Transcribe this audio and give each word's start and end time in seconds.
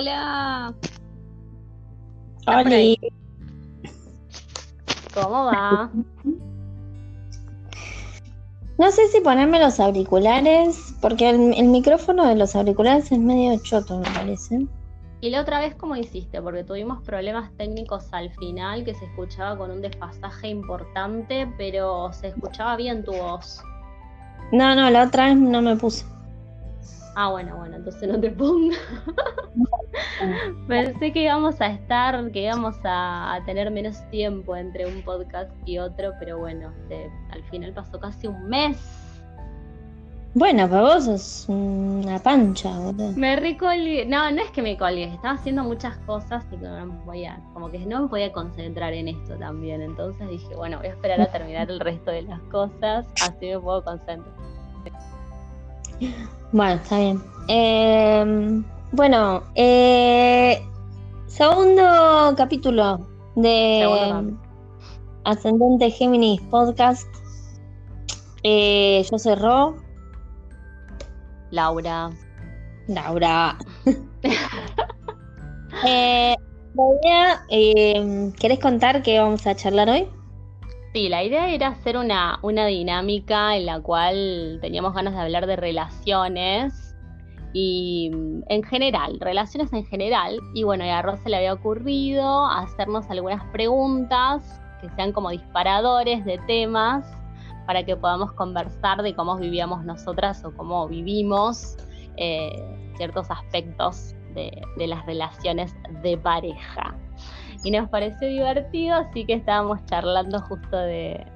Hola. 0.00 0.72
Hola. 2.46 2.96
¿Cómo 5.12 5.44
va? 5.44 5.90
No 8.78 8.90
sé 8.92 9.08
si 9.08 9.20
ponerme 9.20 9.60
los 9.60 9.78
auriculares, 9.78 10.94
porque 11.02 11.28
el, 11.28 11.52
el 11.52 11.68
micrófono 11.68 12.26
de 12.26 12.34
los 12.34 12.56
auriculares 12.56 13.12
es 13.12 13.18
medio 13.18 13.60
choto, 13.62 13.98
me 13.98 14.10
parece. 14.12 14.66
¿Y 15.20 15.28
la 15.28 15.42
otra 15.42 15.60
vez 15.60 15.74
cómo 15.74 15.94
hiciste? 15.96 16.40
Porque 16.40 16.64
tuvimos 16.64 17.02
problemas 17.02 17.54
técnicos 17.58 18.08
al 18.12 18.30
final, 18.36 18.84
que 18.84 18.94
se 18.94 19.04
escuchaba 19.04 19.58
con 19.58 19.70
un 19.70 19.82
desfasaje 19.82 20.48
importante, 20.48 21.46
pero 21.58 22.10
se 22.14 22.28
escuchaba 22.28 22.76
bien 22.76 23.04
tu 23.04 23.12
voz. 23.12 23.62
No, 24.50 24.74
no, 24.74 24.88
la 24.88 25.02
otra 25.02 25.26
vez 25.26 25.36
no 25.36 25.60
me 25.60 25.76
puse. 25.76 26.06
Ah, 27.22 27.28
bueno, 27.28 27.54
bueno, 27.58 27.76
entonces 27.76 28.08
no 28.08 28.18
te 28.18 28.30
pongas. 28.30 28.78
Pensé 30.68 31.12
que 31.12 31.24
íbamos 31.24 31.60
a 31.60 31.66
estar, 31.66 32.32
que 32.32 32.44
íbamos 32.44 32.76
a, 32.82 33.34
a, 33.34 33.44
tener 33.44 33.70
menos 33.70 34.08
tiempo 34.08 34.56
entre 34.56 34.86
un 34.86 35.02
podcast 35.02 35.50
y 35.66 35.76
otro, 35.76 36.14
pero 36.18 36.38
bueno, 36.38 36.72
este, 36.80 37.10
al 37.30 37.42
final 37.50 37.74
pasó 37.74 38.00
casi 38.00 38.26
un 38.26 38.48
mes. 38.48 38.78
Bueno, 40.32 40.66
para 40.70 40.80
vos 40.80 41.08
es 41.08 41.44
una 41.48 42.18
pancha, 42.20 42.70
boludo. 42.78 43.12
Me 43.12 43.36
recolgué. 43.36 44.06
No, 44.06 44.30
no 44.30 44.40
es 44.40 44.50
que 44.52 44.62
me 44.62 44.78
colgué, 44.78 45.12
estaba 45.12 45.34
haciendo 45.34 45.62
muchas 45.62 45.98
cosas 46.06 46.46
y 46.50 46.56
no 46.56 46.86
me 46.86 47.04
podía, 47.04 47.38
como 47.52 47.70
que 47.70 47.80
no 47.80 48.00
me 48.00 48.08
podía 48.08 48.32
concentrar 48.32 48.94
en 48.94 49.08
esto 49.08 49.36
también. 49.36 49.82
Entonces 49.82 50.26
dije, 50.30 50.56
bueno, 50.56 50.78
voy 50.78 50.86
a 50.86 50.92
esperar 50.92 51.20
a 51.20 51.30
terminar 51.30 51.70
el 51.70 51.80
resto 51.80 52.12
de 52.12 52.22
las 52.22 52.40
cosas, 52.44 53.06
así 53.20 53.48
me 53.48 53.58
puedo 53.58 53.84
concentrar. 53.84 54.40
Bueno, 56.52 56.80
está 56.82 56.98
bien. 56.98 57.22
Eh, 57.48 58.62
bueno, 58.92 59.42
eh, 59.54 60.62
segundo 61.26 62.34
capítulo 62.36 63.06
de 63.36 63.80
Segundo 63.82 64.40
Ascendente 65.24 65.90
Géminis 65.90 66.40
Podcast. 66.42 67.06
Eh, 68.42 69.04
yo 69.10 69.18
soy 69.18 69.34
Ro, 69.34 69.76
Laura. 71.50 72.10
Laura. 72.88 73.56
eh, 75.86 76.36
eh, 77.50 78.32
¿querés 78.38 78.58
contar 78.58 79.02
qué 79.02 79.18
vamos 79.18 79.46
a 79.46 79.54
charlar 79.54 79.88
hoy? 79.88 80.08
Sí, 80.92 81.08
la 81.08 81.22
idea 81.22 81.48
era 81.50 81.68
hacer 81.68 81.96
una, 81.96 82.40
una 82.42 82.66
dinámica 82.66 83.56
en 83.56 83.66
la 83.66 83.80
cual 83.80 84.58
teníamos 84.60 84.92
ganas 84.92 85.14
de 85.14 85.20
hablar 85.20 85.46
de 85.46 85.54
relaciones 85.54 86.96
y 87.52 88.10
mm, 88.12 88.42
en 88.48 88.62
general, 88.64 89.18
relaciones 89.20 89.72
en 89.72 89.86
general. 89.86 90.40
Y 90.52 90.64
bueno, 90.64 90.82
a 90.84 91.00
Rosa 91.00 91.28
le 91.28 91.36
había 91.36 91.52
ocurrido 91.52 92.44
hacernos 92.44 93.08
algunas 93.08 93.44
preguntas 93.52 94.60
que 94.80 94.88
sean 94.96 95.12
como 95.12 95.30
disparadores 95.30 96.24
de 96.24 96.38
temas 96.48 97.06
para 97.66 97.84
que 97.84 97.94
podamos 97.94 98.32
conversar 98.32 99.02
de 99.02 99.14
cómo 99.14 99.36
vivíamos 99.36 99.84
nosotras 99.84 100.44
o 100.44 100.52
cómo 100.56 100.88
vivimos 100.88 101.76
eh, 102.16 102.50
ciertos 102.96 103.30
aspectos 103.30 104.16
de, 104.34 104.50
de 104.76 104.86
las 104.88 105.06
relaciones 105.06 105.72
de 106.02 106.18
pareja 106.18 106.96
y 107.62 107.70
nos 107.70 107.88
pareció 107.88 108.28
divertido, 108.28 108.96
así 108.96 109.24
que 109.24 109.34
estábamos 109.34 109.84
charlando 109.86 110.40
justo 110.40 110.76
de, 110.76 111.26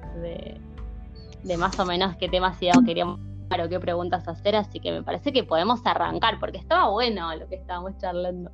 de, 1.43 1.57
más 1.57 1.77
o 1.79 1.85
menos 1.85 2.15
qué 2.17 2.27
temas 2.27 2.57
queríamos 2.85 3.19
o 3.49 3.69
qué 3.69 3.79
preguntas 3.79 4.27
hacer, 4.27 4.55
así 4.55 4.79
que 4.79 4.91
me 4.91 5.03
parece 5.03 5.31
que 5.31 5.43
podemos 5.43 5.85
arrancar, 5.85 6.39
porque 6.39 6.57
estaba 6.57 6.89
bueno 6.89 7.33
lo 7.35 7.47
que 7.47 7.55
estábamos 7.55 7.97
charlando. 7.99 8.51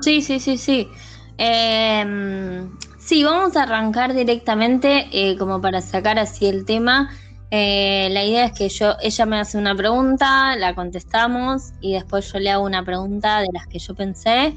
Sí, 0.00 0.22
sí, 0.22 0.40
sí, 0.40 0.56
sí. 0.56 0.88
Eh, 1.38 2.66
sí, 2.98 3.22
vamos 3.22 3.56
a 3.56 3.64
arrancar 3.64 4.14
directamente 4.14 5.06
eh, 5.12 5.36
como 5.36 5.60
para 5.60 5.80
sacar 5.80 6.18
así 6.18 6.46
el 6.46 6.64
tema. 6.64 7.10
Eh, 7.50 8.08
la 8.10 8.24
idea 8.24 8.46
es 8.46 8.52
que 8.52 8.68
yo, 8.68 8.94
ella 9.00 9.26
me 9.26 9.38
hace 9.38 9.58
una 9.58 9.76
pregunta, 9.76 10.56
la 10.56 10.74
contestamos 10.74 11.72
y 11.80 11.92
después 11.92 12.32
yo 12.32 12.40
le 12.40 12.50
hago 12.50 12.64
una 12.64 12.84
pregunta 12.84 13.40
de 13.40 13.48
las 13.52 13.68
que 13.68 13.78
yo 13.78 13.94
pensé 13.94 14.56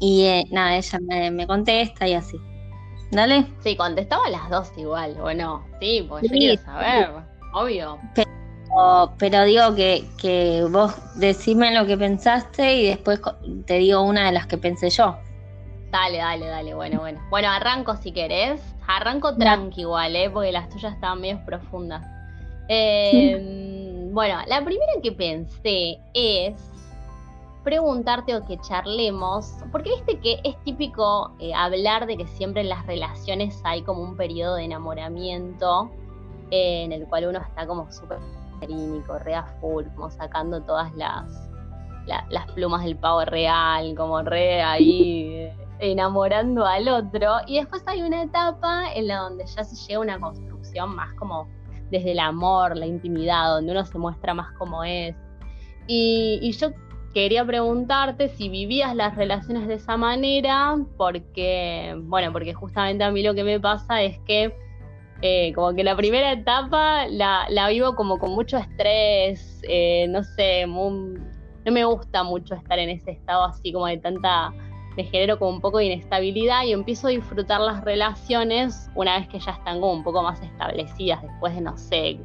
y 0.00 0.24
eh, 0.24 0.44
nada, 0.50 0.76
ella 0.76 0.98
me, 1.00 1.30
me, 1.30 1.46
contesta 1.46 2.06
y 2.06 2.14
así. 2.14 2.38
Dale. 3.10 3.46
Sí, 3.60 3.76
contestaba 3.76 4.28
las 4.28 4.50
dos 4.50 4.72
igual, 4.76 5.16
¿o 5.20 5.32
no? 5.32 5.64
Sí, 5.80 6.04
porque 6.08 6.28
sí, 6.28 6.34
yo 6.34 6.38
quiero 6.38 6.62
saber, 6.62 7.06
sí. 7.06 7.36
obvio. 7.54 7.98
Pero, 8.14 9.14
pero 9.18 9.44
digo 9.44 9.74
que, 9.74 10.04
que, 10.20 10.66
vos 10.70 10.94
decime 11.16 11.74
lo 11.74 11.86
que 11.86 11.96
pensaste 11.96 12.74
y 12.74 12.86
después 12.86 13.20
te 13.66 13.74
digo 13.74 14.02
una 14.02 14.26
de 14.26 14.32
las 14.32 14.46
que 14.46 14.58
pensé 14.58 14.90
yo. 14.90 15.16
Dale, 15.90 16.18
dale, 16.18 16.46
dale, 16.46 16.74
bueno, 16.74 17.00
bueno. 17.00 17.20
Bueno, 17.30 17.48
arranco 17.48 17.96
si 17.96 18.12
querés. 18.12 18.60
Arranco 18.86 19.36
tranqui 19.36 19.82
igual, 19.82 20.16
¿eh? 20.16 20.30
Porque 20.30 20.52
las 20.52 20.68
tuyas 20.68 20.94
estaban 20.94 21.20
medio 21.20 21.42
profundas. 21.44 22.04
Eh, 22.68 24.08
bueno, 24.12 24.38
la 24.46 24.62
primera 24.64 24.92
que 25.02 25.12
pensé 25.12 25.98
es 26.12 26.54
preguntarte 27.68 28.34
o 28.34 28.46
que 28.46 28.56
charlemos, 28.56 29.56
porque 29.70 29.90
viste 29.90 30.18
que 30.20 30.40
es 30.42 30.56
típico 30.64 31.32
eh, 31.38 31.52
hablar 31.52 32.06
de 32.06 32.16
que 32.16 32.26
siempre 32.26 32.62
en 32.62 32.70
las 32.70 32.86
relaciones 32.86 33.60
hay 33.62 33.82
como 33.82 34.00
un 34.00 34.16
periodo 34.16 34.54
de 34.54 34.64
enamoramiento 34.64 35.90
eh, 36.50 36.84
en 36.84 36.92
el 36.92 37.06
cual 37.08 37.26
uno 37.26 37.40
está 37.40 37.66
como 37.66 37.92
súper 37.92 38.20
serínico, 38.58 39.18
re 39.18 39.34
full, 39.60 39.84
como 39.94 40.10
sacando 40.10 40.62
todas 40.62 40.94
las, 40.94 41.50
la, 42.06 42.26
las 42.30 42.50
plumas 42.52 42.84
del 42.84 42.96
pavo 42.96 43.26
real, 43.26 43.94
como 43.94 44.22
re 44.22 44.62
ahí 44.62 45.34
eh, 45.34 45.56
enamorando 45.78 46.64
al 46.64 46.88
otro. 46.88 47.36
Y 47.46 47.58
después 47.58 47.82
hay 47.86 48.00
una 48.00 48.22
etapa 48.22 48.90
en 48.94 49.08
la 49.08 49.18
donde 49.18 49.44
ya 49.44 49.62
se 49.62 49.76
llega 49.76 49.98
a 49.98 50.00
una 50.00 50.18
construcción 50.18 50.96
más 50.96 51.12
como 51.16 51.46
desde 51.90 52.12
el 52.12 52.18
amor, 52.18 52.78
la 52.78 52.86
intimidad, 52.86 53.56
donde 53.56 53.72
uno 53.72 53.84
se 53.84 53.98
muestra 53.98 54.32
más 54.32 54.52
como 54.52 54.84
es. 54.84 55.14
Y, 55.86 56.38
y 56.40 56.52
yo 56.52 56.70
quería 57.14 57.44
preguntarte 57.44 58.28
si 58.28 58.48
vivías 58.48 58.94
las 58.94 59.16
relaciones 59.16 59.66
de 59.66 59.74
esa 59.74 59.96
manera, 59.96 60.76
porque, 60.96 61.96
bueno, 62.02 62.32
porque 62.32 62.54
justamente 62.54 63.04
a 63.04 63.10
mí 63.10 63.22
lo 63.22 63.34
que 63.34 63.44
me 63.44 63.58
pasa 63.58 64.02
es 64.02 64.18
que 64.20 64.54
eh, 65.20 65.52
como 65.54 65.74
que 65.74 65.82
la 65.82 65.96
primera 65.96 66.32
etapa 66.32 67.08
la, 67.08 67.46
la 67.50 67.68
vivo 67.68 67.96
como 67.96 68.18
con 68.18 68.30
mucho 68.32 68.56
estrés, 68.56 69.60
eh, 69.68 70.06
no 70.08 70.22
sé, 70.22 70.66
muy, 70.66 71.18
no 71.64 71.72
me 71.72 71.84
gusta 71.84 72.22
mucho 72.22 72.54
estar 72.54 72.78
en 72.78 72.90
ese 72.90 73.12
estado 73.12 73.44
así 73.44 73.72
como 73.72 73.86
de 73.86 73.98
tanta, 73.98 74.52
me 74.96 75.02
genero 75.04 75.38
como 75.38 75.50
un 75.50 75.60
poco 75.60 75.78
de 75.78 75.86
inestabilidad 75.86 76.64
y 76.64 76.72
empiezo 76.72 77.08
a 77.08 77.10
disfrutar 77.10 77.60
las 77.60 77.82
relaciones 77.84 78.88
una 78.94 79.18
vez 79.18 79.28
que 79.28 79.40
ya 79.40 79.52
están 79.52 79.80
como 79.80 79.92
un 79.92 80.04
poco 80.04 80.22
más 80.22 80.40
establecidas, 80.40 81.20
después 81.22 81.54
de, 81.54 81.62
no 81.62 81.76
sé, 81.76 82.20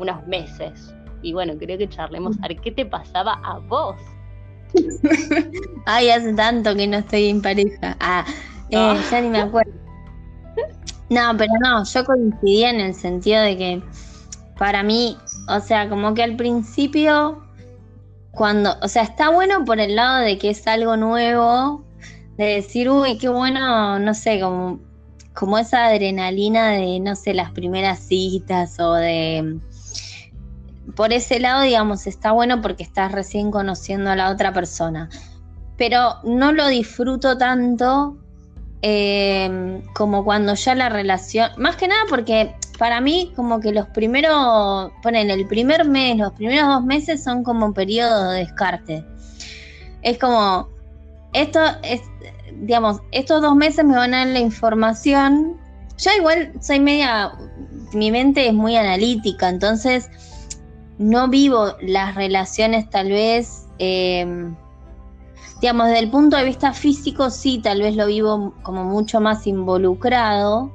unos 0.00 0.26
meses. 0.26 0.92
Y 1.22 1.32
bueno, 1.32 1.54
creo 1.56 1.78
que 1.78 1.88
charlemos 1.88 2.36
a 2.42 2.48
ver 2.48 2.60
qué 2.60 2.72
te 2.72 2.84
pasaba 2.84 3.40
a 3.44 3.58
vos. 3.58 3.96
Ay, 5.86 6.10
hace 6.10 6.32
tanto 6.34 6.74
que 6.74 6.86
no 6.86 6.98
estoy 6.98 7.28
en 7.28 7.42
pareja. 7.42 7.96
Ah, 8.00 8.24
eh, 8.70 8.76
no. 8.76 9.10
ya 9.10 9.20
ni 9.20 9.28
me 9.28 9.40
acuerdo. 9.40 9.72
No, 11.10 11.36
pero 11.36 11.52
no, 11.60 11.84
yo 11.84 12.04
coincidía 12.04 12.70
en 12.70 12.80
el 12.80 12.94
sentido 12.94 13.42
de 13.42 13.56
que 13.56 13.82
para 14.58 14.82
mí, 14.82 15.16
o 15.48 15.60
sea, 15.60 15.88
como 15.88 16.14
que 16.14 16.22
al 16.22 16.36
principio, 16.36 17.44
cuando, 18.30 18.74
o 18.82 18.88
sea, 18.88 19.02
está 19.02 19.30
bueno 19.30 19.64
por 19.64 19.80
el 19.80 19.96
lado 19.96 20.24
de 20.24 20.38
que 20.38 20.50
es 20.50 20.66
algo 20.66 20.96
nuevo, 20.96 21.84
de 22.36 22.44
decir, 22.46 22.90
uy, 22.90 23.18
qué 23.18 23.28
bueno, 23.28 23.98
no 23.98 24.14
sé, 24.14 24.40
como, 24.40 24.80
como 25.34 25.58
esa 25.58 25.86
adrenalina 25.86 26.70
de, 26.70 27.00
no 27.00 27.14
sé, 27.14 27.34
las 27.34 27.50
primeras 27.50 28.00
citas 28.00 28.78
o 28.80 28.94
de 28.94 29.58
por 30.96 31.12
ese 31.12 31.40
lado, 31.40 31.62
digamos, 31.62 32.06
está 32.06 32.32
bueno 32.32 32.60
porque 32.60 32.82
estás 32.82 33.12
recién 33.12 33.50
conociendo 33.50 34.10
a 34.10 34.16
la 34.16 34.30
otra 34.30 34.52
persona. 34.52 35.08
Pero 35.76 36.16
no 36.24 36.52
lo 36.52 36.68
disfruto 36.68 37.36
tanto 37.36 38.16
eh, 38.82 39.82
como 39.94 40.24
cuando 40.24 40.54
ya 40.54 40.74
la 40.74 40.88
relación. 40.88 41.50
Más 41.56 41.76
que 41.76 41.88
nada 41.88 42.02
porque 42.08 42.54
para 42.78 43.00
mí, 43.00 43.32
como 43.34 43.60
que 43.60 43.72
los 43.72 43.86
primeros. 43.88 44.92
Ponen 45.02 45.30
el 45.30 45.46
primer 45.46 45.86
mes, 45.86 46.18
los 46.18 46.32
primeros 46.32 46.68
dos 46.68 46.84
meses 46.84 47.22
son 47.22 47.42
como 47.44 47.66
un 47.66 47.74
periodo 47.74 48.30
de 48.30 48.40
descarte. 48.40 49.04
Es 50.02 50.18
como. 50.18 50.68
Esto 51.32 51.60
es. 51.82 52.02
Digamos, 52.60 53.00
estos 53.10 53.42
dos 53.42 53.56
meses 53.56 53.84
me 53.84 53.96
van 53.96 54.14
a 54.14 54.18
dar 54.18 54.28
la 54.28 54.40
información. 54.40 55.56
Yo 55.98 56.10
igual 56.16 56.52
soy 56.60 56.78
media. 56.78 57.32
Mi 57.92 58.10
mente 58.10 58.46
es 58.46 58.54
muy 58.54 58.76
analítica, 58.76 59.48
entonces 59.48 60.10
no 60.98 61.28
vivo 61.28 61.72
las 61.80 62.14
relaciones 62.14 62.88
tal 62.90 63.10
vez, 63.10 63.66
eh, 63.78 64.52
digamos, 65.60 65.88
desde 65.88 66.00
el 66.00 66.10
punto 66.10 66.36
de 66.36 66.44
vista 66.44 66.72
físico 66.72 67.30
sí, 67.30 67.58
tal 67.62 67.82
vez 67.82 67.96
lo 67.96 68.06
vivo 68.06 68.54
como 68.62 68.84
mucho 68.84 69.20
más 69.20 69.46
involucrado, 69.46 70.70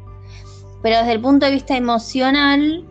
pero 0.81 0.98
desde 0.98 1.13
el 1.13 1.21
punto 1.21 1.45
de 1.45 1.54
vista 1.54 1.75
emocional, 1.75 2.86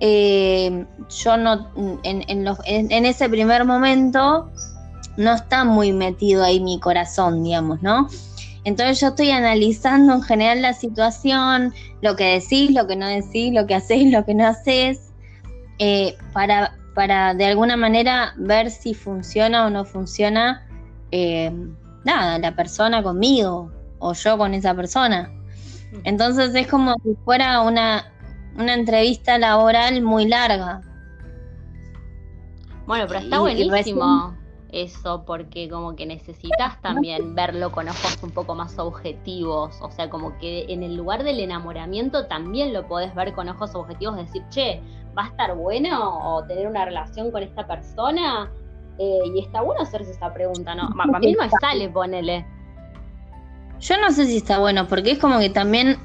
eh, 0.00 0.84
yo 1.22 1.36
no, 1.36 1.68
en, 2.02 2.24
en, 2.28 2.44
los, 2.44 2.58
en, 2.64 2.90
en, 2.90 3.06
ese 3.06 3.28
primer 3.28 3.64
momento, 3.64 4.50
no 5.16 5.34
está 5.34 5.64
muy 5.64 5.92
metido 5.92 6.42
ahí 6.42 6.58
mi 6.60 6.80
corazón, 6.80 7.44
digamos, 7.44 7.82
¿no? 7.82 8.08
Entonces 8.64 9.00
yo 9.00 9.08
estoy 9.08 9.30
analizando 9.30 10.14
en 10.14 10.22
general 10.22 10.62
la 10.62 10.72
situación, 10.72 11.74
lo 12.00 12.16
que 12.16 12.40
decís, 12.40 12.70
lo 12.70 12.86
que 12.86 12.96
no 12.96 13.06
decís, 13.06 13.52
lo 13.52 13.66
que 13.66 13.74
hacés, 13.74 14.10
lo 14.10 14.24
que 14.24 14.34
no 14.34 14.46
haces, 14.46 15.11
eh, 15.84 16.16
para, 16.32 16.78
para 16.94 17.34
de 17.34 17.44
alguna 17.44 17.76
manera 17.76 18.34
ver 18.36 18.70
si 18.70 18.94
funciona 18.94 19.66
o 19.66 19.70
no 19.70 19.84
funciona, 19.84 20.64
eh, 21.10 21.50
nada, 22.04 22.38
la 22.38 22.54
persona 22.54 23.02
conmigo 23.02 23.72
o 23.98 24.12
yo 24.12 24.38
con 24.38 24.54
esa 24.54 24.76
persona. 24.76 25.28
Entonces 26.04 26.54
es 26.54 26.68
como 26.68 26.94
si 27.02 27.16
fuera 27.24 27.62
una, 27.62 28.12
una 28.56 28.74
entrevista 28.74 29.38
laboral 29.38 30.02
muy 30.02 30.28
larga. 30.28 30.82
Bueno, 32.86 33.06
pero 33.08 33.18
está 33.18 33.40
buenísimo 33.40 34.36
eso, 34.68 35.24
porque 35.26 35.68
como 35.68 35.96
que 35.96 36.06
necesitas 36.06 36.80
también 36.80 37.34
verlo 37.34 37.72
con 37.72 37.88
ojos 37.88 38.18
un 38.22 38.30
poco 38.30 38.54
más 38.54 38.78
objetivos, 38.78 39.76
o 39.82 39.90
sea, 39.90 40.08
como 40.08 40.38
que 40.38 40.64
en 40.68 40.84
el 40.84 40.94
lugar 40.94 41.24
del 41.24 41.40
enamoramiento 41.40 42.26
también 42.26 42.72
lo 42.72 42.86
podés 42.86 43.12
ver 43.16 43.32
con 43.34 43.48
ojos 43.48 43.74
objetivos, 43.74 44.16
decir, 44.16 44.42
che, 44.48 44.80
¿va 45.16 45.24
a 45.24 45.28
estar 45.28 45.54
bueno 45.56 46.34
o 46.36 46.44
tener 46.44 46.66
una 46.66 46.84
relación 46.84 47.30
con 47.30 47.42
esta 47.42 47.66
persona? 47.66 48.50
Eh, 48.98 49.20
y 49.34 49.40
está 49.40 49.62
bueno 49.62 49.82
hacerse 49.82 50.12
esa 50.12 50.32
pregunta, 50.32 50.74
¿no? 50.74 50.84
A 50.84 51.18
mí 51.18 51.32
no 51.32 51.44
me 51.44 51.50
sale, 51.60 51.88
ponele. 51.88 52.46
Yo 53.80 53.98
no 54.00 54.10
sé 54.10 54.26
si 54.26 54.36
está 54.36 54.58
bueno, 54.58 54.86
porque 54.86 55.12
es 55.12 55.18
como 55.18 55.38
que 55.38 55.50
también 55.50 55.98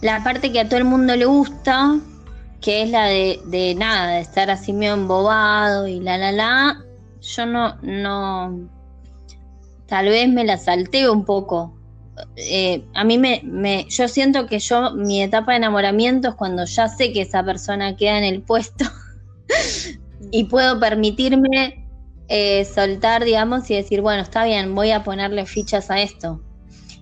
la 0.00 0.22
parte 0.24 0.52
que 0.52 0.60
a 0.60 0.68
todo 0.68 0.78
el 0.78 0.84
mundo 0.84 1.14
le 1.14 1.26
gusta, 1.26 1.96
que 2.60 2.82
es 2.82 2.90
la 2.90 3.04
de, 3.04 3.40
de 3.46 3.74
nada, 3.74 4.12
de 4.12 4.20
estar 4.20 4.50
así 4.50 4.72
medio 4.72 4.94
embobado 4.94 5.86
y 5.86 6.00
la 6.00 6.18
la 6.18 6.32
la, 6.32 6.84
yo 7.20 7.46
no, 7.46 7.76
no, 7.82 8.68
tal 9.86 10.06
vez 10.06 10.28
me 10.28 10.44
la 10.44 10.56
salteo 10.56 11.12
un 11.12 11.24
poco. 11.24 11.74
Eh, 12.36 12.84
a 12.94 13.04
mí 13.04 13.18
me, 13.18 13.86
yo 13.88 14.08
siento 14.08 14.46
que 14.46 14.58
yo, 14.58 14.92
mi 14.94 15.22
etapa 15.22 15.52
de 15.52 15.58
enamoramiento 15.58 16.28
es 16.28 16.34
cuando 16.34 16.64
ya 16.64 16.88
sé 16.88 17.12
que 17.12 17.22
esa 17.22 17.44
persona 17.44 17.96
queda 17.96 18.18
en 18.18 18.24
el 18.24 18.42
puesto 18.42 18.84
y 20.30 20.44
puedo 20.44 20.78
permitirme 20.78 21.86
eh, 22.28 22.64
soltar, 22.64 23.24
digamos, 23.24 23.70
y 23.70 23.76
decir, 23.76 24.00
bueno, 24.00 24.22
está 24.22 24.44
bien, 24.44 24.74
voy 24.74 24.92
a 24.92 25.02
ponerle 25.02 25.46
fichas 25.46 25.90
a 25.90 26.00
esto. 26.00 26.40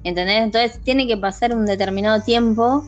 ¿Entendés? 0.04 0.42
Entonces 0.42 0.80
tiene 0.82 1.06
que 1.06 1.16
pasar 1.16 1.54
un 1.54 1.66
determinado 1.66 2.22
tiempo 2.22 2.84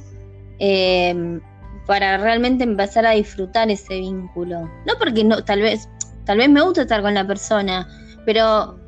eh, 0.58 1.40
para 1.86 2.16
realmente 2.16 2.64
empezar 2.64 3.06
a 3.06 3.12
disfrutar 3.12 3.70
ese 3.70 4.00
vínculo. 4.00 4.62
No 4.86 4.94
porque 4.98 5.22
no, 5.22 5.44
tal 5.44 5.60
vez, 5.60 5.88
Tal 6.24 6.38
vez 6.38 6.48
me 6.48 6.62
gusta 6.62 6.82
estar 6.82 7.02
con 7.02 7.14
la 7.14 7.26
persona, 7.26 7.86
pero 8.24 8.78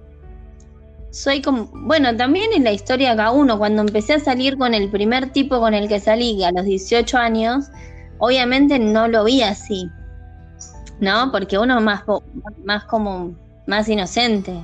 soy 1.17 1.41
como, 1.41 1.71
bueno, 1.73 2.15
también 2.15 2.53
en 2.53 2.65
la 2.65 2.73
historia 2.73 3.17
cada 3.17 3.31
uno, 3.31 3.57
cuando 3.57 3.81
empecé 3.81 4.15
a 4.15 4.21
salir 4.21 4.59
con 4.59 4.75
el 4.75 4.91
primer 4.91 5.31
tipo 5.31 5.61
con 5.61 5.73
el 5.73 5.89
que 5.89 5.99
salí 5.99 6.45
a 6.45 6.53
los 6.53 6.67
18 6.67 7.17
años, 7.17 7.71
obviamente 8.19 8.79
no 8.79 9.09
lo 9.09 9.25
vi 9.25 9.41
así, 9.41 9.89
¿no? 11.01 11.33
Porque 11.33 11.59
uno 11.59 11.81
más, 11.81 12.03
más 12.65 12.85
como, 12.85 13.35
más 13.67 13.89
inocente. 13.89 14.63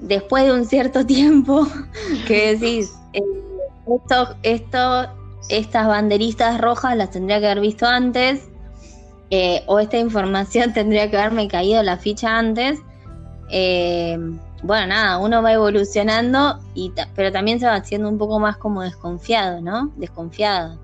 Después 0.00 0.44
de 0.44 0.52
un 0.52 0.66
cierto 0.66 1.06
tiempo 1.06 1.66
que 2.26 2.54
decís, 2.54 2.92
eh, 3.14 3.22
esto, 3.86 4.36
esto, 4.42 5.08
estas 5.48 5.88
banderistas 5.88 6.60
rojas 6.60 6.94
las 6.94 7.10
tendría 7.10 7.40
que 7.40 7.46
haber 7.46 7.60
visto 7.60 7.86
antes, 7.86 8.50
eh, 9.30 9.62
o 9.64 9.78
esta 9.78 9.96
información 9.96 10.72
tendría 10.74 11.10
que 11.10 11.16
haberme 11.16 11.48
caído 11.48 11.82
la 11.82 11.96
ficha 11.96 12.38
antes. 12.38 12.80
Eh, 13.50 14.18
bueno, 14.62 14.88
nada, 14.88 15.18
uno 15.18 15.42
va 15.42 15.52
evolucionando, 15.52 16.58
pero 17.14 17.32
también 17.32 17.60
se 17.60 17.66
va 17.66 17.74
haciendo 17.74 18.08
un 18.08 18.18
poco 18.18 18.38
más 18.38 18.56
como 18.56 18.82
desconfiado, 18.82 19.60
¿no? 19.60 19.92
Desconfiado. 19.96 20.78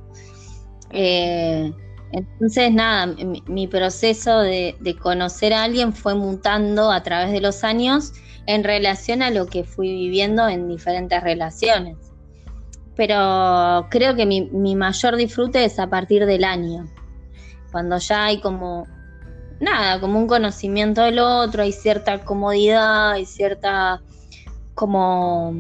Eh, 0.91 1.73
entonces, 2.12 2.73
nada, 2.73 3.15
mi, 3.47 3.67
proceso 3.67 4.38
de, 4.38 4.97
conocer 5.00 5.53
a 5.53 5.65
alguien 5.65 5.93
fue 5.93 6.15
mutando 6.15 6.93
a 6.93 7.03
través 7.03 7.32
de 7.32 7.41
los 7.41 7.65
años 7.65 8.12
en 8.47 8.62
relación 8.62 9.23
a 9.23 9.31
lo 9.31 9.47
que 9.47 9.65
fui 9.65 9.91
viviendo 9.93 10.47
en 10.49 10.69
diferentes 10.69 11.23
relaciones. 11.23 11.97
Pero 12.94 13.88
creo 13.91 14.15
que 14.15 14.26
mi 14.26 14.76
mayor 14.76 15.17
disfrute 15.17 15.65
es 15.65 15.81
a 15.81 15.88
partir 15.88 16.26
del 16.26 16.44
año 16.44 16.87
cuando 17.75 17.99
ya 17.99 18.26
hay 18.26 18.41
como, 18.41 18.87
nada, 19.64 20.00
como 20.00 20.19
un 20.19 20.26
conocimiento 20.26 21.02
del 21.02 21.19
otro, 21.19 21.62
hay 21.62 21.72
cierta 21.72 22.25
comodidad, 22.25 23.12
hay 23.12 23.26
cierta, 23.26 24.00
como, 24.75 25.52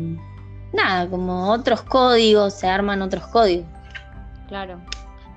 nada, 0.72 1.08
como 1.08 1.50
otros 1.50 1.82
códigos, 1.82 2.54
se 2.54 2.68
arman 2.68 3.02
otros 3.02 3.26
códigos. 3.26 3.66
Claro. 4.48 4.78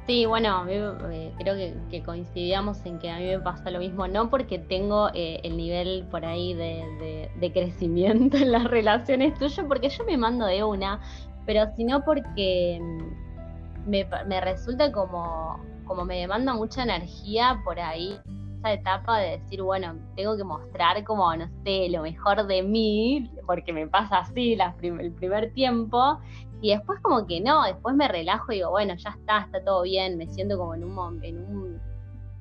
Sí, 0.06 0.26
bueno, 0.26 0.66
eh, 0.70 1.34
creo 1.38 1.56
que, 1.90 2.04
coincidíamos 2.04 2.86
en 2.86 3.00
que 3.00 3.10
a 3.10 3.18
mí 3.18 3.26
me 3.26 3.40
pasa 3.40 3.72
lo 3.72 3.80
mismo, 3.80 4.08
no 4.08 4.30
porque 4.30 4.58
tengo 4.58 5.10
eh, 5.14 5.42
el 5.44 5.58
nivel 5.58 6.06
por 6.10 6.24
ahí 6.24 6.54
de, 6.54 7.52
crecimiento 7.54 8.38
en 8.38 8.52
las 8.52 8.66
relaciones 8.66 9.38
tuyas, 9.38 9.66
porque 9.68 9.90
yo 9.90 10.06
me 10.06 10.18
mando 10.18 10.46
de 10.46 10.64
una, 10.64 11.02
pero 11.46 11.66
sino 11.76 12.06
porque 12.06 12.80
mm, 12.82 13.90
me 14.28 14.42
resulta 14.42 14.92
como 14.92 15.60
como 15.88 16.06
me 16.06 16.20
demanda 16.20 16.54
mucha 16.54 16.84
energía 16.84 17.62
por 17.64 17.80
ahí, 17.80 18.20
esa 18.58 18.74
etapa 18.74 19.20
de 19.20 19.40
decir, 19.40 19.62
bueno, 19.62 19.96
tengo 20.16 20.36
que 20.36 20.44
mostrar 20.44 21.04
como, 21.04 21.36
no 21.36 21.48
sé, 21.64 21.90
lo 21.90 22.02
mejor 22.02 22.46
de 22.48 22.64
mí, 22.64 23.32
porque 23.46 23.74
me 23.74 23.88
pasa 23.88 24.20
así 24.20 24.58
el 24.82 25.14
primer 25.14 25.54
tiempo, 25.54 26.20
y 26.62 26.72
después 26.72 27.00
como 27.02 27.26
que 27.28 27.40
no, 27.40 27.64
después 27.64 27.96
me 27.96 28.08
relajo 28.08 28.52
y 28.52 28.56
digo, 28.56 28.72
bueno, 28.72 28.96
ya 28.96 29.12
está, 29.12 29.40
está 29.42 29.64
todo 29.64 29.84
bien, 29.84 30.18
me 30.18 30.28
siento 30.28 30.58
como 30.58 30.74
en 30.76 30.84
un, 30.84 31.24
en 31.24 31.38
un 31.38 31.82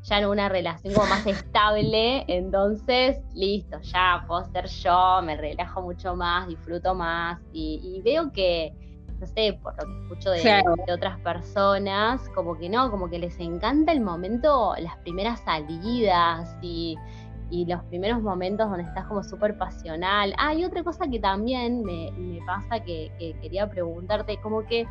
ya 0.03 0.21
en 0.21 0.27
una 0.27 0.49
relación 0.49 0.95
como 0.95 1.09
más 1.09 1.27
estable, 1.27 2.25
entonces 2.29 3.19
listo, 3.35 3.81
ya 3.81 4.25
puedo 4.29 4.45
ser 4.53 4.67
yo, 4.69 5.21
me 5.23 5.37
relajo 5.37 5.83
mucho 5.83 6.15
más, 6.15 6.47
disfruto 6.47 6.95
más 6.95 7.41
y 7.53 8.01
veo 8.05 8.31
que, 8.33 8.73
no 9.21 9.27
sé, 9.27 9.59
por 9.63 9.75
lo 9.79 9.87
que 9.87 10.03
escucho 10.03 10.31
de, 10.31 10.93
otras 10.93 11.19
personas, 11.21 12.29
como 12.35 12.57
que 12.57 12.69
no, 12.69 12.91
como 12.91 13.09
que 13.09 13.19
les 13.19 13.39
encanta 13.41 13.93
el 13.93 14.01
momento, 14.01 14.75
las 14.79 14.97
primeras 14.99 15.41
salidas 15.41 16.57
y, 16.63 16.97
los 17.51 17.83
primeros 17.85 18.21
momentos 18.21 18.69
donde 18.69 18.83
estás 18.83 19.07
como 19.07 19.23
súper 19.23 19.57
pasional. 19.57 20.35
Ah, 20.37 20.53
y 20.53 20.65
otra 20.65 20.83
cosa 20.83 21.07
que 21.09 21.21
también 21.21 21.83
me, 21.85 22.41
pasa 22.45 22.81
que, 22.81 23.11
quería 23.41 23.71
preguntarte, 23.71 24.39
como 24.41 24.67
que 24.67 24.87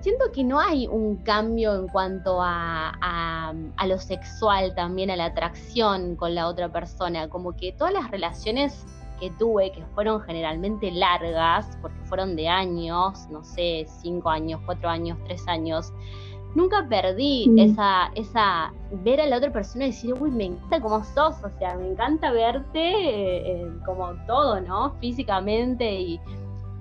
siento 0.00 0.30
que 0.32 0.44
no 0.44 0.60
hay 0.60 0.86
un 0.86 1.16
cambio 1.16 1.74
en 1.74 1.88
cuanto 1.88 2.40
a, 2.42 2.92
a, 3.00 3.86
lo 3.86 3.98
sexual 3.98 4.74
también, 4.74 5.10
a 5.10 5.16
la 5.16 5.26
atracción 5.26 6.14
con 6.14 6.34
la 6.34 6.46
otra 6.46 6.70
persona, 6.70 7.28
como 7.28 7.56
que 7.56 7.72
todas 7.72 7.94
las 7.94 8.10
relaciones 8.10 8.86
que 9.18 9.30
tuve, 9.32 9.72
que 9.72 9.84
fueron 9.94 10.20
generalmente 10.20 10.90
largas, 10.90 11.76
porque 11.80 11.98
fueron 12.04 12.36
de 12.36 12.48
años, 12.48 13.28
no 13.30 13.42
sé, 13.42 13.86
cinco 14.00 14.30
años, 14.30 14.60
cuatro 14.64 14.88
años, 14.88 15.18
tres 15.24 15.46
años, 15.48 15.92
nunca 16.54 16.86
perdí 16.88 17.52
esa, 17.58 18.10
esa, 18.14 18.72
ver 18.90 19.20
a 19.20 19.26
la 19.26 19.36
otra 19.36 19.52
persona 19.52 19.86
y 19.86 19.88
decir, 19.88 20.14
uy, 20.18 20.30
me 20.30 20.44
encanta 20.44 20.80
cómo 20.80 21.04
sos, 21.04 21.36
o 21.44 21.50
sea, 21.58 21.76
me 21.76 21.88
encanta 21.88 22.32
verte 22.32 22.78
eh, 22.78 23.62
eh, 23.62 23.72
como 23.84 24.14
todo, 24.26 24.60
¿no? 24.60 24.92
Físicamente 25.00 26.00
y 26.00 26.20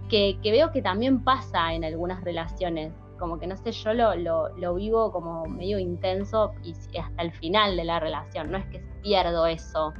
que, 0.10 0.38
veo 0.44 0.72
que 0.72 0.82
también 0.82 1.24
pasa 1.24 1.74
en 1.74 1.84
algunas 1.84 2.24
relaciones, 2.24 2.94
como 3.20 3.40
que 3.40 3.48
no 3.48 3.58
sé, 3.58 3.72
yo 3.72 3.94
lo, 3.94 4.16
lo, 4.16 4.50
lo 4.58 4.76
vivo 4.76 5.12
como 5.12 5.46
medio 5.46 5.80
intenso 5.80 6.54
y 6.64 6.74
hasta 6.98 7.22
el 7.22 7.32
final 7.32 7.76
de 7.76 7.84
la 7.84 8.00
relación, 8.00 8.52
no 8.52 8.58
es 8.58 8.66
que 8.68 8.80
pierdo 9.02 9.46
eso, 9.48 9.94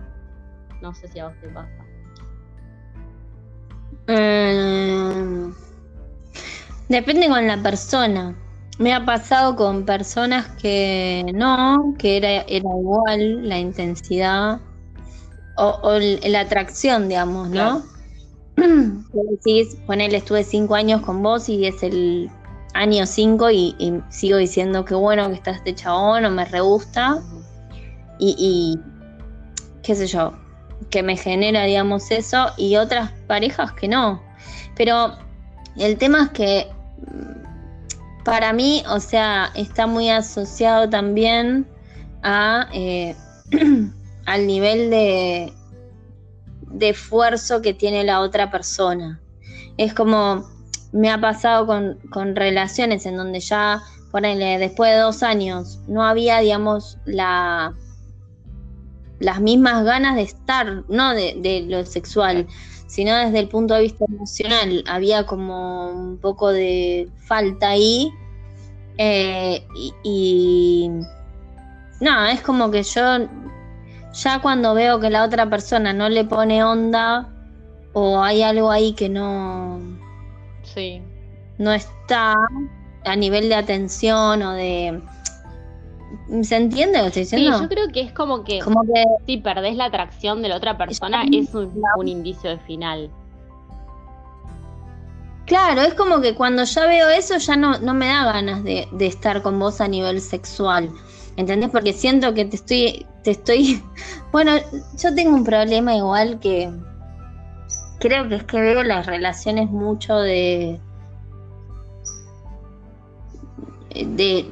no 0.82 0.94
sé 0.94 1.08
si 1.08 1.20
a 1.20 1.28
vos 1.28 1.36
te 1.42 1.50
pasa. 1.50 1.87
Mm, 4.08 5.54
depende 6.90 7.28
con 7.28 7.46
la 7.46 7.62
persona. 7.62 8.36
Me 8.80 8.94
ha 8.94 9.06
pasado 9.06 9.56
con 9.56 9.86
personas 9.86 10.48
que 10.62 11.26
no, 11.34 11.96
que 11.98 12.18
era, 12.18 12.42
era 12.44 12.70
igual 12.80 13.48
la 13.48 13.58
intensidad 13.58 14.60
o, 15.58 16.00
la 16.24 16.42
atracción, 16.42 17.10
digamos, 17.10 17.50
¿no? 17.50 17.84
Decís, 18.56 19.76
ponele, 19.88 20.18
estuve 20.18 20.44
cinco 20.44 20.76
años 20.76 21.02
con 21.02 21.22
vos 21.22 21.50
y 21.50 21.66
es 21.66 21.82
el 21.84 22.30
año 22.74 23.06
cinco 23.08 23.50
y, 23.50 23.76
sigo 24.10 24.38
diciendo 24.38 24.86
que 24.86 24.94
bueno 24.94 25.28
que 25.30 25.36
está 25.36 25.52
este 25.52 25.74
chabón 25.74 26.26
o 26.26 26.30
me 26.30 26.46
re 26.46 26.62
gusta 26.62 27.24
y, 28.20 28.36
y 28.38 28.80
qué 29.82 29.96
sé 29.96 30.06
yo, 30.06 30.34
que 30.90 31.04
me 31.04 31.18
genera, 31.18 31.64
digamos, 31.64 32.12
eso, 32.12 32.52
y 32.58 32.76
otras 32.78 33.12
parejas 33.28 33.72
que 33.74 33.88
no. 33.88 34.22
Pero 34.76 35.18
el 35.78 35.98
tema 35.98 36.24
es 36.24 36.30
que 36.30 36.68
mm, 37.02 38.24
para 38.24 38.54
mí, 38.54 38.84
o 38.90 39.00
sea, 39.00 39.52
está 39.56 39.88
muy 39.88 40.10
asociado 40.10 40.90
también 40.90 41.68
a, 42.24 42.68
eh, 42.74 43.16
al 44.26 44.48
nivel 44.48 44.90
de, 44.90 45.54
de 46.62 46.90
esfuerzo 46.90 47.62
que 47.62 47.74
tiene 47.74 48.04
la 48.04 48.22
otra 48.22 48.52
persona. 48.52 49.20
Es 49.78 49.94
como 49.94 50.46
me 50.92 51.10
ha 51.10 51.20
pasado 51.20 51.68
con, 51.68 52.00
con 52.10 52.36
relaciones 52.36 53.06
en 53.06 53.18
donde 53.18 53.40
ya, 53.40 53.82
ponele, 54.12 54.58
después 54.58 54.92
de 54.92 54.98
dos 54.98 55.24
años, 55.24 55.80
no 55.88 56.04
había, 56.04 56.40
digamos, 56.40 56.98
la 57.06 57.74
las 59.20 59.42
mismas 59.42 59.84
ganas 59.84 60.16
de 60.16 60.24
estar, 60.24 60.84
no 60.90 61.14
de, 61.14 61.66
lo 61.68 61.86
sexual, 61.86 62.48
sino 62.88 63.16
desde 63.16 63.40
el 63.40 63.48
punto 63.48 63.74
de 63.74 63.82
vista 63.82 64.06
emocional. 64.08 64.84
Había 64.88 65.26
como 65.26 65.90
un 65.90 66.18
poco 66.18 66.50
de 66.52 67.10
falta 67.26 67.70
ahí. 67.70 68.12
Eh, 68.98 69.66
y, 69.76 69.94
y, 70.04 70.90
no, 72.00 72.26
es 72.26 72.42
como 72.42 72.72
que 72.72 72.84
yo 72.84 73.28
ya 74.14 74.42
cuando 74.42 74.74
veo 74.74 75.00
que 75.00 75.10
la 75.10 75.24
otra 75.24 75.50
persona 75.50 75.94
no 75.94 76.10
le 76.10 76.26
pone 76.26 76.64
onda 76.64 77.30
o 77.94 78.22
hay 78.22 78.42
algo 78.42 78.72
ahí 78.72 78.94
que 78.94 79.10
no, 79.10 79.80
sí. 80.64 81.02
no 81.58 81.72
está 81.74 82.36
a 83.06 83.16
nivel 83.16 83.50
de 83.50 83.56
atención 83.56 84.42
o 84.44 84.54
de 84.54 85.02
¿Se 86.42 86.56
entiende 86.56 86.98
lo 86.98 87.04
que 87.06 87.22
estoy 87.22 87.22
diciendo? 87.24 87.58
Sí, 87.58 87.64
yo 87.64 87.70
creo 87.70 87.88
que 87.90 88.02
es 88.02 88.12
como 88.12 88.44
que, 88.44 88.62
si 89.26 89.38
perdés 89.38 89.76
la 89.76 89.86
atracción 89.86 90.42
de 90.42 90.50
la 90.50 90.58
otra 90.58 90.78
persona, 90.78 91.24
es 91.32 91.54
un, 91.54 92.08
indicio 92.08 92.50
de 92.50 92.60
final. 92.60 93.10
Claro, 95.46 95.82
es 95.82 95.94
como 95.94 96.20
que 96.22 96.36
cuando 96.36 96.64
ya 96.64 96.86
veo 96.88 97.10
eso 97.10 97.38
ya 97.38 97.56
no, 97.56 97.80
no 97.80 97.94
me 97.94 98.08
da 98.08 98.26
ganas 98.26 98.64
de, 98.64 98.88
estar 99.00 99.42
con 99.42 99.60
vos 99.60 99.82
a 99.82 99.88
nivel 99.88 100.22
sexual. 100.22 100.90
¿Entendés? 101.38 101.70
Porque 101.70 101.94
siento 101.94 102.34
que 102.34 102.46
te 102.46 102.56
estoy, 102.56 103.06
te 103.24 103.32
estoy. 103.32 103.84
Bueno, 104.32 104.52
yo 105.02 105.16
tengo 105.16 105.34
un 105.34 105.46
problema 105.46 105.96
igual 105.96 106.40
que 106.40 106.70
creo 108.00 108.28
que 108.28 108.36
es 108.36 108.44
que 108.44 108.60
veo 108.60 108.84
las 108.84 109.06
relaciones 109.06 109.70
mucho 109.70 110.18
de. 110.18 110.80
de 113.96 114.52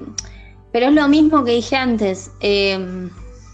pero 0.75 0.87
es 0.87 0.93
lo 0.93 1.07
mismo 1.07 1.45
que 1.45 1.53
dije 1.53 1.77
antes. 1.77 2.31
Em, 2.41 3.09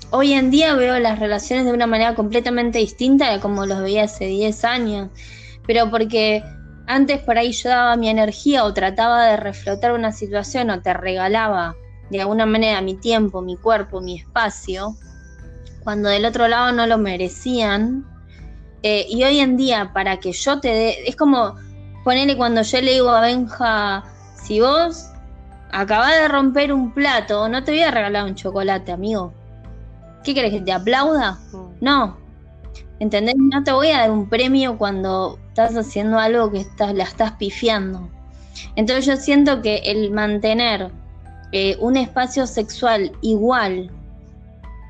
hoy 0.09 0.33
en 0.33 0.49
día 0.49 0.73
veo 0.73 0.97
las 0.97 1.19
relaciones 1.19 1.65
de 1.65 1.71
una 1.71 1.85
manera 1.85 2.15
completamente 2.15 2.79
distinta 2.79 3.31
de 3.31 3.39
como 3.39 3.67
los 3.67 3.79
veía 3.79 4.05
hace 4.05 4.25
10 4.25 4.65
años. 4.65 5.09
Pero 5.67 5.91
porque 5.91 6.43
antes 6.87 7.19
por 7.19 7.37
ahí 7.37 7.51
yo 7.51 7.69
daba 7.69 7.95
mi 7.95 8.09
energía 8.09 8.63
o 8.63 8.73
trataba 8.73 9.23
de 9.27 9.37
reflotar 9.37 9.91
una 9.91 10.11
situación 10.11 10.71
o 10.71 10.81
te 10.81 10.95
regalaba 10.95 11.75
de 12.09 12.21
alguna 12.21 12.47
manera 12.47 12.81
mi 12.81 12.95
tiempo, 12.95 13.43
mi 13.43 13.55
cuerpo, 13.55 14.01
mi 14.01 14.17
espacio, 14.17 14.95
cuando 15.83 16.09
del 16.09 16.25
otro 16.25 16.47
lado 16.47 16.71
no 16.71 16.87
lo 16.87 16.97
merecían. 16.97 18.03
Eh, 18.81 19.05
y 19.07 19.23
hoy 19.25 19.37
en 19.41 19.57
día, 19.57 19.91
para 19.93 20.19
que 20.19 20.31
yo 20.31 20.59
te 20.59 20.69
dé, 20.69 21.07
es 21.07 21.15
como 21.15 21.55
ponerle 22.03 22.35
cuando 22.35 22.63
yo 22.63 22.81
le 22.81 22.93
digo 22.93 23.11
a 23.11 23.21
Benja, 23.21 24.05
si 24.43 24.59
vos 24.59 25.10
acabas 25.71 26.15
de 26.15 26.27
romper 26.27 26.73
un 26.73 26.93
plato, 26.93 27.47
no 27.49 27.63
te 27.63 27.71
voy 27.71 27.81
a 27.81 27.91
regalar 27.91 28.25
un 28.25 28.35
chocolate, 28.35 28.91
amigo. 28.91 29.33
¿Qué 30.23 30.33
querés 30.33 30.51
que 30.51 30.61
te 30.61 30.71
aplauda? 30.71 31.39
Mm. 31.51 31.67
No. 31.81 32.17
¿Entendés? 32.99 33.35
No 33.37 33.63
te 33.63 33.71
voy 33.71 33.89
a 33.89 33.99
dar 33.99 34.11
un 34.11 34.29
premio 34.29 34.77
cuando 34.77 35.39
estás 35.47 35.75
haciendo 35.75 36.19
algo 36.19 36.51
que 36.51 36.59
estás, 36.59 36.93
la 36.93 37.03
estás 37.03 37.31
pifiando. 37.33 38.07
Entonces 38.75 39.05
yo 39.05 39.15
siento 39.15 39.61
que 39.61 39.77
el 39.77 40.11
mantener 40.11 40.91
eh, 41.51 41.77
un 41.79 41.97
espacio 41.97 42.45
sexual 42.45 43.11
igual, 43.21 43.89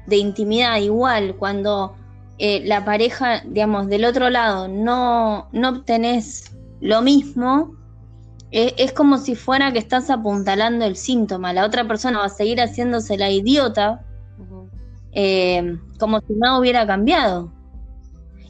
de 0.08 0.18
intimidad 0.18 0.78
igual, 0.78 1.36
cuando 1.36 1.96
eh, 2.38 2.62
la 2.66 2.84
pareja, 2.84 3.42
digamos, 3.46 3.88
del 3.88 4.04
otro 4.04 4.30
lado 4.30 4.68
no, 4.68 5.48
no 5.52 5.70
obtenés 5.70 6.52
lo 6.82 7.02
mismo, 7.02 7.76
es, 8.52 8.92
como 8.92 9.18
si 9.18 9.36
fuera 9.36 9.72
que 9.72 9.80
estás 9.80 10.10
apuntalando 10.10 10.86
el 10.86 10.96
síntoma. 10.96 11.54
La 11.54 11.66
otra 11.66 11.88
persona 11.88 12.20
va 12.20 12.26
a 12.26 12.30
seguir 12.30 12.60
haciéndose 12.60 13.18
la 13.18 13.30
idiota 13.30 14.06
eh, 15.14 15.78
como 16.00 16.20
si 16.22 16.34
nada 16.34 16.60
hubiera 16.60 16.86
cambiado. 16.86 17.52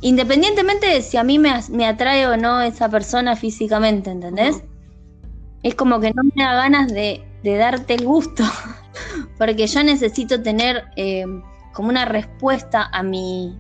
Independientemente 0.02 0.88
de 0.88 1.02
si 1.02 1.18
a 1.18 1.24
mí 1.24 1.38
me, 1.38 1.54
me 1.70 1.86
atrae 1.86 2.26
o 2.28 2.36
no 2.36 2.62
esa 2.62 2.90
persona 2.90 3.36
físicamente, 3.36 4.10
¿entendés? 4.10 4.64
Es 5.62 5.76
como 5.76 6.00
que 6.00 6.12
no 6.12 6.24
me 6.36 6.44
da 6.44 6.56
ganas 6.56 6.92
de, 6.92 7.24
darte 7.44 7.94
el 7.94 8.06
gusto, 8.06 8.44
porque 9.38 9.68
yo 9.68 9.84
necesito 9.84 10.42
tener 10.42 10.86
eh, 10.96 11.26
como 11.74 11.90
una 11.90 12.06
respuesta 12.06 12.90
a 12.92 13.04
mi, 13.04 13.56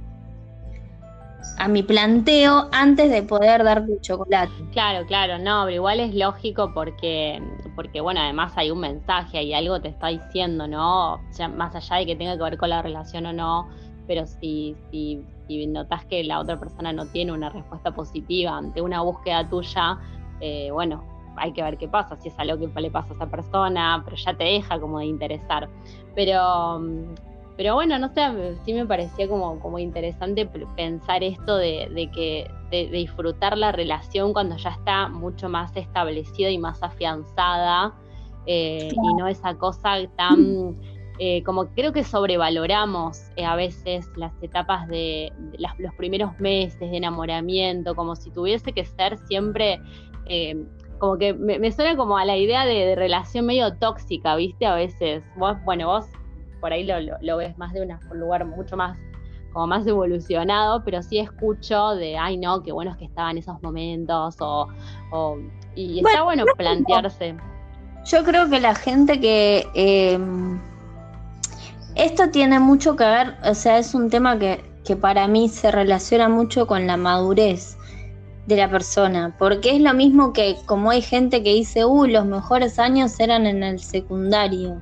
a 1.58 1.68
mi 1.68 1.84
planteo 1.84 2.68
antes 2.72 3.12
de 3.12 3.24
poder 3.24 3.64
darte 3.64 4.00
chocolate. 4.02 4.52
Claro, 4.72 5.06
claro, 5.06 5.38
no, 5.38 5.64
pero 5.66 5.76
igual 5.76 6.00
es 6.00 6.16
lógico 6.16 6.72
porque, 6.74 7.42
porque 7.76 8.02
bueno, 8.02 8.22
además 8.22 8.54
hay 8.56 8.72
un 8.72 8.80
mensaje, 8.80 9.38
hay 9.38 9.54
algo 9.54 9.80
te 9.82 9.90
está 9.90 10.08
diciendo, 10.08 10.68
¿no? 10.68 11.20
más 11.56 11.76
allá 11.76 11.98
de 11.98 12.06
que 12.06 12.16
tenga 12.16 12.38
que 12.38 12.44
ver 12.44 12.58
con 12.58 12.70
la 12.70 12.82
relación 12.82 13.26
o 13.26 13.34
no, 13.34 13.70
pero 14.08 14.26
si, 14.26 14.76
si, 14.90 15.24
si 15.48 15.68
notas 15.68 16.06
que 16.06 16.24
la 16.24 16.40
otra 16.40 16.60
persona 16.60 16.94
no 16.94 17.06
tiene 17.08 17.32
una 17.32 17.50
respuesta 17.50 17.92
positiva 17.92 18.58
ante 18.58 18.82
una 18.82 19.02
búsqueda 19.02 19.48
tuya, 19.48 20.00
eh, 20.40 20.70
bueno, 20.72 21.04
hay 21.38 21.54
que 21.54 21.64
ver 21.64 21.78
qué 21.78 21.88
pasa, 21.88 22.18
si 22.18 22.30
es 22.30 22.40
algo 22.40 22.58
que 22.58 22.82
le 22.82 22.92
pasa 22.92 23.14
a 23.14 23.16
esa 23.16 23.28
persona, 23.28 24.02
pero 24.04 24.18
ya 24.18 24.34
te 24.34 24.44
deja 24.44 24.80
como 24.80 25.00
de 25.00 25.06
interesar. 25.06 25.70
Pero 26.16 26.82
pero 27.62 27.76
bueno, 27.76 28.00
no 28.00 28.12
sé, 28.12 28.24
sí 28.66 28.74
me 28.74 28.88
parecía 28.88 29.28
como, 29.28 29.60
como 29.60 29.78
interesante 29.78 30.50
pensar 30.76 31.24
esto 31.24 31.58
de, 31.58 32.10
que 32.12 32.50
de, 32.72 32.88
disfrutar 32.88 33.56
la 33.56 33.72
relación 33.72 34.34
cuando 34.34 34.58
ya 34.58 34.72
está 34.72 35.10
mucho 35.10 35.48
más 35.48 35.72
establecida 35.78 36.50
y 36.50 36.58
más 36.58 36.82
afianzada 36.82 37.94
eh, 38.48 38.90
y 38.92 39.14
no 39.14 39.28
esa 39.28 39.56
cosa 39.60 39.98
tan 40.18 40.76
eh, 41.20 41.44
como 41.44 41.68
creo 41.68 41.94
que 41.94 42.04
sobrevaloramos 42.04 43.30
eh, 43.36 43.46
a 43.46 43.56
veces 43.56 44.10
las 44.16 44.34
etapas 44.42 44.88
de, 44.88 45.32
los 45.78 45.94
primeros 45.94 46.40
meses 46.40 46.80
de 46.80 46.98
enamoramiento, 46.98 47.94
como 47.94 48.16
si 48.16 48.32
tuviese 48.32 48.74
que 48.74 48.86
ser 48.86 49.20
siempre 49.28 49.80
como 50.98 51.20
que 51.20 51.36
me, 51.36 51.72
suena 51.72 51.96
como 51.96 52.18
a 52.18 52.26
la 52.26 52.38
idea 52.38 52.66
de, 52.66 52.88
de, 52.88 52.96
relación 52.96 53.46
medio 53.46 53.76
tóxica, 53.76 54.36
¿viste? 54.36 54.66
A 54.66 54.74
veces, 54.74 55.24
vos, 55.36 55.58
bueno, 55.64 55.88
vos 55.88 56.08
por 56.62 56.72
ahí 56.72 56.86
lo, 56.86 57.38
ves 57.38 57.58
más 57.58 57.74
de 57.74 57.82
un 57.82 58.20
lugar 58.20 58.46
mucho 58.46 58.78
más 58.78 58.98
como 59.52 59.68
más 59.68 59.86
evolucionado, 59.86 60.82
pero 60.86 61.02
sí 61.02 61.20
escucho 61.20 61.96
de, 61.96 62.18
ay 62.18 62.38
no, 62.38 62.64
qué 62.64 62.72
bueno 62.72 62.92
es 62.92 62.98
que 62.98 63.06
estaba 63.06 63.32
en 63.32 63.40
esos 63.40 63.62
momentos, 63.62 64.38
o, 64.40 64.70
y 65.76 66.00
está 66.00 66.24
bueno 66.24 66.46
plantearse. 66.58 67.36
Yo 68.06 68.24
creo 68.24 68.50
que 68.50 68.60
la 68.60 68.74
gente 68.76 69.20
que... 69.20 69.68
Em, 69.74 70.60
esto 71.96 72.30
tiene 72.30 72.60
mucho 72.60 72.96
que 72.96 73.04
ver, 73.04 73.36
o 73.44 73.54
sea, 73.54 73.78
es 73.78 73.94
un 73.94 74.10
tema 74.10 74.40
que, 74.40 74.64
que 74.86 74.96
para 74.96 75.28
mí 75.28 75.50
se 75.50 75.72
relaciona 75.72 76.30
mucho 76.30 76.66
con 76.66 76.88
la 76.88 76.96
madurez 76.96 77.78
de 78.48 78.56
la 78.56 78.70
persona, 78.70 79.36
porque 79.38 79.76
es 79.76 79.82
lo 79.82 79.94
mismo 79.94 80.32
que 80.32 80.56
como 80.66 80.92
hay 80.92 81.02
gente 81.02 81.44
que 81.44 81.54
dice, 81.54 81.86
uh, 81.86 82.06
los 82.06 82.26
mejores 82.26 82.80
años 82.80 83.20
eran 83.20 83.46
en 83.46 83.62
el 83.64 83.80
secundario. 83.80 84.82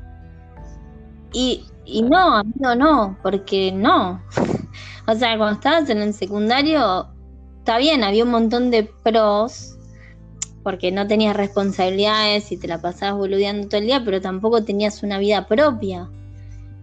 Y, 1.34 1.66
y 1.86 2.02
no, 2.02 2.36
amigo, 2.38 2.76
no, 2.76 3.18
porque 3.22 3.72
no. 3.72 4.22
o 5.08 5.16
sea, 5.16 5.38
cuando 5.38 5.56
estabas 5.56 5.90
en 5.90 6.00
el 6.00 6.14
secundario, 6.14 7.08
está 7.60 7.78
bien, 7.78 8.04
había 8.04 8.24
un 8.24 8.32
montón 8.32 8.72
de 8.72 8.90
pros, 9.04 9.78
porque 10.64 10.92
no 10.92 11.08
tenías 11.08 11.36
responsabilidades 11.36 12.52
y 12.52 12.58
te 12.58 12.68
la 12.68 12.82
pasabas 12.82 13.18
boludeando 13.18 13.68
todo 13.68 13.80
el 13.80 13.88
día, 13.88 14.04
pero 14.04 14.22
tampoco 14.22 14.64
tenías 14.64 15.04
una 15.04 15.18
vida 15.18 15.48
propia. 15.48 16.10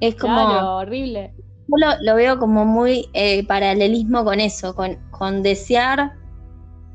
Es 0.01 0.15
como. 0.17 0.41
horrible. 0.77 1.33
Yo 1.69 1.97
lo, 2.01 2.15
veo 2.15 2.39
como 2.39 2.65
muy 2.65 3.09
eh, 3.13 3.45
paralelismo 3.47 4.25
con 4.25 4.39
eso, 4.39 4.75
con, 4.77 4.97
con 5.11 5.43
desear 5.43 6.13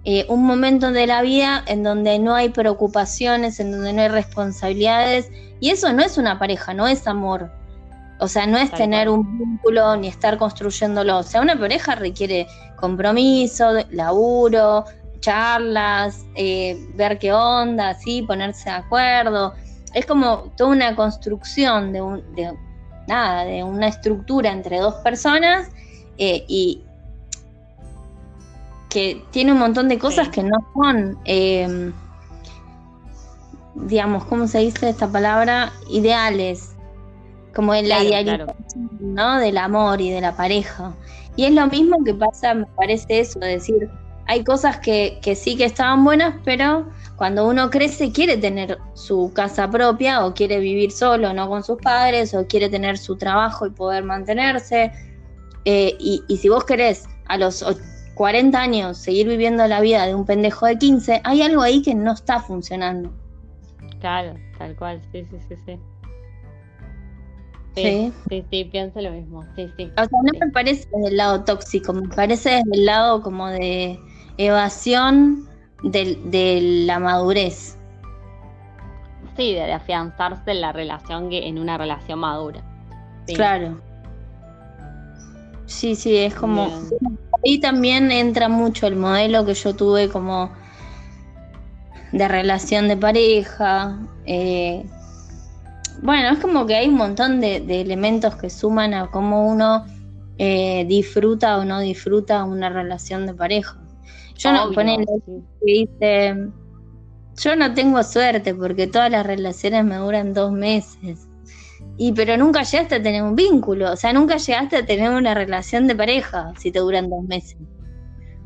eh, 0.04 0.26
un 0.30 0.44
momento 0.44 0.92
de 0.92 1.06
la 1.06 1.22
vida 1.22 1.64
en 1.68 1.84
donde 1.84 2.18
no 2.18 2.34
hay 2.34 2.50
preocupaciones, 2.50 3.60
en 3.60 3.72
donde 3.72 3.94
no 3.94 4.02
hay 4.02 4.08
responsabilidades. 4.08 5.30
Y 5.60 5.70
eso 5.70 5.94
no 5.94 6.04
es 6.04 6.18
una 6.18 6.40
pareja, 6.40 6.74
no 6.74 6.88
es 6.88 7.06
amor. 7.08 7.52
O 8.20 8.28
sea, 8.28 8.46
no 8.46 8.58
es 8.58 8.72
tener 8.72 9.10
un 9.10 9.38
vínculo 9.38 9.96
ni 9.96 10.08
estar 10.08 10.38
construyéndolo. 10.38 11.18
O 11.20 11.24
sea, 11.24 11.42
una 11.42 11.58
pareja 11.58 11.96
requiere 11.96 12.48
compromiso, 12.78 13.74
laburo, 13.92 14.86
charlas, 15.22 16.26
eh, 16.36 16.78
ver 16.96 17.18
qué 17.20 17.32
onda, 17.32 17.90
así, 17.90 18.24
ponerse 18.24 18.70
de 18.70 18.76
acuerdo. 18.76 19.54
Es 19.94 20.06
como 20.06 20.52
toda 20.58 20.72
una 20.72 20.96
construcción 20.96 21.94
de, 21.94 22.02
un, 22.02 22.36
de 22.36 22.54
nada, 23.08 23.46
de 23.46 23.64
una 23.64 23.88
estructura 23.88 24.52
entre 24.52 24.80
dos 24.80 24.96
personas 24.96 25.70
eh, 26.18 26.44
y, 26.48 26.84
que 28.92 29.24
tiene 29.32 29.54
un 29.54 29.60
montón 29.60 29.88
de 29.88 29.98
cosas 29.98 30.28
que 30.28 30.44
no 30.44 30.58
son, 30.76 31.18
em, 31.24 31.94
digamos, 33.74 34.26
¿cómo 34.26 34.48
se 34.48 34.60
dice 34.60 34.90
esta 34.90 35.10
palabra? 35.10 35.72
Ideales, 35.90 36.76
como 37.56 37.74
en 37.74 37.88
la 37.88 38.04
idealización 38.04 38.90
¿no? 39.00 39.40
del 39.40 39.58
amor 39.58 40.02
y 40.02 40.12
de 40.12 40.20
la 40.20 40.36
pareja. 40.36 40.94
Y 41.38 41.46
es 41.46 41.54
lo 41.54 41.68
mismo 41.68 42.04
que 42.04 42.14
pasa, 42.14 42.54
me 42.54 42.66
parece 42.76 43.22
eso, 43.22 43.40
decir, 43.40 43.90
hay 44.28 44.44
cosas 44.44 44.80
que, 44.80 45.20
que 45.22 45.36
sí 45.38 45.56
que 45.56 45.64
estaban 45.64 46.04
buenas, 46.04 46.36
pero 46.44 46.86
cuando 47.16 47.48
uno 47.48 47.70
crece 47.70 48.12
quiere 48.12 48.36
tener 48.36 48.78
su 48.94 49.32
casa 49.34 49.70
propia 49.70 50.26
o 50.26 50.34
quiere 50.34 50.60
vivir 50.60 50.92
solo, 50.92 51.34
no 51.34 51.48
con 51.48 51.64
sus 51.64 51.82
padres, 51.82 52.34
o 52.34 52.46
quiere 52.46 52.68
tener 52.68 52.98
su 52.98 53.16
trabajo 53.16 53.66
y 53.66 53.70
poder 53.70 54.04
mantenerse. 54.04 54.92
Eh, 55.64 55.96
y, 55.98 56.24
y, 56.28 56.38
si 56.38 56.50
vos 56.50 56.66
querés 56.66 57.06
a 57.28 57.38
los 57.38 57.64
40 58.22 58.62
años 58.62 59.00
seguir 59.00 59.28
viviendo 59.28 59.66
la 59.66 59.82
vida 59.82 60.06
de 60.06 60.14
un 60.14 60.28
pendejo 60.28 60.68
de 60.68 60.78
15, 60.78 61.22
hay 61.24 61.42
algo 61.42 61.64
ahí 61.64 61.82
que 61.82 61.96
no 61.96 62.12
está 62.12 62.40
funcionando. 62.40 63.12
Claro, 64.00 64.36
tal 64.60 64.76
cual, 64.76 65.02
sí, 65.12 65.26
sí, 65.26 65.38
sí, 65.50 65.56
sí. 65.66 65.80
Sí, 67.76 68.14
sí, 68.30 68.46
sí, 68.52 68.66
pienso 68.66 69.02
lo 69.02 69.10
mismo. 69.10 69.42
Sí, 69.56 69.68
sí. 69.76 69.90
O 69.98 70.06
sea, 70.06 70.20
no 70.22 70.40
me 70.40 70.52
parece 70.52 70.88
desde 70.94 71.08
el 71.08 71.18
lado 71.18 71.44
tóxico, 71.46 71.94
me 71.94 72.08
parece 72.10 72.50
desde 72.58 72.76
el 72.76 72.86
lado 72.86 73.24
como 73.24 73.48
de 73.48 74.00
evasión 74.38 75.50
de, 75.82 76.84
la 76.86 77.00
madurez. 77.00 77.76
Sí, 79.36 79.54
de, 79.56 79.74
afianzarse 79.74 80.52
en 80.52 80.62
la 80.62 80.72
relación 80.72 81.34
en 81.34 81.58
una 81.58 81.76
relación 81.76 82.20
madura. 82.20 82.64
Claro. 83.34 83.82
Sí, 85.66 85.96
sí, 85.96 86.18
es 86.18 86.36
como. 86.36 86.70
Ahí 87.46 87.60
también 87.60 88.12
entra 88.12 88.50
mucho 88.50 88.88
el 88.88 88.96
modelo 88.96 89.46
que 89.46 89.54
yo 89.54 89.76
tuve 89.76 90.10
como 90.10 90.52
de 92.12 92.28
relación 92.28 92.88
de 92.88 92.98
pareja. 92.98 94.00
Eh, 94.26 94.86
bueno, 96.02 96.30
es 96.30 96.40
como 96.40 96.66
que 96.66 96.76
hay 96.76 96.88
un 96.88 96.96
montón 96.96 97.40
de, 97.42 97.58
elementos 97.82 98.36
que 98.36 98.50
suman 98.50 98.94
a 98.94 99.08
cómo 99.08 99.48
uno 99.48 99.86
eh, 100.38 100.86
disfruta 100.88 101.58
o 101.58 101.66
no 101.66 101.80
disfruta 101.80 102.44
una 102.44 102.70
relación 102.70 103.26
de 103.26 103.34
pareja. 103.34 103.78
Yo 104.38 104.52
no, 104.52 104.70
dice, 105.62 106.36
yo 107.38 107.56
no 107.56 107.74
tengo 107.74 108.02
suerte 108.02 108.56
porque 108.56 108.88
todas 108.88 109.12
las 109.12 109.26
relaciones 109.26 109.86
me 109.86 109.98
duran 109.98 110.34
dos 110.34 110.52
meses. 110.52 111.28
Y 111.98 112.14
pero 112.14 112.38
nunca 112.38 112.64
llegaste 112.64 112.96
a 112.96 113.04
tener 113.04 113.22
un 113.22 113.36
vínculo, 113.36 113.92
o 113.92 113.96
sea, 113.96 114.14
nunca 114.14 114.38
llegaste 114.38 114.78
a 114.78 114.86
tener 114.86 115.12
una 115.12 115.34
relación 115.34 115.88
de 115.88 115.96
pareja 115.96 116.54
si 116.58 116.72
te 116.72 116.80
duran 116.80 117.10
dos 117.10 117.24
meses. 117.24 117.58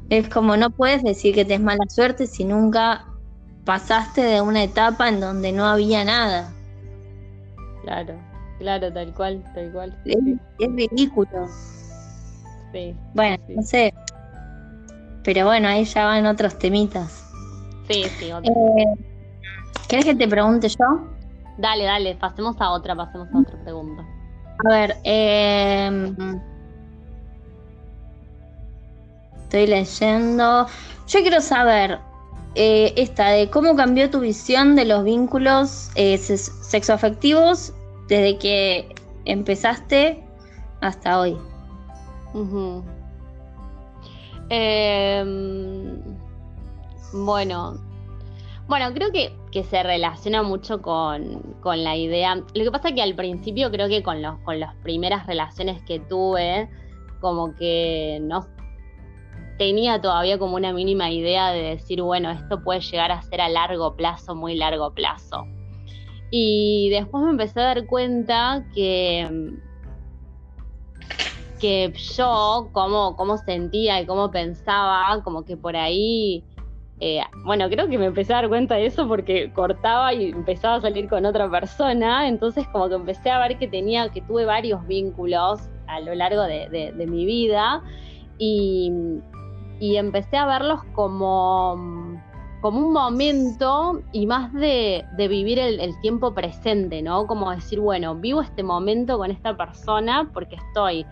Es 0.10 0.30
como 0.30 0.56
no 0.58 0.70
puedes 0.70 1.04
decir 1.04 1.34
que 1.34 1.46
te 1.46 1.56
es 1.56 1.62
mala 1.62 1.86
suerte 1.88 2.28
si 2.28 2.44
nunca 2.44 3.06
pasaste 3.66 4.22
de 4.22 4.42
una 4.42 4.64
etapa 4.64 5.10
en 5.10 5.20
donde 5.20 5.52
no 5.52 5.66
había 5.66 6.04
nada. 6.04 6.54
Claro, 7.84 8.16
claro, 8.60 8.94
tal 8.94 9.14
cual, 9.14 9.44
tal 9.54 9.72
cual. 9.72 9.98
Es, 10.06 10.18
ridículo. 10.60 11.48
Sí. 12.72 12.96
Bueno, 13.14 13.44
no 13.50 13.62
sé. 13.64 13.94
Pero 15.24 15.46
bueno, 15.46 15.68
ahí 15.68 15.86
ya 15.86 16.06
van 16.06 16.26
otros 16.28 16.58
temitas. 16.60 17.24
Sí, 17.88 18.04
sí, 18.20 18.32
eh, 18.32 18.86
¿Quieres 19.88 20.06
que 20.06 20.16
te 20.16 20.28
pregunte 20.28 20.68
yo? 20.70 21.15
Dale, 21.58 21.84
dale, 21.84 22.16
pasemos 22.16 22.56
a 22.60 22.72
otra, 22.72 22.96
pasemos 22.96 23.28
a 23.34 23.40
otra 23.40 23.64
pregunta. 23.64 24.06
A 24.66 24.70
ver, 24.70 24.98
eh, 25.04 26.12
estoy 29.44 29.68
leyendo. 29.68 30.68
Yo 31.08 31.20
quiero 31.22 31.42
saber 31.42 32.00
eh, 32.56 32.94
esta 32.96 33.30
de 33.30 33.50
cómo 33.50 33.76
cambió 33.76 34.10
tu 34.10 34.22
visión 34.22 34.76
de 34.76 34.86
los 34.86 35.04
vínculos 35.04 35.90
eh, 35.96 36.18
sexoafectivos 36.18 37.74
desde 38.08 38.38
que 38.38 38.96
empezaste 39.26 40.24
hasta 40.82 41.20
hoy. 41.20 41.38
Em, 44.50 46.02
bueno, 47.14 47.78
bueno, 48.68 48.94
creo 48.94 49.12
que, 49.12 49.34
se 49.64 49.84
relaciona 49.84 50.44
mucho 50.44 50.82
con, 50.82 51.56
la 51.64 51.96
idea. 51.96 52.36
Lo 52.36 52.64
que 52.64 52.72
pasa 52.72 52.90
es 52.90 52.96
que 52.96 53.02
al 53.02 53.16
principio 53.16 53.72
creo 53.72 53.88
que 53.88 54.04
con, 54.04 54.22
los, 54.22 54.38
con 54.40 54.60
las 54.60 54.76
primeras 54.78 55.26
relaciones 55.26 55.82
que 55.84 56.00
tuve, 56.00 56.70
como 57.22 57.56
que 57.56 58.20
no 58.22 58.46
tenía 59.58 60.02
todavía 60.02 60.38
como 60.38 60.56
una 60.56 60.74
mínima 60.74 61.12
idea 61.12 61.52
de 61.52 61.62
decir, 61.62 62.02
bueno, 62.02 62.30
esto 62.32 62.62
puede 62.62 62.82
llegar 62.82 63.12
a 63.12 63.22
ser 63.22 63.42
a 63.42 63.50
largo 63.50 63.96
plazo, 63.96 64.36
muy 64.36 64.56
largo 64.56 64.94
plazo. 64.94 65.46
Y 66.30 66.90
después 66.90 67.24
me 67.24 67.32
empecé 67.32 67.62
a 67.62 67.66
dar 67.66 67.86
cuenta 67.86 68.66
que, 68.74 69.54
que 71.60 71.94
yo, 71.96 72.70
cómo, 72.74 73.16
cómo 73.16 73.38
sentía 73.38 74.02
y 74.02 74.06
cómo 74.06 74.32
pensaba, 74.32 75.22
como 75.24 75.46
que 75.46 75.56
por 75.56 75.76
ahí, 75.76 76.44
eh, 77.00 77.22
bueno, 77.44 77.70
creo 77.70 77.88
que 77.90 77.98
me 77.98 78.06
empecé 78.06 78.34
a 78.34 78.38
dar 78.38 78.50
cuenta 78.50 78.76
de 78.76 78.86
eso 78.86 79.08
porque 79.08 79.52
cortaba 79.52 80.14
y 80.14 80.30
empezaba 80.30 80.76
a 80.76 80.82
salir 80.82 81.10
con 81.10 81.26
otra 81.26 81.50
persona, 81.50 82.28
entonces 82.28 82.68
como 82.70 82.88
que 82.88 82.96
empecé 82.96 83.30
a 83.30 83.40
ver 83.40 83.58
que 83.58 83.68
tenía, 83.68 84.10
que 84.10 84.22
tuve 84.22 84.46
varios 84.46 84.86
vínculos 84.88 85.70
a 85.88 86.00
lo 86.00 86.16
largo 86.16 86.44
de, 86.44 86.94
mi 87.08 87.26
vida. 87.26 87.84
Y 88.38 89.98
empecé 89.98 90.38
a 90.38 90.46
verlos 90.46 90.80
como, 90.94 91.76
como 92.66 92.80
un 92.80 92.94
momento 92.94 94.02
y 94.12 94.26
más 94.26 94.52
de, 94.52 95.06
vivir 95.16 95.60
el, 95.60 96.02
tiempo 96.02 96.34
presente, 96.34 97.04
¿no? 97.04 97.28
Como 97.28 97.52
decir, 97.52 97.80
bueno, 97.80 98.16
vivo 98.16 98.42
este 98.42 98.64
momento 98.64 99.20
con 99.20 99.30
esta 99.30 99.56
persona 99.56 100.32
porque 100.34 100.56
estoy 100.56 101.06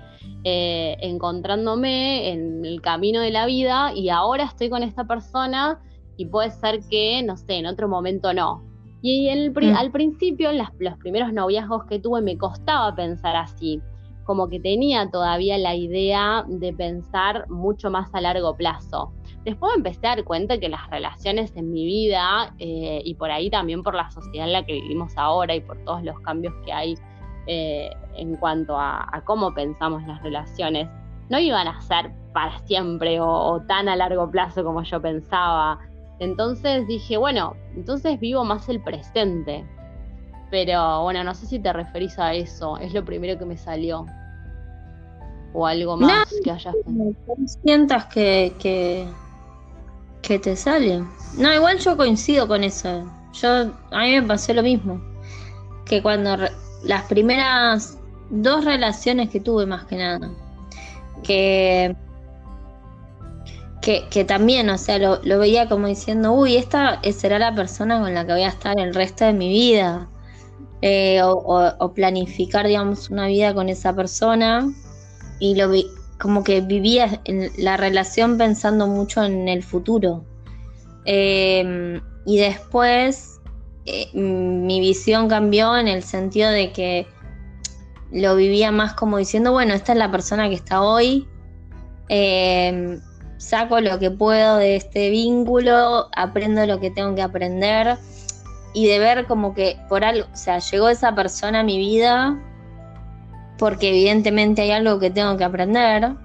eh, 0.45 0.97
encontrándome 0.99 2.31
en 2.31 2.65
el 2.65 2.81
camino 2.81 3.21
de 3.21 3.29
la 3.29 3.45
vida 3.45 3.93
y 3.93 4.09
ahora 4.09 4.45
estoy 4.45 4.71
con 4.71 4.81
esta 4.81 5.05
persona 5.05 5.79
y 6.17 6.25
puede 6.25 6.49
ser 6.49 6.79
que, 6.89 7.21
no 7.21 7.37
sé, 7.37 7.57
en 7.57 7.67
otro 7.67 7.87
momento 7.87 8.33
no. 8.33 8.63
Y 9.03 9.29
mm. 9.29 9.75
al 9.75 9.91
principio, 9.91 10.49
en 10.49 10.57
los 10.57 10.97
primeros 10.97 11.33
noviazgos 11.33 11.85
que 11.85 11.99
tuve, 11.99 12.23
me 12.23 12.35
costaba 12.35 12.95
pensar 12.95 13.35
así 13.35 13.79
como 14.23 14.47
que 14.47 14.59
tenía 14.59 15.09
todavía 15.09 15.57
la 15.57 15.75
idea 15.75 16.45
de 16.47 16.73
pensar 16.73 17.49
mucho 17.49 17.89
más 17.89 18.09
a 18.13 18.21
largo 18.21 18.55
plazo. 18.55 19.11
Después 19.45 19.73
empecé 19.75 20.07
a 20.07 20.15
dar 20.15 20.23
cuenta 20.23 20.57
que 20.57 20.69
las 20.69 20.89
relaciones 20.89 21.51
en 21.55 21.71
mi 21.71 21.85
vida, 21.85 22.53
eh, 22.59 23.01
y 23.03 23.15
por 23.15 23.29
ahí 23.29 23.49
también 23.49 23.83
por 23.83 23.93
la 23.93 24.09
sociedad 24.09 24.47
en 24.47 24.53
la 24.53 24.65
que 24.65 24.73
vivimos 24.73 25.17
ahora 25.17 25.53
y 25.53 25.59
por 25.59 25.77
todos 25.83 26.01
los 26.03 26.17
cambios 26.21 26.53
que 26.65 26.71
hay 26.71 26.95
eh, 27.45 27.89
en 28.15 28.37
cuanto 28.37 28.77
a, 28.79 29.21
cómo 29.25 29.53
pensamos 29.53 30.05
las 30.07 30.21
relaciones, 30.23 30.87
no 31.29 31.39
iban 31.39 31.67
a 31.67 31.81
ser 31.81 32.11
para 32.31 32.57
siempre 32.59 33.19
o, 33.19 33.61
tan 33.67 33.89
a 33.89 33.97
largo 33.97 34.29
plazo 34.31 34.63
como 34.63 34.81
yo 34.83 35.01
pensaba. 35.01 35.79
Entonces 36.19 36.87
dije, 36.87 37.17
bueno, 37.17 37.55
entonces 37.75 38.19
vivo 38.19 38.45
más 38.45 38.69
el 38.69 38.81
presente. 38.81 39.65
Pero 40.51 41.01
bueno, 41.01 41.23
no 41.23 41.33
sé 41.33 41.47
si 41.47 41.59
te 41.59 41.73
referís 41.73 42.17
a 42.17 42.33
eso, 42.33 42.77
es 42.77 42.93
lo 42.93 43.03
primero 43.03 43.37
que 43.37 43.45
me 43.45 43.57
salió. 43.57 44.05
O 45.51 45.67
algo 45.67 45.97
más 45.97 46.33
que 46.43 46.51
hayas 46.51 46.75
sientas 47.63 48.05
que, 48.05 48.53
que, 48.59 49.05
que 50.23 50.39
te 50.39 50.55
sale. 50.55 51.03
No, 51.37 51.53
igual 51.53 51.77
yo 51.77 51.95
coincido 51.95 52.47
con 52.47 52.63
eso. 52.63 53.07
Yo, 53.33 53.71
a 53.91 53.99
mí 54.01 54.19
me 54.19 54.23
pasó 54.23 54.53
lo 54.53 54.63
mismo. 54.63 54.99
Que 55.85 56.01
cuando 56.01 56.35
las 56.83 57.03
primeras 57.03 57.99
dos 58.31 58.65
relaciones 58.65 59.29
que 59.29 59.39
tuve 59.39 59.67
más 59.67 59.85
que 59.85 59.97
nada, 59.97 60.31
que 61.21 61.95
que, 63.83 64.23
también, 64.23 64.69
o 64.69 64.77
sea, 64.77 64.97
lo, 64.97 65.19
veía 65.39 65.67
como 65.67 65.87
diciendo, 65.87 66.31
uy, 66.31 66.55
esta 66.55 67.01
será 67.11 67.37
la 67.37 67.53
persona 67.53 67.99
con 67.99 68.13
la 68.13 68.25
que 68.25 68.31
voy 68.31 68.43
a 68.43 68.47
estar 68.47 68.79
el 68.79 68.93
resto 68.93 69.25
de 69.25 69.33
mi 69.33 69.49
vida. 69.49 70.07
Eh, 70.81 71.21
o, 71.23 71.93
planificar, 71.93 72.67
digamos, 72.67 73.09
una 73.09 73.27
vida 73.27 73.53
con 73.53 73.69
esa 73.69 73.93
persona 73.95 74.69
y 75.39 75.55
lo 75.55 75.69
vi, 75.69 75.87
como 76.23 76.41
que 76.41 76.61
vivía 76.61 77.19
en 77.25 77.51
la 77.57 77.75
relación 77.75 78.37
pensando 78.37 78.87
mucho 78.87 79.25
en 79.25 79.49
el 79.49 79.61
futuro. 79.61 80.23
Em, 81.03 81.99
y 82.25 82.37
después 82.37 83.41
eh, 83.85 84.07
mi 84.13 84.79
visión 84.79 85.27
cambió 85.27 85.75
en 85.75 85.89
el 85.89 86.01
sentido 86.01 86.49
de 86.49 86.71
que 86.71 87.07
lo 88.09 88.37
vivía 88.37 88.71
más 88.71 88.93
como 88.93 89.17
diciendo, 89.17 89.51
bueno, 89.51 89.73
esta 89.73 89.91
es 89.91 89.97
la 89.97 90.11
persona 90.11 90.47
que 90.47 90.55
está 90.55 90.81
hoy, 90.81 91.27
em, 92.07 93.01
saco 93.35 93.81
lo 93.81 93.99
que 93.99 94.09
puedo 94.09 94.55
de 94.55 94.77
este 94.77 95.09
vínculo, 95.09 96.07
aprendo 96.15 96.65
lo 96.65 96.79
que 96.79 96.89
tengo 96.89 97.13
que 97.15 97.21
aprender 97.21 97.97
y 98.73 98.87
de 98.87 98.97
ver 98.97 99.25
como 99.25 99.53
que 99.53 99.77
por 99.89 100.05
algo, 100.05 100.25
o 100.31 100.37
sea, 100.37 100.59
llegó 100.59 100.87
esa 100.87 101.13
persona 101.15 101.59
a 101.59 101.63
mi 101.63 101.77
vida 101.77 102.41
porque 103.57 103.89
evidentemente 103.89 104.61
hay 104.61 104.71
algo 104.71 104.99
que 104.99 105.09
tengo 105.09 105.37
que 105.37 105.43
aprender. 105.43 106.15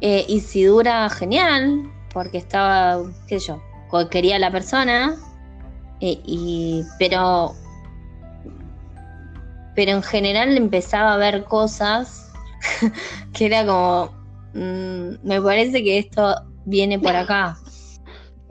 Eh, 0.00 0.24
y 0.28 0.40
si 0.40 0.64
dura, 0.64 1.08
genial, 1.10 1.90
porque 2.12 2.38
estaba, 2.38 3.02
qué 3.26 3.38
sé 3.38 3.48
yo, 3.48 4.08
quería 4.08 4.38
la 4.38 4.50
persona, 4.50 5.16
eh, 6.00 6.20
y, 6.24 6.82
pero, 6.98 7.54
pero 9.76 9.92
en 9.92 10.02
general 10.02 10.56
empezaba 10.56 11.14
a 11.14 11.18
ver 11.18 11.44
cosas 11.44 12.32
que 13.32 13.46
era 13.46 13.64
como, 13.64 14.10
mm, 14.54 15.24
me 15.24 15.40
parece 15.40 15.84
que 15.84 15.98
esto 15.98 16.34
viene 16.64 16.98
por 16.98 17.16
acá. 17.16 17.56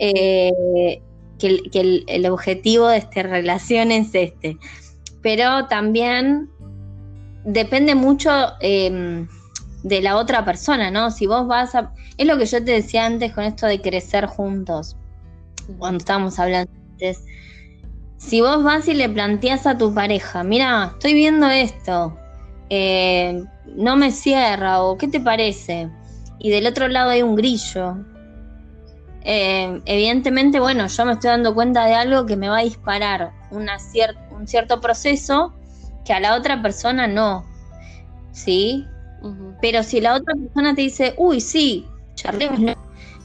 Eh, 0.03 0.99
que, 1.37 2.03
el, 2.07 2.25
objetivo 2.25 2.87
de 2.87 2.97
esta 2.97 3.21
relación 3.21 3.91
es 3.91 4.09
este. 4.13 4.57
Pero 5.21 5.67
también 5.67 6.49
depende 7.43 7.95
mucho 7.95 8.29
em, 8.59 9.27
de 9.83 10.01
la 10.01 10.17
otra 10.17 10.45
persona, 10.45 10.91
¿no? 10.91 11.11
Si 11.11 11.27
vos 11.27 11.47
vas 11.47 11.75
a... 11.75 11.93
Es 12.17 12.27
lo 12.27 12.37
que 12.37 12.45
yo 12.45 12.63
te 12.63 12.71
decía 12.71 13.05
antes 13.05 13.33
con 13.33 13.43
esto 13.43 13.65
de 13.67 13.81
crecer 13.81 14.25
juntos, 14.25 14.95
cuando 15.77 15.97
estábamos 15.97 16.37
hablando 16.39 16.71
antes. 16.91 17.23
Si 18.17 18.41
vos 18.41 18.63
vas 18.63 18.87
y 18.87 18.93
le 18.93 19.09
planteas 19.09 19.65
a 19.65 19.77
tu 19.77 19.93
pareja, 19.93 20.43
mira, 20.43 20.91
estoy 20.93 21.15
viendo 21.15 21.49
esto, 21.49 22.15
eh, 22.69 23.43
no 23.75 23.95
me 23.95 24.11
cierra 24.11 24.83
o 24.83 24.97
qué 24.97 25.07
te 25.07 25.19
parece, 25.19 25.89
y 26.37 26.51
del 26.51 26.67
otro 26.67 26.87
lado 26.87 27.09
hay 27.09 27.23
un 27.23 27.35
grillo, 27.35 27.97
eh, 29.23 29.81
evidentemente, 29.85 30.59
bueno, 30.59 30.87
yo 30.87 31.05
me 31.05 31.13
estoy 31.13 31.29
dando 31.29 31.53
cuenta 31.53 31.85
de 31.85 31.93
algo 31.93 32.25
que 32.25 32.35
me 32.35 32.49
va 32.49 32.59
a 32.59 32.63
disparar 32.63 33.31
una 33.51 33.77
un 34.31 34.47
cierto 34.47 34.81
proceso 34.81 35.53
que 36.05 36.13
a 36.13 36.19
la 36.19 36.35
otra 36.35 36.61
persona 36.61 37.07
no. 37.07 37.45
¿Sí? 38.31 38.85
Pero 39.61 39.83
si 39.83 40.01
la 40.01 40.15
otra 40.15 40.33
persona 40.35 40.73
te 40.73 40.81
dice, 40.81 41.13
uy, 41.17 41.41
sí, 41.41 41.85
charlemos, 42.15 42.75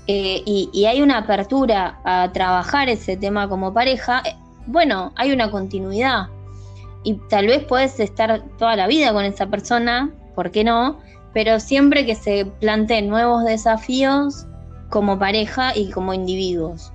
eh, 0.09 0.43
y, 0.45 0.85
hay 0.85 1.03
una 1.03 1.19
apertura 1.19 1.99
a 2.05 2.31
trabajar 2.33 2.89
ese 2.89 3.17
tema 3.17 3.49
como 3.49 3.73
pareja, 3.73 4.23
eh, 4.25 4.37
bueno, 4.67 5.13
hay 5.17 5.33
una 5.33 5.51
continuidad. 5.51 6.29
Y 7.03 7.15
tal 7.29 7.47
vez 7.47 7.65
puedes 7.65 7.99
estar 7.99 8.43
toda 8.59 8.77
la 8.77 8.87
vida 8.87 9.13
con 9.13 9.25
esa 9.25 9.47
persona, 9.47 10.11
¿por 10.35 10.51
qué 10.51 10.65
no? 10.65 10.99
Pero 11.33 11.61
siempre 11.61 12.05
que 12.05 12.15
se 12.15 12.47
planteen 12.61 13.09
nuevos 13.09 13.45
desafíos, 13.45 14.47
como 14.91 15.19
pareja 15.19 15.77
y 15.77 15.91
como 15.91 16.15
individuos. 16.15 16.93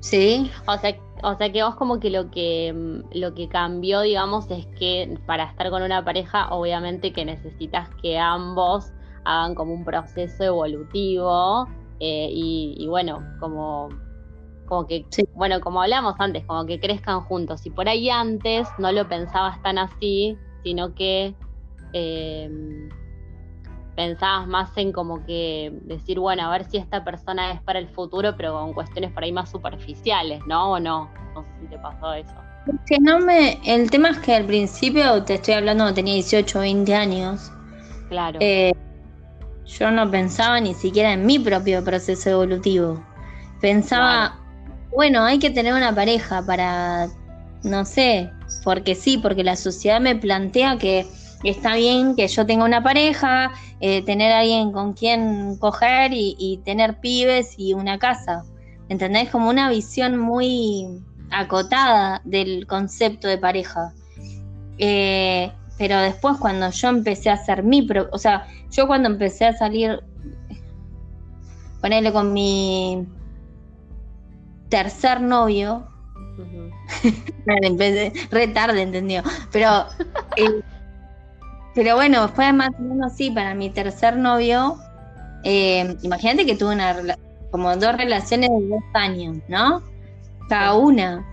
¿Sí? 0.00 0.50
O 0.66 0.78
sea, 0.78 0.96
o 1.22 1.34
sea 1.36 1.52
que 1.52 1.62
vos 1.62 1.74
como 1.76 2.00
que 2.00 2.10
lo 2.10 2.30
que 2.30 2.72
mm, 2.72 3.18
lo 3.18 3.34
que 3.34 3.48
cambió, 3.48 4.00
digamos, 4.00 4.50
es 4.50 4.66
que 4.78 5.18
para 5.26 5.44
estar 5.44 5.70
con 5.70 5.82
una 5.82 6.04
pareja, 6.04 6.48
obviamente 6.50 7.12
que 7.12 7.24
necesitas 7.24 7.88
que 8.02 8.18
ambos 8.18 8.92
hagan 9.24 9.54
como 9.54 9.74
un 9.74 9.84
proceso 9.84 10.44
evolutivo 10.44 11.68
eh, 12.00 12.28
y, 12.30 12.86
bueno, 12.88 13.22
como 13.40 13.88
como 14.66 14.86
que, 14.86 15.06
bueno, 15.34 15.60
como 15.60 15.80
hablamos 15.80 16.14
antes, 16.18 16.44
como 16.44 16.66
que 16.66 16.78
crezcan 16.78 17.22
juntos. 17.22 17.64
Y 17.64 17.70
por 17.70 17.88
ahí 17.88 18.10
antes 18.10 18.68
no 18.76 18.92
lo 18.92 19.08
pensabas 19.08 19.62
tan 19.62 19.78
así, 19.78 20.36
sino 20.62 20.94
que 20.94 21.34
eh, 21.94 22.88
pensabas 23.98 24.46
más 24.46 24.70
en 24.76 24.92
como 24.92 25.26
que 25.26 25.72
decir, 25.82 26.20
bueno, 26.20 26.44
a 26.44 26.50
ver 26.50 26.70
si 26.70 26.76
esta 26.76 27.02
persona 27.02 27.50
es 27.50 27.60
para 27.62 27.80
el 27.80 27.88
futuro, 27.88 28.36
pero 28.36 28.52
con 28.52 28.72
cuestiones 28.72 29.10
por 29.10 29.24
ahí 29.24 29.32
más 29.32 29.50
superficiales, 29.50 30.40
¿no? 30.46 30.70
¿O 30.70 30.78
no? 30.78 31.10
No 31.34 31.42
sé 31.42 31.48
si 31.62 31.66
te 31.66 31.78
pasó 31.78 32.12
eso. 32.12 32.32
Que 32.86 33.00
no 33.00 33.18
me, 33.18 33.58
el 33.64 33.90
tema 33.90 34.10
es 34.10 34.18
que 34.18 34.36
al 34.36 34.44
principio, 34.44 35.24
te 35.24 35.34
estoy 35.34 35.54
hablando 35.54 35.92
tenía 35.92 36.14
18 36.14 36.58
o 36.58 36.60
20 36.60 36.94
años. 36.94 37.50
Claro. 38.08 38.38
Eh, 38.40 38.72
yo 39.66 39.90
no 39.90 40.08
pensaba 40.08 40.60
ni 40.60 40.74
siquiera 40.74 41.14
en 41.14 41.26
mi 41.26 41.40
propio 41.40 41.82
proceso 41.82 42.30
evolutivo. 42.30 43.04
Pensaba, 43.60 44.38
bueno, 44.94 45.24
hay 45.24 45.40
que 45.40 45.50
tener 45.50 45.74
una 45.74 45.92
pareja 45.92 46.40
para, 46.46 47.08
no 47.64 47.84
sé, 47.84 48.30
porque 48.62 48.94
sí, 48.94 49.18
porque 49.18 49.42
la 49.42 49.56
sociedad 49.56 50.00
me 50.00 50.14
plantea 50.14 50.78
que 50.78 51.04
está 51.44 51.76
bien 51.76 52.16
que 52.16 52.26
yo 52.28 52.46
tenga 52.46 52.64
una 52.64 52.82
pareja, 52.82 53.52
eh, 53.80 54.02
tener 54.02 54.32
alguien 54.32 54.72
con 54.72 54.92
quien 54.92 55.56
coger 55.56 56.12
y, 56.12 56.60
tener 56.64 56.98
pibes 57.00 57.54
y 57.56 57.74
una 57.74 57.98
casa. 57.98 58.44
¿Entendés? 58.88 59.30
Como 59.30 59.50
una 59.50 59.68
visión 59.70 60.16
muy 60.16 60.86
acotada 61.30 62.20
del 62.24 62.66
concepto 62.66 63.28
de 63.28 63.38
pareja. 63.38 63.92
Eh, 64.78 65.52
pero 65.76 65.98
después 66.00 66.36
cuando 66.38 66.70
yo 66.70 66.88
empecé 66.88 67.30
a 67.30 67.34
hacer 67.34 67.62
mi... 67.62 67.86
o 68.10 68.18
sea, 68.18 68.46
yo 68.70 68.86
cuando 68.86 69.08
empecé 69.08 69.46
a 69.46 69.56
salir, 69.56 70.00
ponerle 71.80 72.12
con 72.12 72.32
mi 72.32 73.06
tercer 74.68 75.20
novio, 75.20 75.86
re 78.30 78.48
tarde 78.48 78.82
entendió, 78.82 79.22
pero 79.52 79.86
eh, 80.36 80.62
pero 81.78 81.94
bueno, 81.94 82.26
fue 82.30 82.52
más 82.52 82.70
o 82.76 82.82
menos 82.82 83.12
así 83.12 83.30
para 83.30 83.54
mi 83.54 83.70
tercer 83.70 84.16
novio. 84.16 84.78
Eh, 85.44 85.96
imagínate 86.02 86.44
que 86.44 86.56
tuve 86.56 86.74
una 86.74 86.96
como 87.52 87.76
dos 87.76 87.96
relaciones 87.96 88.50
de 88.50 88.68
dos 88.68 88.82
años, 88.94 89.36
¿no? 89.46 89.80
Cada 90.48 90.74
una. 90.74 91.24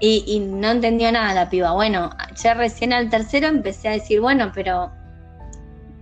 Y, 0.00 0.40
no 0.40 0.72
entendió 0.72 1.12
nada 1.12 1.32
la 1.34 1.48
piba. 1.48 1.70
Bueno, 1.74 2.10
ya 2.34 2.54
recién 2.54 2.92
al 2.92 3.10
tercero 3.10 3.46
empecé 3.46 3.86
a 3.86 3.92
decir, 3.92 4.20
bueno, 4.20 4.50
pero 4.52 4.90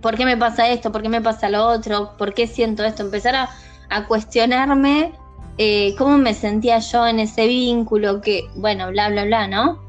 ¿por 0.01 0.17
qué 0.17 0.25
me 0.25 0.35
pasa 0.35 0.67
esto? 0.67 0.91
¿Por 0.91 1.03
qué 1.03 1.09
me 1.09 1.21
pasa 1.21 1.47
lo 1.49 1.67
otro? 1.67 2.17
¿Por 2.17 2.33
qué 2.33 2.47
siento 2.47 2.83
esto? 2.83 3.03
Empezar 3.03 3.35
a, 3.35 4.07
cuestionarme 4.07 5.13
eh, 5.59 5.93
cómo 5.99 6.17
me 6.17 6.33
sentía 6.33 6.79
yo 6.79 7.05
en 7.05 7.19
ese 7.19 7.45
vínculo, 7.45 8.19
que, 8.19 8.49
bueno, 8.55 8.89
bla, 8.89 9.09
bla, 9.09 9.25
bla, 9.25 9.47
¿no? 9.47 9.79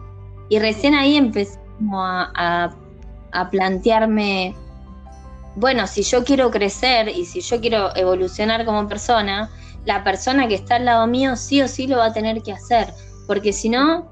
Y 0.51 0.59
recién 0.59 0.94
ahí 0.94 1.16
empecé 1.16 1.59
como 1.79 2.05
a 2.05 2.31
a 2.35 2.82
plantearme, 3.51 4.55
bueno, 5.57 5.87
si 5.87 6.03
yo 6.03 6.25
quiero 6.25 6.51
crecer 6.51 7.09
y 7.09 7.25
si 7.25 7.40
yo 7.40 7.61
quiero 7.61 7.95
evolucionar 7.97 8.64
como 8.64 8.88
persona, 8.88 9.51
la 9.85 10.05
persona 10.05 10.49
que 10.49 10.55
está 10.55 10.77
al 10.77 10.85
lado 10.85 11.07
mío 11.07 11.37
sí 11.37 11.61
o 11.61 11.68
sí 11.68 11.87
lo 11.87 11.99
va 11.99 12.07
a 12.07 12.12
tener 12.12 12.42
que 12.42 12.53
hacer, 12.53 12.92
porque 13.27 13.53
si 13.53 13.68
no, 13.68 14.11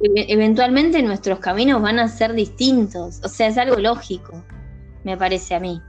eventualmente 0.00 1.02
nuestros 1.02 1.38
caminos 1.38 1.80
van 1.80 1.98
a 1.98 2.08
ser 2.08 2.32
distintos, 2.32 3.20
o 3.22 3.28
sea, 3.28 3.48
es 3.48 3.58
algo 3.58 3.76
lógico, 3.76 4.42
me 5.04 5.16
parece 5.16 5.54
a 5.54 5.60
mí. 5.60 5.80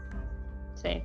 Sí. 0.76 1.02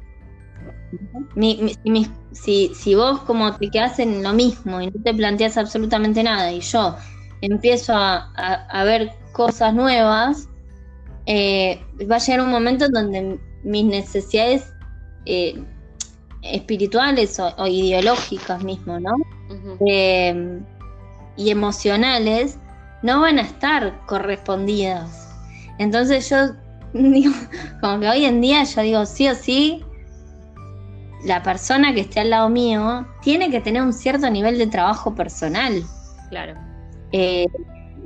si, 2.32 2.74
si, 2.74 2.94
vos 2.94 3.20
como 3.20 3.54
te 3.54 3.70
quedas 3.70 3.98
en 3.98 4.22
lo 4.22 4.32
mismo 4.32 4.80
y 4.80 4.86
no 4.90 5.02
te 5.02 5.14
planteas 5.14 5.56
absolutamente 5.56 6.22
nada 6.22 6.50
y 6.50 6.60
yo 6.60 6.96
empiezo 7.40 7.94
a, 7.94 8.32
a 8.34 8.84
ver 8.84 9.12
cosas 9.32 9.72
nuevas, 9.72 10.48
eh, 11.30 11.78
va 12.10 12.16
a 12.16 12.18
llegar 12.20 12.40
un 12.40 12.50
momento 12.50 12.86
en 12.86 12.92
donde 12.92 13.38
mis 13.62 13.84
necesidades 13.84 14.72
eh, 15.26 15.62
espirituales 16.40 17.38
o, 17.38 17.66
ideológicas 17.66 18.64
mismo, 18.64 18.98
¿no? 18.98 19.14
Eh, 19.86 20.58
y 21.36 21.50
emocionales 21.50 22.58
no 23.02 23.20
van 23.20 23.38
a 23.38 23.42
estar 23.42 24.06
correspondidas. 24.06 25.28
Entonces 25.76 26.30
yo 26.30 26.54
digo, 26.98 27.34
como 27.82 28.00
que 28.00 28.08
hoy 28.08 28.24
en 28.24 28.40
día 28.40 28.64
yo 28.64 28.80
digo, 28.80 29.04
sí 29.04 29.28
o 29.28 29.34
sí, 29.34 29.84
la 31.26 31.42
persona 31.42 31.92
que 31.92 32.00
esté 32.00 32.20
al 32.20 32.30
lado 32.30 32.48
mío 32.48 33.06
tiene 33.20 33.50
que 33.50 33.60
tener 33.60 33.82
un 33.82 33.92
cierto 33.92 34.30
nivel 34.30 34.56
de 34.56 34.66
trabajo 34.66 35.14
personal. 35.14 35.84
Claro. 36.30 36.54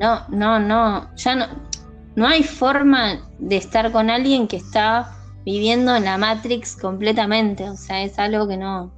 no, 0.00 0.28
no, 0.28 0.58
no, 0.58 1.14
ya 1.14 1.36
no, 1.36 1.71
no 2.14 2.26
hay 2.26 2.42
forma 2.42 3.28
de 3.38 3.56
estar 3.56 3.90
con 3.92 4.10
alguien 4.10 4.46
que 4.46 4.56
está 4.56 5.16
viviendo 5.44 5.96
en 5.96 6.04
la 6.04 6.18
Matrix 6.18 6.76
completamente. 6.76 7.68
O 7.68 7.76
sea, 7.76 8.02
es 8.02 8.18
algo 8.18 8.46
que 8.46 8.56
no. 8.56 8.92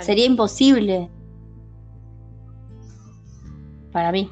Sería 0.00 0.26
imposible. 0.26 1.08
Para 3.92 4.12
mí. 4.12 4.30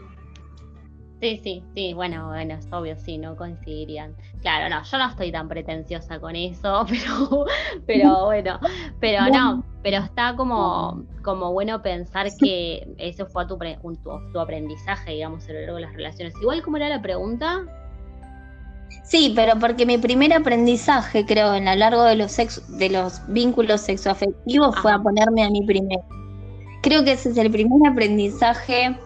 Sí, 1.22 1.40
sí, 1.44 1.62
sí, 1.72 1.94
bueno, 1.94 2.26
bueno, 2.26 2.54
es 2.54 2.66
obvio, 2.72 2.96
sí, 2.96 3.16
no 3.16 3.36
coincidirían. 3.36 4.12
Claro, 4.40 4.68
no, 4.68 4.82
yo 4.82 4.98
no 4.98 5.08
estoy 5.08 5.30
tan 5.30 5.46
pretenciosa 5.46 6.18
con 6.18 6.34
eso, 6.34 6.84
pero, 6.88 7.46
pero 7.86 8.24
bueno, 8.24 8.58
pero 8.98 9.28
no, 9.28 9.62
pero 9.84 9.98
está 9.98 10.34
como, 10.34 11.04
como 11.22 11.52
bueno 11.52 11.80
pensar 11.80 12.26
que 12.40 12.92
eso 12.98 13.26
fue 13.26 13.46
tu, 13.46 13.56
tu, 14.32 14.40
aprendizaje, 14.40 15.12
digamos, 15.12 15.48
a 15.48 15.52
lo 15.52 15.60
largo 15.60 15.76
de 15.76 15.82
las 15.82 15.92
relaciones. 15.92 16.34
Igual, 16.42 16.60
¿cómo 16.60 16.78
era 16.78 16.88
la 16.88 17.00
pregunta? 17.00 17.66
Sí, 19.04 19.32
pero 19.36 19.60
porque 19.60 19.86
mi 19.86 19.98
primer 19.98 20.32
aprendizaje, 20.32 21.24
creo, 21.24 21.54
en 21.54 21.66
lo 21.66 21.74
largo 21.76 22.02
de 22.02 22.16
los, 22.16 22.36
de 22.36 22.90
los 22.90 23.22
vínculos 23.28 23.82
sexoafectivos 23.82 24.76
fue 24.80 24.90
a 24.90 24.98
ponerme 24.98 25.44
a 25.44 25.50
mí 25.50 25.62
primero. 25.64 26.02
Creo 26.82 27.04
que 27.04 27.12
ese 27.12 27.28
es 27.28 27.36
el 27.36 27.52
primer 27.52 27.88
aprendizaje, 27.88 28.96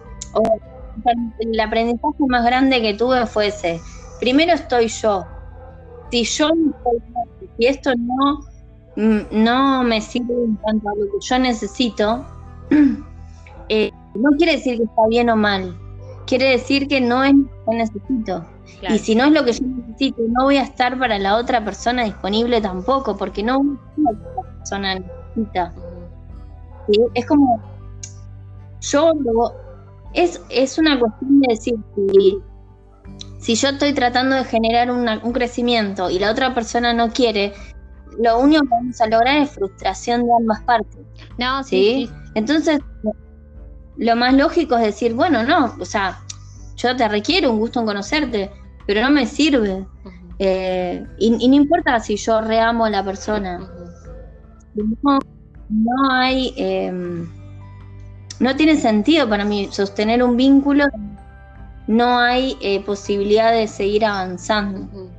el 1.39 1.59
aprendizaje 1.59 2.25
más 2.27 2.43
grande 2.45 2.81
que 2.81 2.93
tuve 2.93 3.25
fue 3.25 3.47
ese. 3.47 3.79
Primero 4.19 4.53
estoy 4.53 4.87
yo. 4.87 5.25
Si 6.11 6.23
yo 6.23 6.49
si 7.57 7.65
esto 7.65 7.91
no, 7.95 8.39
mm, 8.95 9.43
no 9.43 9.83
me 9.83 10.01
sirve 10.01 10.33
en 10.33 10.55
cuanto 10.55 10.89
a 10.89 10.95
lo 10.95 11.05
que 11.05 11.17
yo 11.21 11.39
necesito, 11.39 12.25
eh, 13.69 13.91
no 14.15 14.31
quiere 14.37 14.53
decir 14.53 14.77
que 14.77 14.83
está 14.83 15.07
bien 15.09 15.29
o 15.29 15.35
mal. 15.35 15.75
Quiere 16.25 16.51
decir 16.51 16.87
que 16.87 16.99
no 17.01 17.23
es 17.23 17.33
lo 17.33 17.47
que 17.65 17.75
necesito. 17.75 18.45
Y 18.89 18.99
si 18.99 19.15
no 19.15 19.25
es 19.25 19.31
lo 19.31 19.43
que 19.43 19.53
yo 19.53 19.65
necesito, 19.65 20.21
no 20.27 20.45
voy 20.45 20.57
a 20.57 20.63
estar 20.63 20.99
para 20.99 21.17
la 21.17 21.37
otra 21.37 21.63
persona 21.63 22.03
disponible 22.03 22.61
tampoco, 22.61 23.17
porque 23.17 23.41
no 23.43 23.79
la 23.95 24.11
otra 24.11 24.51
persona 24.57 24.95
necesita. 24.95 25.73
Es 27.13 27.25
como, 27.25 27.61
yo 28.81 29.13
lo, 29.13 29.53
es, 30.13 30.41
es 30.49 30.77
una 30.77 30.99
cuestión 30.99 31.41
de 31.41 31.47
decir, 31.49 31.75
si, 31.95 32.37
si 33.39 33.55
yo 33.55 33.69
estoy 33.69 33.93
tratando 33.93 34.35
de 34.35 34.43
generar 34.43 34.91
un 34.91 35.31
crecimiento 35.33 36.09
y 36.09 36.19
la 36.19 36.31
otra 36.31 36.53
persona 36.53 36.93
no 36.93 37.11
quiere, 37.11 37.53
lo 38.19 38.39
único 38.39 38.63
que 38.63 38.69
vamos 38.69 39.01
a 39.01 39.07
lograr 39.07 39.37
es 39.37 39.51
frustración 39.51 40.25
de 40.25 40.31
ambas 40.39 40.61
partes. 40.63 40.99
No, 41.37 41.63
sí. 41.63 42.09
Entonces, 42.35 42.79
lo 43.97 44.15
más 44.15 44.33
lógico 44.33 44.75
es 44.75 44.83
decir, 44.83 45.13
bueno, 45.13 45.43
no, 45.43 45.75
o 45.79 45.85
sea, 45.85 46.19
yo 46.75 46.95
te 46.95 47.07
requiero 47.07 47.51
un 47.51 47.59
gusto 47.59 47.79
en 47.79 47.85
conocerte, 47.85 48.51
pero 48.85 49.01
no 49.01 49.11
me 49.11 49.25
sirve. 49.25 49.85
Eh, 50.39 51.05
y, 51.17 51.47
no 51.47 51.55
importa 51.55 51.99
si 51.99 52.15
yo 52.15 52.41
reamo 52.41 52.85
a 52.85 52.89
la 52.89 53.03
persona. 53.03 53.67
No, 54.75 56.11
hay. 56.11 56.53
Em, 56.55 57.27
no 58.39 58.55
tiene 58.55 58.77
sentido 58.77 59.27
para 59.27 59.45
mí 59.45 59.69
sostener 59.71 60.23
un 60.23 60.37
vínculo. 60.37 60.85
No 61.87 62.19
hay 62.19 62.57
eh, 62.61 62.83
posibilidad 62.83 63.51
de 63.51 63.67
seguir 63.67 64.05
avanzando. 64.05 65.09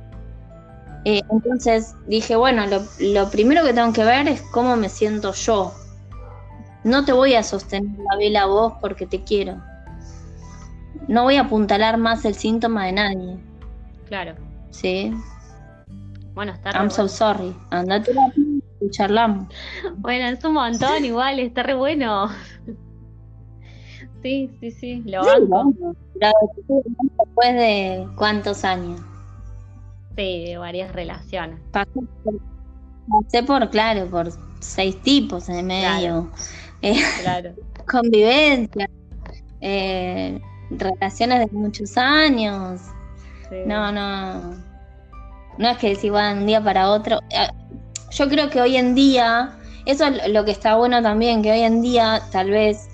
Eh, 1.05 1.21
entonces 1.31 1.95
dije, 2.07 2.35
bueno, 2.35 2.65
lo, 2.67 2.83
lo, 2.99 3.29
primero 3.31 3.63
que 3.63 3.73
tengo 3.73 3.91
que 3.93 4.03
ver 4.03 4.27
es 4.27 4.41
cómo 4.51 4.75
me 4.75 4.89
siento 4.89 5.33
yo. 5.33 5.73
No 6.83 7.03
te 7.05 7.11
voy 7.11 7.33
a 7.35 7.43
sostener 7.43 7.97
la 7.97 8.17
vela 8.17 8.43
a 8.43 8.45
vos 8.45 8.73
porque 8.79 9.05
te 9.05 9.23
quiero. 9.23 9.61
No 11.07 11.23
voy 11.23 11.35
a 11.35 11.41
apuntalar 11.41 11.97
más 11.97 12.23
el 12.25 12.35
síntoma 12.35 12.85
de 12.85 12.91
nadie. 12.91 13.37
Claro. 14.07 14.35
Sí. 14.69 15.13
Bueno, 16.33 16.53
está 16.53 16.71
I'm 16.71 16.89
so 16.89 17.07
sorry. 17.07 17.55
Andate 17.71 18.11
y 18.81 18.89
charlamos. 18.91 19.47
Bueno, 19.97 20.27
es 20.27 20.43
un 20.43 20.53
montón 20.53 21.03
igual, 21.03 21.39
está 21.39 21.63
re 21.63 21.73
bueno. 21.73 22.29
Sí, 24.21 24.49
sí, 24.59 24.71
sí, 24.71 25.03
lo 25.05 25.23
banco. 25.47 25.95
Después 26.13 27.53
de 27.53 28.07
cuántos 28.15 28.65
años. 28.65 28.99
Sí, 30.17 30.45
de 30.45 30.57
varias 30.57 30.93
relaciones. 30.93 31.59
Pasé 31.71 33.43
por, 33.43 33.69
claro, 33.69 34.07
por 34.07 34.29
seis 34.59 35.01
tipos 35.01 35.47
en 35.49 35.55
el 35.55 35.65
medio. 35.65 36.31
Claro. 37.21 37.51
Eh, 37.81 37.91
convivencia, 37.91 38.89
eh, 39.59 40.39
relaciones 40.69 41.39
de 41.39 41.57
muchos 41.57 41.97
años. 41.97 42.79
No, 43.65 43.91
no. 43.91 44.55
No 45.57 45.67
es 45.67 45.77
que 45.77 45.89
decir, 45.89 46.11
bueno, 46.11 46.39
un 46.39 46.45
día 46.45 46.63
para 46.63 46.89
otro. 46.89 47.19
Eh, 47.31 47.49
yo 48.11 48.29
creo 48.29 48.49
que 48.49 48.61
hoy 48.61 48.77
en 48.77 48.95
día, 48.95 49.57
eso 49.85 50.05
es 50.05 50.31
lo 50.31 50.45
que 50.45 50.51
está 50.51 50.75
bueno 50.75 51.01
también, 51.01 51.41
que 51.41 51.51
hoy 51.51 51.61
en 51.61 51.81
día 51.81 52.21
tal 52.31 52.49
vez 52.51 52.88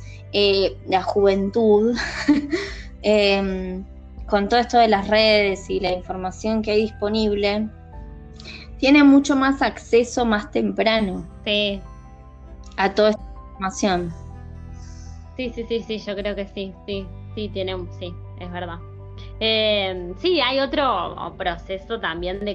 la 0.87 1.01
juventud 1.03 1.95
em, 3.01 3.83
con 4.27 4.49
todo 4.49 4.59
esto 4.59 4.77
de 4.77 4.87
las 4.87 5.07
redes 5.07 5.69
y 5.69 5.79
la 5.79 5.91
información 5.91 6.61
que 6.61 6.71
hay 6.71 6.81
disponible, 6.81 7.69
tiene 8.77 9.03
mucho 9.03 9.35
más 9.35 9.61
acceso 9.61 10.25
más 10.25 10.51
temprano 10.51 11.25
a 12.77 12.93
toda 12.93 13.11
esta 13.11 13.23
información. 13.51 14.13
Sí, 15.37 15.51
sí, 15.53 15.65
sí, 15.67 15.83
sí, 15.83 15.99
yo 15.99 16.15
creo 16.15 16.35
que 16.35 16.47
sí, 16.47 16.73
sí, 16.85 17.05
sí, 17.35 17.49
tiene, 17.49 17.75
sí, 17.99 18.13
es 18.39 18.51
verdad. 18.51 18.79
Eh, 19.39 20.13
sí, 20.19 20.39
hay 20.41 20.59
otro 20.59 21.33
proceso 21.37 21.99
también 21.99 22.39
de, 22.39 22.53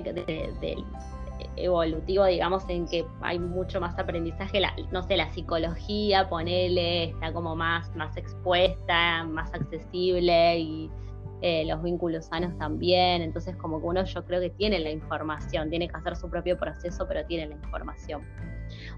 evolutivo, 1.65 2.25
digamos, 2.25 2.65
en 2.69 2.87
que 2.87 3.05
hay 3.21 3.39
mucho 3.39 3.81
más 3.81 3.99
aprendizaje, 3.99 4.61
no 4.91 5.03
sé, 5.03 5.17
la 5.17 5.31
psicología, 5.33 6.29
ponele, 6.29 7.05
está 7.05 7.33
como 7.33 7.57
más, 7.57 7.95
más 7.97 8.17
expuesta, 8.17 9.25
más 9.25 9.53
accesible 9.55 10.59
y 10.59 10.91
eh, 11.43 11.65
los 11.67 11.83
vínculos 11.83 12.27
sanos 12.27 12.57
también, 12.59 13.23
entonces 13.23 13.57
como 13.57 13.81
que 13.81 13.87
uno 13.87 14.05
yo 14.05 14.25
creo 14.27 14.41
que 14.41 14.51
tiene 14.51 14.79
la 14.79 14.91
información, 14.91 15.71
tiene 15.71 15.89
que 15.89 15.97
hacer 15.97 16.15
su 16.17 16.29
propio 16.29 16.59
proceso, 16.59 17.07
pero 17.09 17.25
tiene 17.25 17.47
la 17.47 17.55
información. 17.55 18.23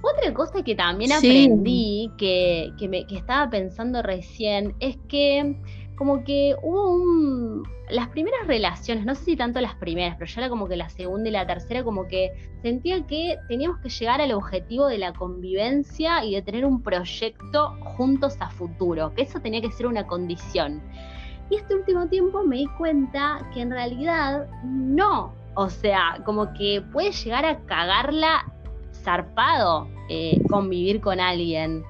Otra 0.03 0.35
cosa 0.35 0.63
que 0.63 0.75
también 0.75 1.13
aprendí, 1.13 2.11
que, 2.19 2.73
que, 2.79 2.89
me, 2.89 3.07
que 3.07 3.17
estaba 3.17 3.49
pensando 3.49 4.03
recién, 4.03 4.75
es 4.81 4.99
que 5.09 5.57
como 6.03 6.25
que 6.25 6.57
hubo 6.61 6.91
un... 6.97 7.63
Las 7.89 8.09
primeras 8.09 8.45
relaciones, 8.49 9.07
no 9.07 9.15
sé 9.15 9.25
si 9.25 9.37
tanto 9.37 9.61
las 9.61 9.77
primeras, 9.77 10.17
pero 10.19 10.29
ya 10.29 10.41
era 10.41 10.51
como 10.51 10.67
que 10.67 10.75
la 10.75 10.89
segunda 10.89 11.29
y 11.29 11.33
la 11.33 11.47
tercera, 11.47 11.85
como 11.85 12.09
que 12.09 12.33
sentía 12.61 13.07
que 13.07 13.39
teníamos 13.47 13.79
que 13.79 13.89
llegar 13.89 14.21
al 14.21 14.33
objetivo 14.33 14.89
de 14.89 14.99
la 14.99 15.13
convivencia 15.13 16.25
y 16.25 16.35
de 16.35 16.43
tener 16.43 16.67
un 16.67 16.83
proyecto 16.83 17.77
juntos 17.97 18.37
a 18.41 18.51
futuro, 18.51 19.15
que 19.15 19.23
eso 19.23 19.39
tenía 19.39 19.61
que 19.61 19.71
ser 19.71 19.87
una 19.87 20.05
condición. 20.05 20.83
Y 21.51 21.55
este 21.55 21.77
último 21.77 22.09
tiempo 22.09 22.43
me 22.43 22.57
di 22.57 22.67
cuenta 22.79 23.49
que 23.55 23.61
en 23.61 23.71
realidad 23.71 24.49
no. 24.65 25.33
O 25.55 25.71
sea, 25.71 26.21
como 26.25 26.53
que 26.55 26.83
puede 26.93 27.13
llegar 27.13 27.45
a 27.45 27.61
cagarla 27.61 28.53
zarpado 29.05 29.87
eh, 30.09 30.43
convivir 30.49 31.01
con 31.01 31.21
alguien. 31.21 31.85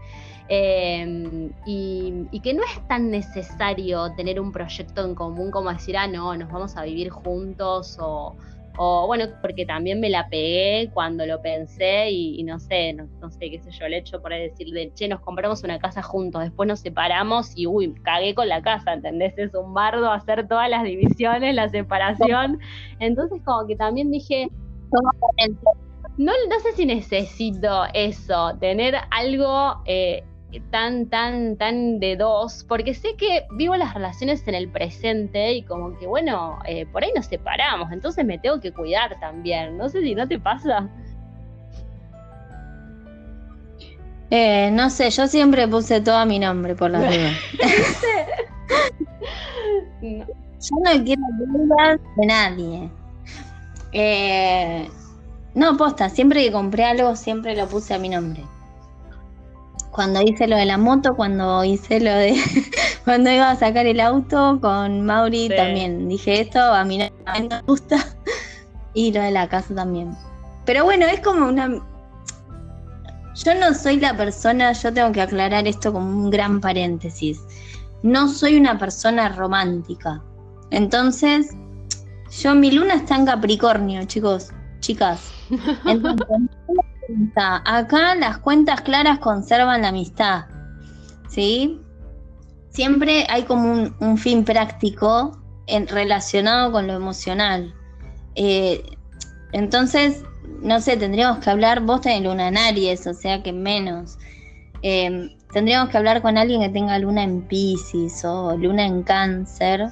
Em, 0.54 1.50
y, 1.64 2.40
que 2.40 2.52
no 2.52 2.62
es 2.62 2.86
tan 2.86 3.10
necesario 3.10 4.12
tener 4.16 4.38
un 4.38 4.52
proyecto 4.52 5.02
en 5.02 5.14
común 5.14 5.50
como 5.50 5.72
decir, 5.72 5.96
ah, 5.96 6.06
no, 6.06 6.36
nos 6.36 6.52
vamos 6.52 6.76
a 6.76 6.82
vivir 6.82 7.08
juntos 7.08 7.96
o, 7.98 8.36
o 8.76 9.06
bueno, 9.06 9.24
porque 9.40 9.64
también 9.64 9.98
me 9.98 10.10
la 10.10 10.28
pegué 10.28 10.90
cuando 10.92 11.24
lo 11.24 11.40
pensé 11.40 12.10
y, 12.10 12.42
no 12.42 12.58
sé, 12.58 12.92
no, 12.92 13.30
sé 13.30 13.50
qué 13.50 13.62
sé 13.62 13.70
yo, 13.70 13.86
el 13.86 13.94
hecho 13.94 14.20
por 14.20 14.32
decir 14.32 14.70
de, 14.74 14.92
che, 14.92 15.08
nos 15.08 15.20
compramos 15.20 15.64
una 15.64 15.78
casa 15.78 16.02
juntos, 16.02 16.42
después 16.42 16.68
nos 16.68 16.80
separamos 16.80 17.56
y 17.56 17.66
uy, 17.66 17.94
cagué 18.02 18.34
con 18.34 18.46
la 18.46 18.60
casa, 18.60 18.92
¿entendés? 18.92 19.32
Es 19.38 19.54
un 19.54 19.72
bardo 19.72 20.12
hacer 20.12 20.46
todas 20.48 20.68
las 20.68 20.82
divisiones, 20.82 21.54
la 21.54 21.70
separación. 21.70 22.58
Entonces 22.98 23.40
como 23.42 23.66
que 23.66 23.76
también 23.76 24.10
dije, 24.10 24.50
no, 26.18 26.32
no 26.50 26.60
sé 26.60 26.72
si 26.72 26.84
necesito 26.84 27.84
eso, 27.94 28.54
tener 28.60 28.96
algo... 29.10 29.80
Eh, 29.86 30.24
tan, 30.60 31.06
tan, 31.06 31.56
tan 31.56 31.98
de 31.98 32.16
dos, 32.16 32.64
porque 32.68 32.94
sé 32.94 33.16
que 33.16 33.46
vivo 33.52 33.76
las 33.76 33.94
relaciones 33.94 34.46
en 34.46 34.54
el 34.54 34.68
presente 34.68 35.52
y 35.52 35.62
como 35.62 35.98
que, 35.98 36.06
bueno, 36.06 36.58
eh, 36.66 36.86
por 36.86 37.04
ahí 37.04 37.10
nos 37.14 37.26
separamos, 37.26 37.90
entonces 37.92 38.24
me 38.24 38.38
tengo 38.38 38.60
que 38.60 38.72
cuidar 38.72 39.18
también. 39.20 39.76
No 39.78 39.88
sé 39.88 40.02
si 40.02 40.14
no 40.14 40.28
te 40.28 40.38
pasa. 40.38 40.88
Eh, 44.30 44.70
no 44.72 44.90
sé, 44.90 45.10
yo 45.10 45.26
siempre 45.26 45.68
puse 45.68 46.00
todo 46.00 46.16
a 46.16 46.24
mi 46.24 46.38
nombre 46.38 46.74
por 46.74 46.90
la 46.90 47.00
dudas. 47.00 47.36
Yo 50.02 50.76
no 50.84 51.04
quiero 51.04 51.22
dudas 51.38 52.00
de 52.16 52.26
nadie. 52.26 52.90
Eh, 53.92 54.88
no, 55.54 55.76
posta, 55.76 56.08
siempre 56.08 56.44
que 56.44 56.52
compré 56.52 56.84
algo, 56.84 57.14
siempre 57.16 57.56
lo 57.56 57.68
puse 57.68 57.94
a 57.94 57.98
mi 57.98 58.08
nombre 58.08 58.42
cuando 59.92 60.22
hice 60.22 60.48
lo 60.48 60.56
de 60.56 60.64
la 60.64 60.78
moto, 60.78 61.14
cuando 61.14 61.62
hice 61.62 62.00
lo 62.00 62.12
de 62.12 62.34
cuando 63.04 63.30
iba 63.30 63.50
a 63.50 63.56
sacar 63.56 63.86
el 63.86 64.00
auto 64.00 64.58
con 64.60 65.04
Mauri 65.04 65.48
también. 65.48 66.08
Dije 66.08 66.40
esto, 66.40 66.60
a 66.60 66.82
mí 66.84 66.98
no 66.98 67.08
me 67.48 67.62
gusta. 67.62 67.98
Y 68.94 69.10
lo 69.10 69.22
de 69.22 69.30
la 69.30 69.48
casa 69.48 69.74
también. 69.74 70.14
Pero 70.66 70.84
bueno, 70.84 71.06
es 71.06 71.20
como 71.20 71.46
una. 71.46 71.80
Yo 73.34 73.54
no 73.54 73.72
soy 73.72 73.98
la 73.98 74.14
persona, 74.14 74.72
yo 74.72 74.92
tengo 74.92 75.10
que 75.12 75.22
aclarar 75.22 75.66
esto 75.66 75.94
como 75.94 76.04
un 76.04 76.30
gran 76.30 76.60
paréntesis. 76.60 77.40
No 78.02 78.28
soy 78.28 78.58
una 78.58 78.78
persona 78.78 79.30
romántica. 79.30 80.22
Entonces, 80.70 81.56
yo 82.38 82.54
mi 82.54 82.70
luna 82.70 82.96
está 82.96 83.16
en 83.16 83.24
Capricornio, 83.24 84.04
chicos, 84.04 84.50
chicas. 84.80 85.32
Entonces, 85.86 86.26
Acá 87.34 88.14
las 88.14 88.38
cuentas 88.38 88.80
claras 88.80 89.18
conservan 89.18 89.82
la 89.82 89.88
amistad, 89.88 90.44
¿sí? 91.28 91.80
Siempre 92.70 93.26
hay 93.28 93.42
como 93.42 93.90
un, 93.98 94.18
fin 94.18 94.44
práctico 94.44 95.38
en, 95.66 95.86
relacionado 95.88 96.72
con 96.72 96.86
lo 96.86 96.94
emocional. 96.94 97.74
Eh, 98.34 98.82
entonces, 99.52 100.22
no 100.62 100.80
sé, 100.80 100.96
tendríamos 100.96 101.38
que 101.38 101.50
hablar, 101.50 101.80
vos 101.80 102.00
tenés 102.00 102.22
luna 102.22 102.48
en 102.48 102.56
Aries, 102.56 103.06
o 103.06 103.14
sea 103.14 103.42
que 103.42 103.52
menos. 103.52 104.18
Eh, 104.82 105.36
tendríamos 105.52 105.90
que 105.90 105.98
hablar 105.98 106.22
con 106.22 106.38
alguien 106.38 106.62
que 106.62 106.70
tenga 106.70 106.98
luna 106.98 107.22
en 107.24 107.42
Pisces 107.42 108.24
o 108.24 108.56
luna 108.56 108.86
en 108.86 109.02
Cáncer. 109.02 109.88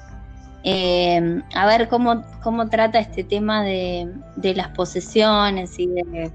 Eh, 0.64 1.42
a 1.54 1.66
ver 1.66 1.88
cómo, 1.88 2.22
cómo 2.42 2.68
trata 2.68 2.98
este 2.98 3.24
tema 3.24 3.62
de, 3.62 4.12
de 4.37 4.54
las 4.54 4.68
posesiones 4.68 5.78
y 5.78 5.87
de 5.87 6.30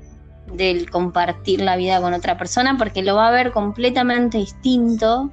del 0.53 0.89
compartir 0.89 1.61
la 1.61 1.75
vida 1.75 1.99
con 2.01 2.13
otra 2.13 2.37
persona, 2.37 2.77
porque 2.77 3.01
lo 3.01 3.15
va 3.15 3.27
a 3.27 3.31
ver 3.31 3.51
completamente 3.51 4.37
distinto, 4.37 5.31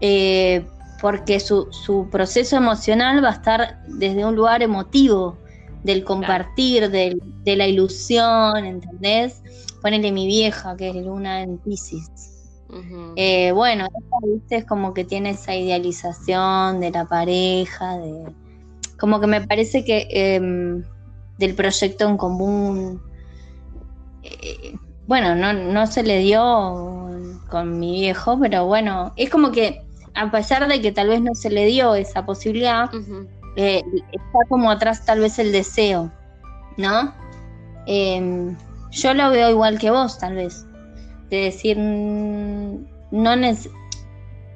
eh, 0.00 0.64
porque 1.00 1.40
su, 1.40 1.68
proceso 2.10 2.56
emocional 2.56 3.24
va 3.24 3.30
a 3.30 3.32
estar 3.32 3.82
desde 3.86 4.24
un 4.24 4.36
lugar 4.36 4.62
emotivo. 4.62 5.36
del 5.82 6.04
compartir, 6.04 6.90
del, 6.90 7.22
de 7.42 7.56
la 7.56 7.66
ilusión, 7.66 8.66
¿entendés? 8.66 9.42
Ponele 9.80 10.12
mi 10.12 10.26
vieja, 10.26 10.76
que 10.76 10.90
es 10.90 10.96
luna 10.96 11.40
en 11.40 11.56
Pisces. 11.56 12.30
Eh, 13.16 13.50
bueno, 13.52 13.88
¿viste? 14.22 14.56
es 14.56 14.64
como 14.64 14.94
que 14.94 15.04
tiene 15.04 15.30
esa 15.30 15.54
idealización 15.54 16.80
de 16.80 16.90
la 16.90 17.06
pareja, 17.06 17.98
de 17.98 18.26
como 18.98 19.18
que 19.18 19.26
me 19.26 19.40
parece 19.40 19.84
que 19.84 20.06
em, 20.10 20.84
del 21.38 21.54
proyecto 21.54 22.06
en 22.06 22.16
común, 22.16 23.02
eh, 24.22 24.76
bueno, 25.06 25.34
no, 25.34 25.52
no 25.52 25.86
se 25.86 26.02
le 26.02 26.18
dio 26.18 27.10
con 27.48 27.78
mi 27.78 28.00
viejo, 28.00 28.38
pero 28.40 28.66
bueno, 28.66 29.12
es 29.16 29.28
como 29.28 29.50
que 29.50 29.82
a 30.14 30.30
pesar 30.30 30.68
de 30.68 30.80
que 30.80 30.92
tal 30.92 31.08
vez 31.08 31.20
no 31.20 31.34
se 31.34 31.50
le 31.50 31.66
dio 31.66 31.94
esa 31.94 32.24
posibilidad, 32.24 32.90
eh, 33.56 33.82
está 34.12 34.38
como 34.48 34.70
atrás 34.70 35.04
tal 35.04 35.20
vez 35.20 35.38
el 35.38 35.52
deseo, 35.52 36.10
¿no? 36.76 37.12
Em, 37.86 38.56
yo 38.90 39.14
lo 39.14 39.30
veo 39.30 39.50
igual 39.50 39.78
que 39.78 39.90
vos, 39.90 40.18
tal 40.18 40.34
vez. 40.34 40.66
De 41.28 41.42
decir, 41.42 41.76
mm, 41.78 42.86
no, 43.12 43.36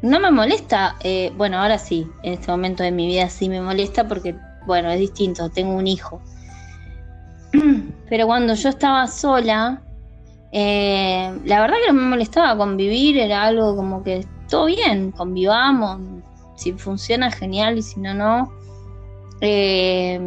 no 0.02 0.20
me 0.20 0.30
molesta, 0.30 0.96
eh, 1.00 1.32
bueno, 1.36 1.58
ahora 1.58 1.78
sí, 1.78 2.06
en 2.22 2.34
este 2.34 2.50
momento 2.50 2.82
de 2.82 2.92
mi 2.92 3.06
vida 3.06 3.28
sí 3.28 3.48
me 3.48 3.60
molesta 3.60 4.06
porque, 4.06 4.36
bueno, 4.66 4.90
es 4.90 5.00
distinto, 5.00 5.50
tengo 5.50 5.74
un 5.74 5.86
hijo. 5.86 6.20
Pero 8.08 8.26
cuando 8.26 8.54
yo 8.54 8.68
estaba 8.68 9.06
sola, 9.06 9.82
eh, 10.52 11.32
la 11.44 11.60
verdad 11.60 11.76
que 11.84 11.92
no 11.92 12.00
me 12.00 12.08
molestaba 12.08 12.56
convivir, 12.56 13.18
era 13.18 13.44
algo 13.44 13.76
como 13.76 14.02
que 14.02 14.26
todo 14.48 14.66
bien, 14.66 15.10
convivamos, 15.12 16.00
si 16.56 16.72
funciona 16.72 17.30
genial 17.30 17.78
y 17.78 17.82
si 17.82 18.00
no, 18.00 18.14
no. 18.14 18.52
Eh, 19.40 20.20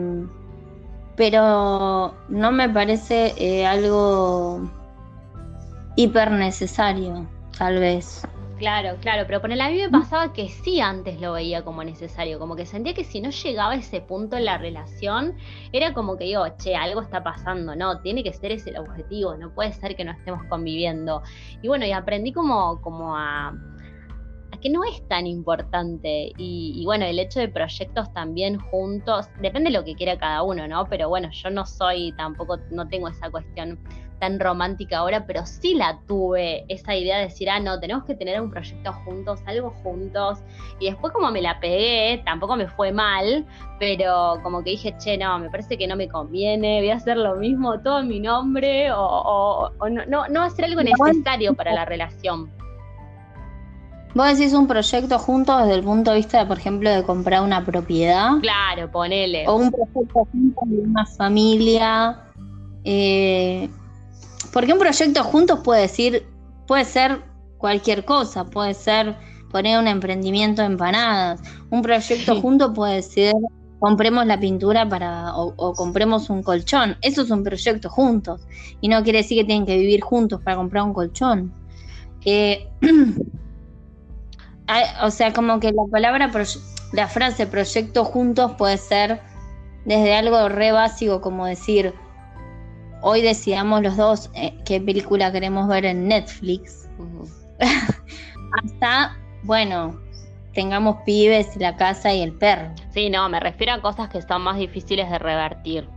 pero 1.15 2.13
no 2.29 2.51
me 2.51 2.69
parece 2.69 3.33
eh, 3.37 3.65
algo 3.65 4.69
hiper 5.95 6.31
necesario, 6.31 7.27
tal 7.57 7.79
vez. 7.79 8.21
Claro, 8.57 8.97
claro, 9.01 9.25
pero 9.27 9.39
con 9.39 9.51
el 9.51 9.61
a 9.61 9.69
mí 9.69 9.77
me 9.77 9.89
pasaba 9.89 10.33
que 10.33 10.49
sí 10.49 10.79
antes 10.81 11.21
lo 11.21 11.33
veía 11.33 11.63
como 11.63 11.83
necesario, 11.83 12.39
como 12.39 12.55
que 12.55 12.65
sentía 12.65 12.95
que 12.95 13.03
si 13.03 13.21
no 13.21 13.29
llegaba 13.29 13.73
a 13.73 13.75
ese 13.75 14.01
punto 14.01 14.35
en 14.35 14.45
la 14.45 14.57
relación, 14.57 15.35
era 15.71 15.93
como 15.93 16.17
que 16.17 16.23
digo, 16.23 16.43
che, 16.57 16.75
algo 16.75 17.01
está 17.01 17.21
pasando, 17.23 17.75
no, 17.75 18.01
tiene 18.01 18.23
que 18.23 18.33
ser 18.33 18.51
ese 18.51 18.71
el 18.71 18.77
objetivo, 18.77 19.37
no 19.37 19.53
puede 19.53 19.73
ser 19.73 19.95
que 19.95 20.03
no 20.03 20.11
estemos 20.11 20.43
conviviendo. 20.45 21.21
Y 21.61 21.67
bueno, 21.67 21.85
y 21.85 21.91
aprendí 21.91 22.33
como, 22.33 22.81
como 22.81 23.15
a, 23.15 23.53
que 24.59 24.69
no 24.69 24.83
es 24.83 25.07
tan 25.07 25.27
importante. 25.27 26.31
Y, 26.37 26.83
bueno, 26.85 27.05
el 27.05 27.19
hecho 27.19 27.39
de 27.39 27.47
proyectos 27.47 28.11
también 28.13 28.59
juntos, 28.59 29.27
depende 29.41 29.69
de 29.71 29.77
lo 29.77 29.83
que 29.83 29.95
quiera 29.95 30.17
cada 30.17 30.43
uno, 30.43 30.67
¿no? 30.67 30.87
Pero 30.87 31.09
bueno, 31.09 31.29
yo 31.31 31.49
no 31.49 31.65
soy 31.65 32.13
tampoco, 32.13 32.57
no 32.71 32.87
tengo 32.87 33.07
esa 33.07 33.29
cuestión 33.29 33.79
tan 34.19 34.39
romántica 34.39 34.97
ahora, 34.97 35.25
pero 35.25 35.45
sí 35.45 35.75
la 35.75 35.99
tuve, 36.07 36.65
esa 36.69 36.95
idea 36.95 37.17
de 37.17 37.25
decir, 37.25 37.49
ah, 37.49 37.59
no, 37.59 37.79
tenemos 37.79 38.03
que 38.05 38.15
tener 38.15 38.41
un 38.41 38.49
proyecto 38.49 38.91
juntos, 39.05 39.39
algo 39.45 39.71
juntos. 39.83 40.39
Y 40.79 40.87
después 40.87 41.13
como 41.13 41.31
me 41.31 41.41
la 41.41 41.59
pegué, 41.59 42.21
tampoco 42.25 42.55
me 42.55 42.67
fue 42.67 42.91
mal, 42.91 43.45
pero 43.79 44.39
como 44.43 44.63
que 44.63 44.71
dije, 44.71 44.95
che, 44.97 45.17
no, 45.17 45.37
me 45.39 45.49
parece 45.49 45.77
que 45.77 45.87
no 45.87 45.95
me 45.95 46.07
conviene, 46.07 46.79
voy 46.79 46.89
a 46.89 46.95
hacer 46.95 47.17
lo 47.17 47.35
mismo 47.35 47.79
todo 47.81 47.99
en 47.99 48.07
mi 48.07 48.19
nombre, 48.19 48.91
o, 48.91 49.69
no, 49.89 50.05
no, 50.07 50.27
no 50.27 50.41
hacer 50.41 50.65
algo 50.65 50.81
necesario 50.81 51.53
para 51.53 51.73
la 51.73 51.85
relación. 51.85 52.51
Vos 54.17 54.35
decís 54.35 54.51
un 54.53 54.65
proyecto 54.65 55.19
juntos 55.19 55.61
desde 55.61 55.75
el 55.75 55.83
punto 55.83 56.09
de 56.09 56.17
vista, 56.17 56.47
por 56.47 56.57
ejemplo, 56.57 56.89
de 56.89 57.03
comprar 57.03 57.43
una 57.43 57.63
propiedad. 57.63 58.39
Claro, 58.41 58.89
ponele. 58.89 59.47
O 59.47 59.57
un 59.57 59.69
proyecto 59.69 60.27
juntos 60.31 60.63
de 60.65 60.79
una 60.79 61.05
familia. 61.05 62.19
Eh, 62.83 63.69
porque 64.51 64.73
un 64.73 64.79
proyecto 64.79 65.23
juntos 65.23 65.59
puede 65.63 65.81
decir, 65.81 66.25
puede 66.65 66.83
ser 66.85 67.21
cualquier 67.59 68.05
cosa, 68.05 68.45
puede 68.45 68.73
ser 68.73 69.15
poner 69.51 69.77
un 69.77 69.87
emprendimiento 69.87 70.63
de 70.63 70.69
empanadas. 70.69 71.39
Un 71.69 71.83
proyecto 71.83 72.41
juntos 72.41 72.71
puede 72.73 73.03
ser 73.03 73.35
compremos 73.79 74.25
la 74.25 74.39
pintura 74.39 74.89
para 74.89 75.35
o, 75.35 75.73
compremos 75.73 76.31
un 76.31 76.41
colchón. 76.41 76.97
Eso 77.03 77.21
es 77.21 77.29
un 77.29 77.43
proyecto 77.43 77.87
juntos. 77.87 78.41
Y 78.81 78.87
no 78.87 79.03
quiere 79.03 79.19
decir 79.19 79.37
que 79.37 79.45
tienen 79.45 79.67
que 79.67 79.77
vivir 79.77 80.01
juntos 80.01 80.41
para 80.41 80.57
comprar 80.57 80.85
un 80.85 80.93
colchón. 80.93 81.53
Eh, 82.25 82.67
o 85.01 85.11
sea, 85.11 85.33
como 85.33 85.59
que 85.59 85.71
la 85.71 85.83
palabra, 85.91 86.31
la 86.93 87.07
frase 87.07 87.47
proyecto 87.47 88.03
juntos 88.03 88.53
puede 88.57 88.77
ser 88.77 89.21
desde 89.85 90.15
algo 90.15 90.49
re 90.49 90.71
básico 90.71 91.21
como 91.21 91.45
decir, 91.45 91.93
hoy 93.01 93.21
decidamos 93.21 93.81
los 93.81 93.95
dos 93.95 94.29
eh, 94.33 94.57
qué 94.65 94.81
película 94.81 95.31
queremos 95.31 95.67
ver 95.67 95.85
en 95.85 96.07
Netflix, 96.07 96.89
hasta, 98.63 99.17
bueno, 99.43 99.99
tengamos 100.53 100.97
pibes, 101.05 101.55
la 101.57 101.75
casa 101.75 102.13
y 102.13 102.21
el 102.21 102.33
perro. 102.33 102.73
Sí, 102.89 103.09
no, 103.09 103.29
me 103.29 103.39
refiero 103.39 103.73
a 103.73 103.81
cosas 103.81 104.09
que 104.09 104.21
son 104.21 104.41
más 104.41 104.57
difíciles 104.57 105.09
de 105.09 105.19
revertir. 105.19 105.87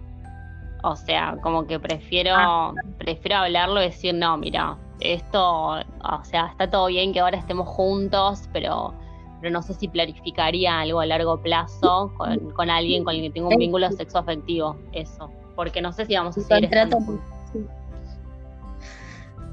O 0.82 0.96
sea, 0.96 1.36
como 1.42 1.66
que 1.66 1.78
prefiero, 1.78 2.34
ah. 2.36 2.72
prefiero 2.98 3.38
hablarlo 3.38 3.82
y 3.82 3.86
decir, 3.86 4.14
no, 4.14 4.36
mira, 4.36 4.76
esto, 5.00 5.80
o 5.80 6.24
sea, 6.24 6.48
está 6.48 6.70
todo 6.70 6.86
bien 6.86 7.12
que 7.12 7.20
ahora 7.20 7.38
estemos 7.38 7.68
juntos, 7.68 8.48
pero, 8.52 8.94
pero 9.40 9.52
no 9.52 9.62
sé 9.62 9.74
si 9.74 9.88
planificaría 9.88 10.80
algo 10.80 11.00
a 11.00 11.06
largo 11.06 11.40
plazo 11.40 12.12
con, 12.16 12.70
alguien 12.70 13.04
con 13.04 13.14
el 13.14 13.22
que 13.22 13.30
tengo 13.30 13.48
un 13.48 13.56
vínculo 13.56 13.90
sexo 13.92 14.18
afectivo, 14.18 14.76
eso, 14.92 15.30
porque 15.56 15.80
no 15.80 15.92
sé 15.92 16.06
si 16.06 16.14
vamos 16.14 16.36
a 16.38 16.40
seguir 16.40 16.70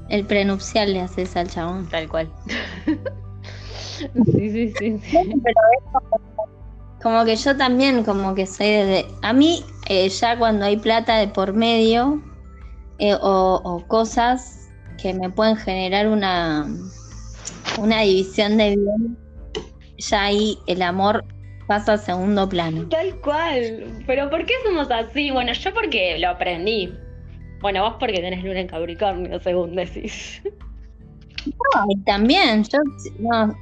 El 0.08 0.24
prenupcial 0.26 0.92
le 0.92 1.00
haces 1.00 1.36
al 1.36 1.48
chabón. 1.48 1.88
Tal 1.88 2.08
cual. 2.08 2.30
sí, 4.24 4.50
sí, 4.50 4.98
sí. 4.98 4.98
como, 7.02 7.24
que 7.24 7.36
yo 7.36 7.56
también, 7.56 8.04
como 8.04 8.34
que 8.34 8.46
soy 8.46 8.66
de... 8.66 9.06
A 9.22 9.32
mí, 9.32 9.64
eh, 9.88 10.08
ya 10.08 10.38
cuando 10.38 10.64
hay 10.64 10.76
plata 10.76 11.16
de 11.16 11.28
por 11.28 11.52
medio 11.52 12.22
eh, 12.98 13.14
o, 13.14 13.60
o 13.62 13.86
cosas, 13.86 14.57
que 15.00 15.14
me 15.14 15.30
pueden 15.30 15.56
generar 15.56 16.08
una, 16.08 16.66
una 17.78 18.00
división 18.02 18.56
de 18.56 18.76
bien, 18.76 19.16
ya 19.98 20.24
ahí 20.24 20.58
el 20.66 20.82
amor 20.82 21.24
pasa 21.66 21.94
a 21.94 21.98
segundo 21.98 22.48
plano. 22.48 22.88
Tal 22.88 23.20
cual. 23.20 24.02
Pero 24.06 24.30
¿por 24.30 24.44
qué 24.44 24.54
somos 24.64 24.90
así? 24.90 25.30
Bueno, 25.30 25.52
yo 25.52 25.72
porque 25.74 26.18
lo 26.18 26.28
aprendí. 26.30 26.92
Bueno, 27.60 27.82
vos 27.82 27.96
porque 27.98 28.20
tenés 28.20 28.42
luna 28.42 28.60
en 28.60 28.68
Capricornio, 28.68 29.40
según 29.40 29.74
decís. 29.74 30.42
No, 31.46 31.84
y 31.88 31.96
también, 32.04 32.64
yo 32.64 32.78
no, 33.18 33.56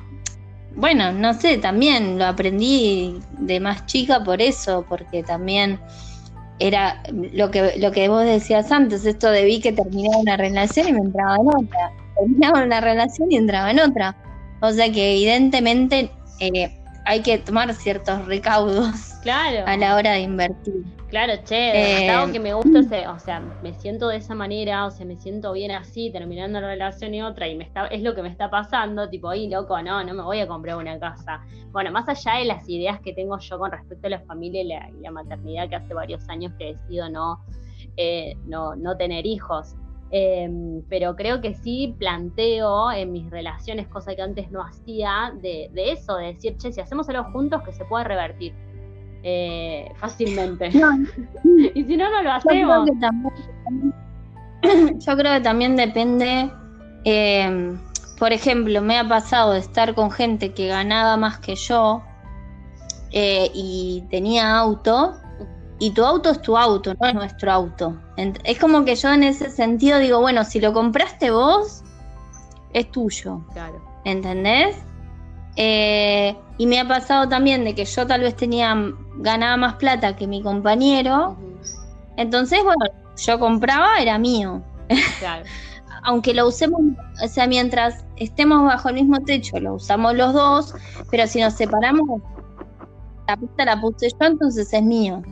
bueno, 0.77 1.11
no 1.12 1.33
sé, 1.33 1.57
también 1.57 2.18
lo 2.18 2.27
aprendí 2.27 3.18
de 3.38 3.61
más 3.61 3.87
chica 3.87 4.22
por 4.22 4.42
eso, 4.42 4.85
porque 4.88 5.22
también 5.22 5.81
era 6.59 7.03
lo 7.11 7.51
que, 7.51 7.79
lo 7.79 7.92
que 7.92 8.09
vos 8.09 8.25
decías 8.25 8.73
antes, 8.73 9.05
esto 9.05 9.31
de 9.31 9.45
vi 9.45 9.61
que 9.61 9.73
terminaba 9.73 10.19
una 10.19 10.37
relación 10.37 10.88
y 10.88 10.92
me 10.92 11.01
entraba 11.01 11.37
en 11.37 11.49
otra. 11.49 11.92
Terminaba 12.19 12.64
una 12.64 12.81
relación 12.81 13.31
y 13.31 13.37
entraba 13.37 13.71
en 13.71 13.81
otra. 13.81 14.16
O 14.61 14.71
sea 14.73 14.90
que 14.90 15.12
evidentemente 15.12 16.11
eh, 16.40 16.71
hay 17.07 17.23
que 17.23 17.38
tomar 17.38 17.73
ciertos 17.73 18.27
recaudos 18.27 19.14
claro. 19.23 19.64
a 19.66 19.77
la 19.77 19.95
hora 19.95 20.12
de 20.12 20.21
invertir. 20.21 20.85
Claro, 21.09 21.35
che, 21.45 22.09
eh, 22.09 22.33
que 22.33 22.40
me 22.40 22.53
gusta, 22.53 22.81
o 23.12 23.19
sea, 23.21 23.40
me 23.62 23.73
siento 23.75 24.09
de 24.09 24.16
esa 24.16 24.35
manera, 24.35 24.87
o 24.87 24.90
sea, 24.90 25.07
me 25.07 25.16
siento 25.16 25.53
bien 25.53 25.71
así, 25.71 26.11
terminando 26.11 26.61
la 26.61 26.66
relación 26.66 27.14
y 27.14 27.23
otra, 27.23 27.47
y 27.47 27.55
me 27.55 27.62
está, 27.62 27.87
es 27.87 28.03
lo 28.03 28.12
que 28.16 28.22
me 28.22 28.28
está 28.28 28.51
pasando, 28.51 29.09
tipo, 29.09 29.28
ahí 29.28 29.49
loco, 29.49 29.81
no, 29.83 30.03
no 30.03 30.14
me 30.14 30.22
voy 30.24 30.41
a 30.41 30.49
comprar 30.49 30.76
una 30.76 30.99
casa. 30.99 31.41
Bueno, 31.70 31.93
más 31.93 32.09
allá 32.09 32.41
de 32.41 32.47
las 32.47 32.68
ideas 32.68 33.01
que 33.01 33.12
tengo 33.12 33.39
yo 33.39 33.57
con 33.57 33.70
respecto 33.70 34.09
a 34.09 34.11
la 34.11 34.20
familia 34.22 34.89
y 34.91 35.01
la, 35.01 35.11
maternidad, 35.12 35.68
que 35.68 35.76
hace 35.76 35.95
varios 35.95 36.28
años 36.28 36.53
que 36.59 36.74
decido 36.74 37.09
no, 37.09 37.41
eh, 37.97 38.35
no, 38.47 38.74
no 38.74 38.97
tener 38.97 39.26
hijos. 39.26 39.76
Em, 40.19 40.83
pero 40.89 41.14
creo 41.14 41.43
que 41.43 41.53
sí 41.53 41.95
planteo 41.99 42.91
en 42.91 43.12
mis 43.12 43.29
relaciones, 43.29 43.87
cosa 43.87 44.14
que 44.14 44.23
antes 44.23 44.51
no 44.51 44.62
hacía, 44.62 45.33
de, 45.43 45.69
de 45.75 45.93
eso, 45.93 46.17
de 46.17 46.33
decir, 46.33 46.57
che, 46.57 46.73
si 46.73 46.81
hacemos 46.81 47.07
algo 47.11 47.25
juntos, 47.33 47.62
que 47.62 47.73
se 47.73 47.85
pueda 47.85 48.05
revertir 48.05 48.55
eh, 49.23 49.93
fácilmente. 49.97 50.69
y 51.75 51.85
si 51.85 51.97
no, 51.99 52.11
no 52.11 52.23
lo 52.23 52.33
hacemos. 52.33 52.89
Yo 55.07 55.17
creo 55.17 55.35
que 55.35 55.41
también, 55.41 55.77
depende. 55.77 56.51
Eh, 57.05 57.77
por 58.19 58.33
ejemplo, 58.33 58.81
me 58.81 58.99
ha 58.99 59.07
pasado 59.07 59.53
de 59.53 59.59
estar 59.59 59.95
con 59.95 60.11
gente 60.11 60.55
que 60.55 60.69
ganaba 60.69 61.19
más 61.19 61.39
que 61.39 61.55
yo 61.55 62.03
eh, 63.12 63.51
y 63.53 64.03
tenía 64.09 64.57
auto. 64.57 65.14
Y 65.79 65.91
tu 65.91 66.05
auto 66.05 66.31
es 66.31 66.41
tu 66.41 66.57
auto, 66.57 66.95
no 67.01 67.07
es 67.07 67.14
nuestro 67.14 67.53
auto. 67.53 67.97
Es 68.16 68.59
como 68.59 68.85
que 68.85 68.97
yo 68.97 69.12
en 69.12 69.22
ese 69.22 69.51
sentido 69.51 69.99
digo, 69.99 70.20
bueno, 70.20 70.45
si 70.45 70.59
lo 70.61 70.72
compraste 70.72 71.31
vos, 71.31 71.83
es 72.72 72.91
tuyo. 72.91 73.43
Claro. 73.53 73.83
¿Entendés? 74.05 74.77
Eh, 75.57 76.37
y 76.59 76.66
me 76.66 76.81
ha 76.81 76.89
pasado 76.89 77.29
también 77.29 77.64
de 77.64 77.74
que 77.74 77.85
yo 77.85 78.07
tal 78.07 78.22
vez 78.22 78.37
tenía, 78.37 78.74
ganaba 79.16 79.57
más 79.57 79.74
plata 79.77 80.14
que 80.14 80.27
mi 80.27 80.43
compañero 80.43 81.35
Entonces, 82.18 82.62
bueno, 82.62 82.85
yo 83.16 83.39
compraba, 83.39 83.99
era 83.99 84.18
mío. 84.18 84.62
Claro. 85.18 85.45
Aunque 86.03 86.33
lo 86.35 86.47
usemos, 86.47 86.81
o 87.22 87.29
sea, 87.29 87.47
mientras 87.47 88.05
estemos 88.16 88.64
bajo 88.64 88.91
el 88.91 88.95
mismo 88.95 89.18
techo, 89.20 89.59
lo 89.59 89.74
usamos 89.74 90.14
los 90.14 90.33
dos, 90.33 90.74
pero 91.11 91.27
si 91.27 91.41
nos 91.41 91.55
separamos, 91.55 92.22
la 93.27 93.37
pista 93.37 93.64
la 93.64 93.81
puse 93.81 94.11
yo, 94.11 94.27
entonces 94.27 94.72
es 94.72 94.83
mío. 94.83 95.22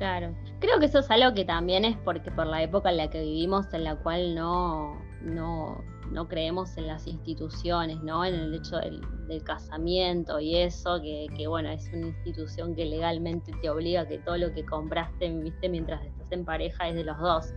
Claro. 0.00 0.34
Creo 0.60 0.80
que 0.80 0.86
eso 0.86 1.00
es 1.00 1.10
algo 1.10 1.34
que 1.34 1.44
también 1.44 1.84
es 1.84 1.94
porque 1.98 2.30
por 2.30 2.46
la 2.46 2.62
época 2.62 2.88
en 2.88 2.96
la 2.96 3.10
que 3.10 3.20
vivimos, 3.20 3.66
en 3.74 3.84
la 3.84 3.96
cual 3.96 4.34
no, 4.34 4.98
no, 5.20 5.84
no 6.10 6.26
creemos 6.26 6.74
en 6.78 6.86
las 6.86 7.06
instituciones, 7.06 8.00
¿no? 8.02 8.24
En 8.24 8.34
el 8.34 8.54
hecho 8.54 8.78
del, 8.78 9.02
casamiento 9.44 10.40
y 10.40 10.56
eso, 10.56 11.02
que, 11.02 11.26
que, 11.36 11.46
bueno, 11.46 11.68
es 11.68 11.86
una 11.92 12.06
institución 12.06 12.74
que 12.74 12.86
legalmente 12.86 13.52
te 13.60 13.68
obliga 13.68 14.00
a 14.00 14.08
que 14.08 14.18
todo 14.18 14.38
lo 14.38 14.54
que 14.54 14.64
compraste, 14.64 15.30
viste, 15.30 15.68
mientras 15.68 16.02
estás 16.02 16.32
en 16.32 16.46
pareja 16.46 16.88
es 16.88 16.94
de 16.94 17.04
los 17.04 17.18
dos. 17.18 17.52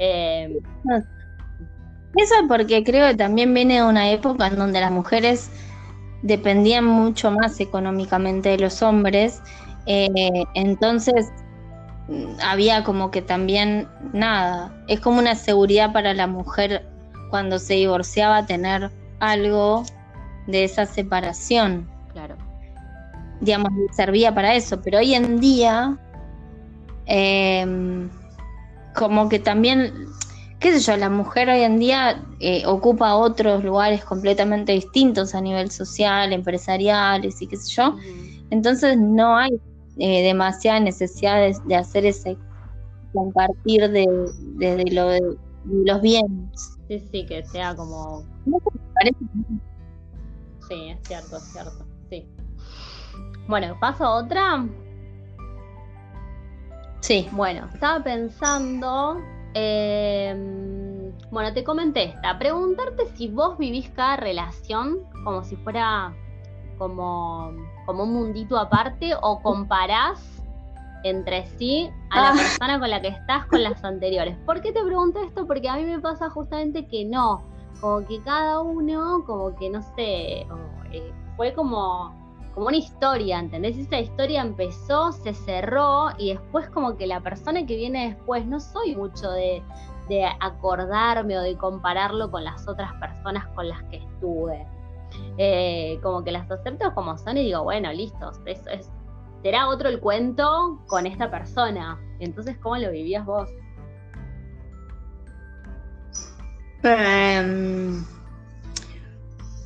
Eh, 0.00 0.58
eso 2.16 2.34
porque 2.48 2.82
creo 2.82 3.08
que 3.08 3.14
también 3.14 3.54
viene 3.54 3.76
de 3.76 3.84
una 3.84 4.10
época 4.10 4.48
en 4.48 4.56
donde 4.56 4.80
las 4.80 4.90
mujeres 4.90 5.52
dependían 6.22 6.84
mucho 6.84 7.30
más 7.30 7.60
económicamente 7.60 8.48
de 8.48 8.58
los 8.58 8.82
hombres, 8.82 9.40
eh, 9.86 10.08
entonces 10.54 11.30
había 12.42 12.84
como 12.84 13.10
que 13.10 13.22
también 13.22 13.88
nada, 14.12 14.72
es 14.86 15.00
como 15.00 15.18
una 15.18 15.34
seguridad 15.34 15.92
para 15.92 16.14
la 16.14 16.26
mujer 16.26 16.86
cuando 17.30 17.58
se 17.58 17.74
divorciaba 17.74 18.46
tener 18.46 18.90
algo 19.18 19.84
de 20.46 20.64
esa 20.64 20.86
separación. 20.86 21.88
Claro. 22.12 22.36
Digamos, 23.40 23.72
servía 23.94 24.34
para 24.34 24.54
eso, 24.54 24.80
pero 24.80 24.98
hoy 24.98 25.14
en 25.14 25.40
día, 25.40 25.98
em, 27.06 28.08
como 28.94 29.28
que 29.28 29.38
también, 29.38 29.92
qué 30.60 30.72
sé 30.72 30.80
yo, 30.80 30.96
la 30.96 31.10
mujer 31.10 31.48
hoy 31.50 31.62
en 31.62 31.78
día 31.78 32.22
eh, 32.38 32.64
ocupa 32.66 33.16
otros 33.16 33.64
lugares 33.64 34.04
completamente 34.04 34.72
distintos 34.72 35.34
a 35.34 35.40
nivel 35.40 35.70
social, 35.70 36.32
empresariales 36.32 37.42
y 37.42 37.48
qué 37.48 37.56
sé 37.56 37.74
yo. 37.74 37.96
Entonces 38.50 38.96
no 38.96 39.36
hay 39.36 39.50
eh, 39.98 40.22
demasiada 40.22 40.80
necesidad 40.80 41.50
de, 41.66 41.74
hacer 41.74 42.04
ese 42.04 42.36
compartir 43.12 43.90
de, 43.90 44.04
lo, 44.92 45.08
de, 45.08 45.36
los 45.64 46.02
bienes. 46.02 46.78
Sí, 46.88 47.00
sí, 47.10 47.26
que 47.26 47.44
sea 47.44 47.74
como... 47.74 48.24
Sí, 50.68 50.88
es 50.90 50.98
cierto, 51.06 51.36
es 51.36 51.44
cierto, 51.52 51.86
sí. 52.10 52.26
Bueno, 53.48 53.76
¿paso 53.80 54.10
otra? 54.10 54.66
Sí. 57.00 57.28
Bueno, 57.32 57.68
estaba 57.72 58.02
pensando... 58.02 59.20
Em, 59.54 61.12
bueno, 61.30 61.54
te 61.54 61.64
comenté 61.64 62.10
esta. 62.10 62.38
Preguntarte 62.38 63.06
si 63.14 63.28
vos 63.28 63.56
vivís 63.56 63.88
cada 63.90 64.16
relación 64.16 64.98
como 65.24 65.42
si 65.42 65.56
fuera 65.56 66.14
como, 66.76 67.52
como 67.86 68.04
un 68.04 68.12
mundito 68.12 68.58
aparte 68.58 69.12
o 69.20 69.40
comparás 69.42 70.42
entre 71.04 71.46
sí 71.58 71.90
a 72.10 72.20
la 72.20 72.28
ah. 72.30 72.32
persona 72.32 72.80
con 72.80 72.90
la 72.90 73.00
que 73.00 73.08
estás 73.08 73.46
con 73.46 73.62
las 73.62 73.82
anteriores. 73.84 74.36
¿Por 74.44 74.60
qué 74.60 74.72
te 74.72 74.82
pregunto 74.82 75.20
esto? 75.20 75.46
Porque 75.46 75.68
a 75.68 75.76
mí 75.76 75.84
me 75.84 76.00
pasa 76.00 76.30
justamente 76.30 76.86
que 76.86 77.04
no, 77.04 77.42
como 77.80 78.06
que 78.06 78.20
cada 78.22 78.60
uno, 78.60 79.24
como 79.24 79.54
que 79.56 79.70
no 79.70 79.82
sé, 79.82 80.46
eh, 80.92 81.12
fue 81.36 81.52
como, 81.52 82.14
como 82.54 82.66
una 82.66 82.76
historia, 82.76 83.38
¿entendés? 83.38 83.78
Esa 83.78 84.00
historia 84.00 84.42
empezó, 84.42 85.12
se 85.12 85.34
cerró 85.34 86.08
y 86.18 86.32
después 86.32 86.68
como 86.70 86.96
que 86.96 87.06
la 87.06 87.20
persona 87.20 87.64
que 87.66 87.76
viene 87.76 88.08
después, 88.08 88.46
no 88.46 88.58
soy 88.58 88.96
mucho 88.96 89.30
de, 89.30 89.62
de 90.08 90.24
acordarme 90.40 91.38
o 91.38 91.42
de 91.42 91.56
compararlo 91.56 92.30
con 92.30 92.44
las 92.44 92.66
otras 92.66 92.92
personas 92.94 93.46
con 93.54 93.68
las 93.68 93.82
que 93.84 93.98
estuve. 93.98 94.66
Eh, 95.38 95.98
como 96.02 96.24
que 96.24 96.32
las 96.32 96.50
acepto 96.50 96.94
como 96.94 97.18
son 97.18 97.36
y 97.36 97.44
digo, 97.44 97.62
bueno, 97.62 97.92
listo, 97.92 98.32
es, 98.46 98.60
será 99.42 99.68
otro 99.68 99.88
el 99.88 100.00
cuento 100.00 100.82
con 100.86 101.06
esta 101.06 101.30
persona. 101.30 102.00
Entonces, 102.20 102.56
¿cómo 102.58 102.76
lo 102.78 102.90
vivías 102.90 103.24
vos? 103.26 103.48
Em, 106.82 108.04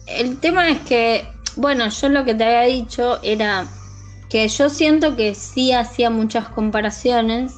el 0.07 0.41
tema 0.41 0.71
es 0.71 0.81
que, 0.81 1.29
bueno, 1.57 1.89
yo 1.89 2.09
lo 2.09 2.25
que 2.25 2.35
te 2.35 2.45
había 2.45 2.75
dicho 2.75 3.21
era 3.23 3.67
que 4.29 4.49
yo 4.49 4.69
siento 4.71 5.17
que 5.17 5.35
sí 5.35 5.73
hacía 5.73 6.11
muchas 6.11 6.49
comparaciones, 6.49 7.53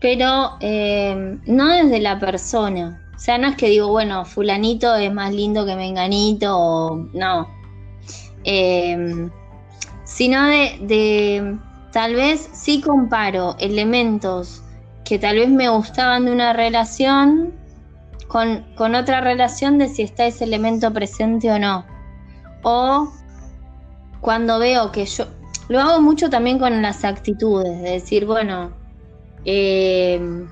pero 0.00 0.56
em, 0.60 1.40
no 1.46 1.68
desde 1.68 2.00
la 2.00 2.18
persona. 2.18 2.99
O 3.20 3.22
sea, 3.22 3.36
no 3.36 3.48
es 3.48 3.56
que 3.56 3.68
digo, 3.68 3.88
bueno, 3.88 4.24
fulanito 4.24 4.96
es 4.96 5.12
más 5.12 5.30
lindo 5.30 5.66
que 5.66 5.76
menganito, 5.76 6.56
o 6.58 6.96
no. 7.12 7.46
Em, 8.44 9.30
sino 10.04 10.46
de, 10.46 11.58
tal 11.92 12.14
vez 12.14 12.48
sí 12.54 12.80
comparo 12.80 13.56
elementos 13.58 14.62
que 15.04 15.18
tal 15.18 15.36
vez 15.36 15.50
me 15.50 15.68
gustaban 15.68 16.24
de 16.24 16.32
una 16.32 16.54
relación 16.54 17.52
con, 18.26 18.64
con, 18.74 18.94
otra 18.94 19.20
relación 19.20 19.76
de 19.76 19.88
si 19.88 20.00
está 20.00 20.24
ese 20.24 20.44
elemento 20.44 20.90
presente 20.90 21.52
o 21.52 21.58
no. 21.58 21.84
O 22.62 23.12
cuando 24.22 24.58
veo 24.58 24.92
que 24.92 25.04
yo, 25.04 25.26
lo 25.68 25.78
hago 25.78 26.00
mucho 26.00 26.30
también 26.30 26.58
con 26.58 26.80
las 26.80 27.04
actitudes, 27.04 27.82
de 27.82 27.90
decir, 27.90 28.24
bueno, 28.24 28.70
eh, 29.44 30.46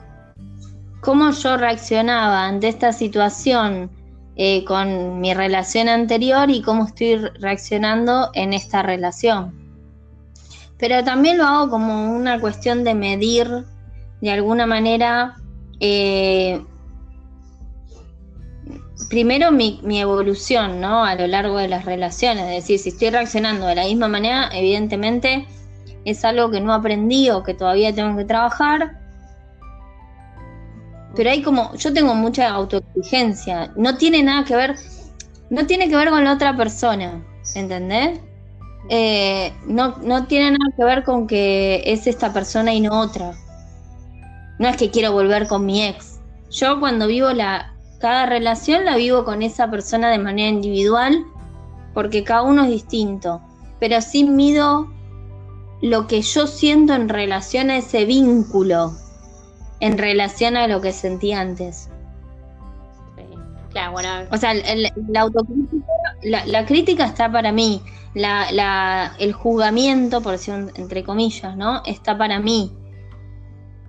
cómo 1.00 1.30
yo 1.30 1.56
reaccionaba 1.56 2.46
ante 2.46 2.68
esta 2.68 2.92
situación 2.92 3.90
eh, 4.36 4.64
con 4.64 5.20
mi 5.20 5.34
relación 5.34 5.88
anterior 5.88 6.50
y 6.50 6.62
cómo 6.62 6.86
estoy 6.86 7.16
reaccionando 7.40 8.30
en 8.34 8.52
esta 8.52 8.82
relación. 8.82 9.52
Pero 10.78 11.02
también 11.02 11.38
lo 11.38 11.44
hago 11.44 11.70
como 11.70 12.14
una 12.14 12.40
cuestión 12.40 12.84
de 12.84 12.94
medir 12.94 13.64
de 14.20 14.30
alguna 14.30 14.66
manera, 14.66 15.34
eh, 15.80 16.62
primero 19.10 19.50
mi, 19.50 19.80
mi, 19.82 20.00
evolución 20.00 20.80
¿no? 20.80 21.04
a 21.04 21.14
lo 21.16 21.26
largo 21.26 21.58
de 21.58 21.68
las 21.68 21.84
relaciones. 21.84 22.44
Es 22.44 22.62
decir, 22.62 22.78
si 22.78 22.88
estoy 22.90 23.10
reaccionando 23.10 23.66
de 23.66 23.74
la 23.74 23.84
misma 23.84 24.08
manera, 24.08 24.50
evidentemente 24.52 25.46
es 26.04 26.24
algo 26.24 26.50
que 26.50 26.60
no 26.60 26.72
aprendí 26.72 27.30
o 27.30 27.42
que 27.42 27.54
todavía 27.54 27.92
tengo 27.92 28.16
que 28.16 28.24
trabajar 28.24 29.07
pero 31.16 31.30
hay 31.30 31.42
como, 31.42 31.74
yo 31.74 31.92
tengo 31.92 32.14
mucha 32.14 32.48
autoexigencia, 32.50 33.72
no 33.76 33.96
tiene 33.96 34.22
nada 34.22 34.44
que 34.44 34.56
ver, 34.56 34.76
no 35.50 35.66
tiene 35.66 35.88
que 35.88 35.96
ver 35.96 36.10
con 36.10 36.24
la 36.24 36.34
otra 36.34 36.56
persona, 36.56 37.22
¿entendés? 37.54 38.20
Eh, 38.90 39.52
no, 39.66 39.96
no 40.02 40.26
tiene 40.26 40.52
nada 40.52 40.76
que 40.76 40.84
ver 40.84 41.04
con 41.04 41.26
que 41.26 41.82
es 41.84 42.06
esta 42.06 42.32
persona 42.32 42.72
y 42.72 42.80
no 42.80 43.00
otra. 43.00 43.32
No 44.58 44.68
es 44.68 44.76
que 44.76 44.90
quiero 44.90 45.12
volver 45.12 45.46
con 45.46 45.66
mi 45.66 45.84
ex. 45.84 46.18
Yo 46.50 46.80
cuando 46.80 47.06
vivo 47.06 47.32
la, 47.32 47.74
cada 48.00 48.26
relación 48.26 48.84
la 48.84 48.96
vivo 48.96 49.24
con 49.24 49.42
esa 49.42 49.70
persona 49.70 50.10
de 50.10 50.18
manera 50.18 50.48
individual, 50.48 51.24
porque 51.94 52.24
cada 52.24 52.42
uno 52.42 52.64
es 52.64 52.70
distinto. 52.70 53.40
Pero 53.78 54.00
sí 54.00 54.24
mido 54.24 54.88
lo 55.82 56.06
que 56.06 56.22
yo 56.22 56.46
siento 56.46 56.94
en 56.94 57.08
relación 57.08 57.70
a 57.70 57.76
ese 57.76 58.04
vínculo, 58.04 58.92
en 59.80 59.98
relación 59.98 60.56
a 60.56 60.66
lo 60.66 60.80
que 60.80 60.92
sentí 60.92 61.32
antes. 61.32 61.90
Claro, 63.70 63.92
bueno. 63.92 64.08
O 64.32 64.36
sea, 64.36 64.54
la 64.54 65.20
autocrítica, 65.20 65.86
la, 66.22 66.64
crítica 66.64 67.04
está 67.04 67.30
para 67.30 67.52
mí, 67.52 67.82
la, 68.14 69.14
el 69.18 69.32
juzgamiento, 69.32 70.20
por 70.22 70.32
decir 70.32 70.72
entre 70.74 71.04
comillas, 71.04 71.56
¿no? 71.56 71.82
Está 71.84 72.16
para 72.16 72.40
mí. 72.40 72.72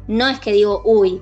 No 0.08 0.28
es 0.28 0.40
que 0.40 0.52
digo, 0.52 0.82
uy, 0.86 1.22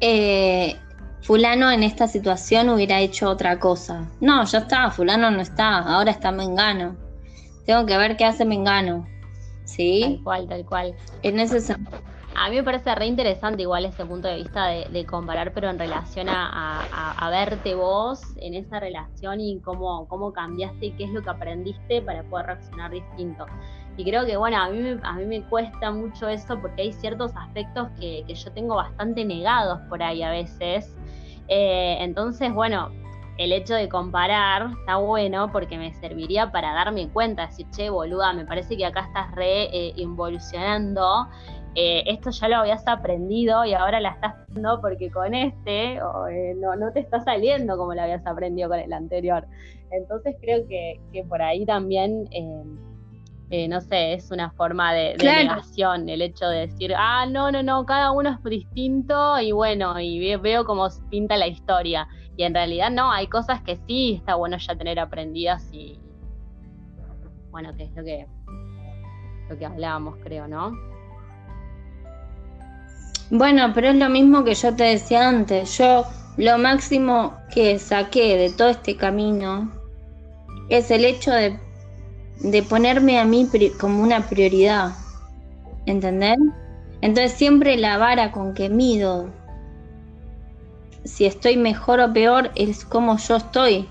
eh, 0.00 0.76
fulano 1.22 1.70
en 1.70 1.82
esta 1.82 2.08
situación 2.08 2.68
hubiera 2.68 3.00
hecho 3.00 3.28
otra 3.28 3.58
cosa. 3.58 4.10
No, 4.20 4.44
ya 4.44 4.58
está, 4.58 4.90
fulano 4.90 5.30
no 5.30 5.40
está, 5.40 5.78
ahora 5.78 6.10
está 6.10 6.32
Mengano. 6.32 6.96
Tengo 7.66 7.86
que 7.86 7.96
ver 7.96 8.16
qué 8.16 8.24
hace 8.24 8.44
Mengano. 8.44 9.06
¿Sí? 9.64 10.02
Tal 10.02 10.24
cual, 10.24 10.48
tal 10.48 10.64
cual. 10.64 10.94
Es 11.22 11.32
necesario 11.32 11.86
a 12.34 12.48
mí 12.48 12.56
me 12.56 12.62
parece 12.62 12.94
re 12.94 13.06
interesante 13.06 13.62
igual 13.62 13.84
ese 13.84 14.04
punto 14.04 14.28
de 14.28 14.36
vista 14.36 14.66
de, 14.66 15.06
comparar, 15.06 15.52
pero 15.52 15.68
en 15.68 15.78
relación 15.78 16.28
a, 16.28 17.28
verte 17.30 17.74
vos 17.74 18.20
en 18.36 18.54
esa 18.54 18.80
relación 18.80 19.40
y 19.40 19.60
cómo, 19.60 20.06
cómo 20.08 20.32
cambiaste 20.32 20.86
y 20.86 20.92
qué 20.92 21.04
es 21.04 21.10
lo 21.10 21.22
que 21.22 21.30
aprendiste 21.30 22.02
para 22.02 22.22
poder 22.24 22.46
reaccionar 22.46 22.90
distinto. 22.90 23.46
Y 23.96 24.04
creo 24.04 24.24
que, 24.24 24.36
bueno, 24.36 24.56
a 24.56 24.68
mí, 24.70 24.80
me, 24.80 24.98
a 25.02 25.12
mí 25.14 25.24
me 25.26 25.42
cuesta 25.42 25.90
mucho 25.90 26.28
eso 26.28 26.58
porque 26.60 26.82
hay 26.82 26.92
ciertos 26.92 27.32
aspectos 27.36 27.88
que, 27.98 28.24
yo 28.32 28.52
tengo 28.52 28.76
bastante 28.76 29.24
negados 29.24 29.80
por 29.88 30.02
ahí 30.02 30.22
a 30.22 30.30
veces. 30.30 30.96
Eh, 31.48 31.98
entonces, 32.00 32.52
bueno, 32.52 32.90
el 33.40 33.52
hecho 33.52 33.74
de 33.74 33.88
comparar 33.88 34.70
está 34.80 34.96
bueno 34.96 35.50
porque 35.50 35.78
me 35.78 35.94
serviría 35.94 36.52
para 36.52 36.72
darme 36.72 37.08
cuenta, 37.08 37.46
decir, 37.46 37.66
che, 37.70 37.90
boluda, 37.90 38.32
me 38.32 38.44
parece 38.44 38.76
que 38.76 38.84
acá 38.84 39.00
estás 39.00 39.34
re 39.34 39.64
eh, 39.64 39.92
involucionando. 39.96 41.28
Eh, 41.74 42.02
esto 42.06 42.30
ya 42.30 42.48
lo 42.48 42.56
habías 42.56 42.86
aprendido 42.88 43.64
y 43.64 43.74
ahora 43.74 44.00
la 44.00 44.10
estás 44.10 44.34
haciendo 44.34 44.80
porque 44.80 45.10
con 45.10 45.34
este 45.34 45.94
eh, 45.94 46.54
no, 46.56 46.74
no 46.74 46.92
te 46.92 47.00
está 47.00 47.20
saliendo 47.20 47.76
como 47.76 47.94
lo 47.94 48.02
habías 48.02 48.26
aprendido 48.26 48.68
con 48.68 48.80
el 48.80 48.92
anterior. 48.92 49.46
Entonces 49.92 50.36
creo 50.40 50.66
que, 50.66 51.00
que 51.12 51.22
por 51.24 51.42
ahí 51.42 51.64
también 51.64 52.28
eh, 53.52 53.66
no 53.66 53.80
sé, 53.80 54.14
es 54.14 54.30
una 54.30 54.52
forma 54.52 54.92
de, 54.94 55.16
negación, 55.16 56.08
el 56.08 56.22
hecho 56.22 56.46
de 56.46 56.68
decir, 56.68 56.94
ah, 56.96 57.26
no, 57.26 57.50
no, 57.50 57.64
no, 57.64 57.84
cada 57.84 58.12
uno 58.12 58.30
es 58.30 58.42
distinto 58.44 59.40
y 59.40 59.50
bueno, 59.50 59.98
y 59.98 60.36
veo 60.36 60.64
cómo 60.64 60.86
pinta 61.10 61.36
la 61.36 61.48
historia. 61.48 62.06
Y 62.36 62.44
en 62.44 62.54
realidad 62.54 62.92
no, 62.92 63.10
hay 63.10 63.26
cosas 63.26 63.60
que 63.62 63.76
sí 63.88 64.14
está 64.14 64.36
bueno 64.36 64.56
ya 64.56 64.76
tener 64.76 65.00
aprendidas 65.00 65.68
y 65.72 65.98
bueno, 67.50 67.74
que 67.74 67.84
es 67.84 67.96
lo 67.96 68.04
que, 68.04 68.28
lo 69.48 69.58
que 69.58 69.66
hablábamos, 69.66 70.16
creo, 70.22 70.46
¿no? 70.46 70.89
Bueno, 73.30 73.72
pero 73.74 73.88
es 73.90 73.96
lo 73.96 74.08
mismo 74.08 74.44
que 74.44 74.54
yo 74.54 74.74
te 74.74 74.84
decía 74.84 75.28
antes. 75.28 75.78
Yo 75.78 76.04
lo 76.36 76.58
máximo 76.58 77.34
que 77.52 77.78
saqué 77.78 78.36
de 78.36 78.50
todo 78.50 78.70
este 78.70 78.96
camino 78.96 79.70
es 80.68 80.90
el 80.90 81.04
hecho 81.04 81.30
de 81.32 81.58
de 82.40 82.62
ponerme 82.62 83.18
a 83.18 83.24
mí 83.24 83.48
como 83.78 84.02
una 84.02 84.28
prioridad. 84.28 84.92
¿Entender? 85.86 86.38
Entonces 87.00 87.32
siempre 87.32 87.76
la 87.76 87.98
vara 87.98 88.32
con 88.32 88.54
que 88.54 88.68
mido 88.68 89.30
si 91.04 91.24
estoy 91.24 91.56
mejor 91.56 92.00
o 92.00 92.12
peor 92.12 92.50
es 92.54 92.84
como 92.84 93.16
yo 93.16 93.36
estoy. 93.36 93.88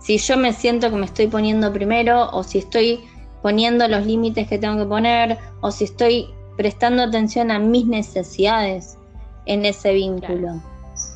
Si 0.00 0.18
yo 0.18 0.36
me 0.36 0.52
siento 0.52 0.90
que 0.90 0.96
me 0.96 1.06
estoy 1.06 1.28
poniendo 1.28 1.72
primero 1.72 2.28
o 2.30 2.42
si 2.42 2.58
estoy 2.58 3.00
poniendo 3.42 3.86
los 3.86 4.04
límites 4.06 4.48
que 4.48 4.58
tengo 4.58 4.76
que 4.76 4.88
poner 4.88 5.38
o 5.60 5.70
si 5.70 5.84
estoy 5.84 6.28
prestando 6.56 7.02
atención 7.02 7.50
a 7.50 7.58
mis 7.58 7.86
necesidades 7.86 8.98
en 9.46 9.64
ese 9.64 9.92
vínculo. 9.92 10.62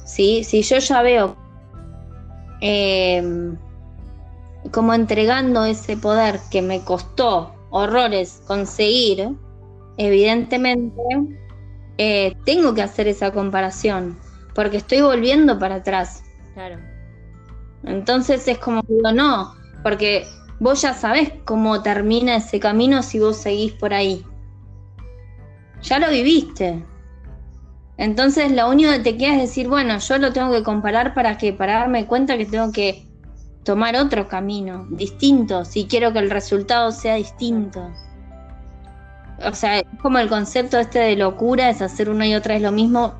Si 0.04 0.42
yo 0.42 0.78
ya 0.78 1.02
veo 1.02 1.36
eh, 2.60 3.22
como 4.70 4.94
entregando 4.94 5.64
ese 5.64 5.96
poder 5.96 6.40
que 6.50 6.62
me 6.62 6.80
costó 6.80 7.54
horrores 7.70 8.42
conseguir, 8.46 9.30
evidentemente 9.96 11.02
eh, 11.98 12.34
tengo 12.44 12.74
que 12.74 12.82
hacer 12.82 13.08
esa 13.08 13.32
comparación, 13.32 14.18
porque 14.54 14.78
estoy 14.78 15.00
volviendo 15.00 15.58
para 15.58 15.76
atrás. 15.76 16.22
Claro. 16.54 16.78
Entonces 17.84 18.46
es 18.48 18.58
como 18.58 18.82
digo, 18.88 19.12
no, 19.12 19.54
porque 19.82 20.26
vos 20.58 20.82
ya 20.82 20.94
sabés 20.94 21.32
cómo 21.44 21.82
termina 21.82 22.36
ese 22.36 22.58
camino 22.58 23.02
si 23.02 23.20
vos 23.20 23.36
seguís 23.36 23.72
por 23.72 23.94
ahí. 23.94 24.24
Ya 25.86 26.00
lo 26.00 26.10
viviste. 26.10 26.84
Entonces 27.96 28.50
lo 28.52 28.68
único 28.68 28.90
que 28.90 28.98
te 28.98 29.16
queda 29.16 29.34
es 29.34 29.42
decir, 29.42 29.68
bueno, 29.68 29.98
yo 29.98 30.18
lo 30.18 30.32
tengo 30.32 30.52
que 30.52 30.62
comparar 30.62 31.14
para 31.14 31.38
que, 31.38 31.52
para 31.52 31.74
darme 31.74 32.06
cuenta 32.06 32.36
que 32.36 32.44
tengo 32.44 32.72
que 32.72 33.06
tomar 33.64 33.96
otro 33.96 34.28
camino, 34.28 34.86
distinto, 34.90 35.64
si 35.64 35.86
quiero 35.86 36.12
que 36.12 36.18
el 36.18 36.30
resultado 36.30 36.92
sea 36.92 37.14
distinto. 37.14 37.90
O 39.44 39.54
sea, 39.54 39.78
es 39.78 39.84
como 40.02 40.18
el 40.18 40.28
concepto 40.28 40.78
este 40.78 40.98
de 40.98 41.16
locura, 41.16 41.70
es 41.70 41.80
hacer 41.80 42.10
una 42.10 42.26
y 42.26 42.34
otra 42.34 42.54
vez 42.54 42.62
lo 42.62 42.72
mismo, 42.72 43.14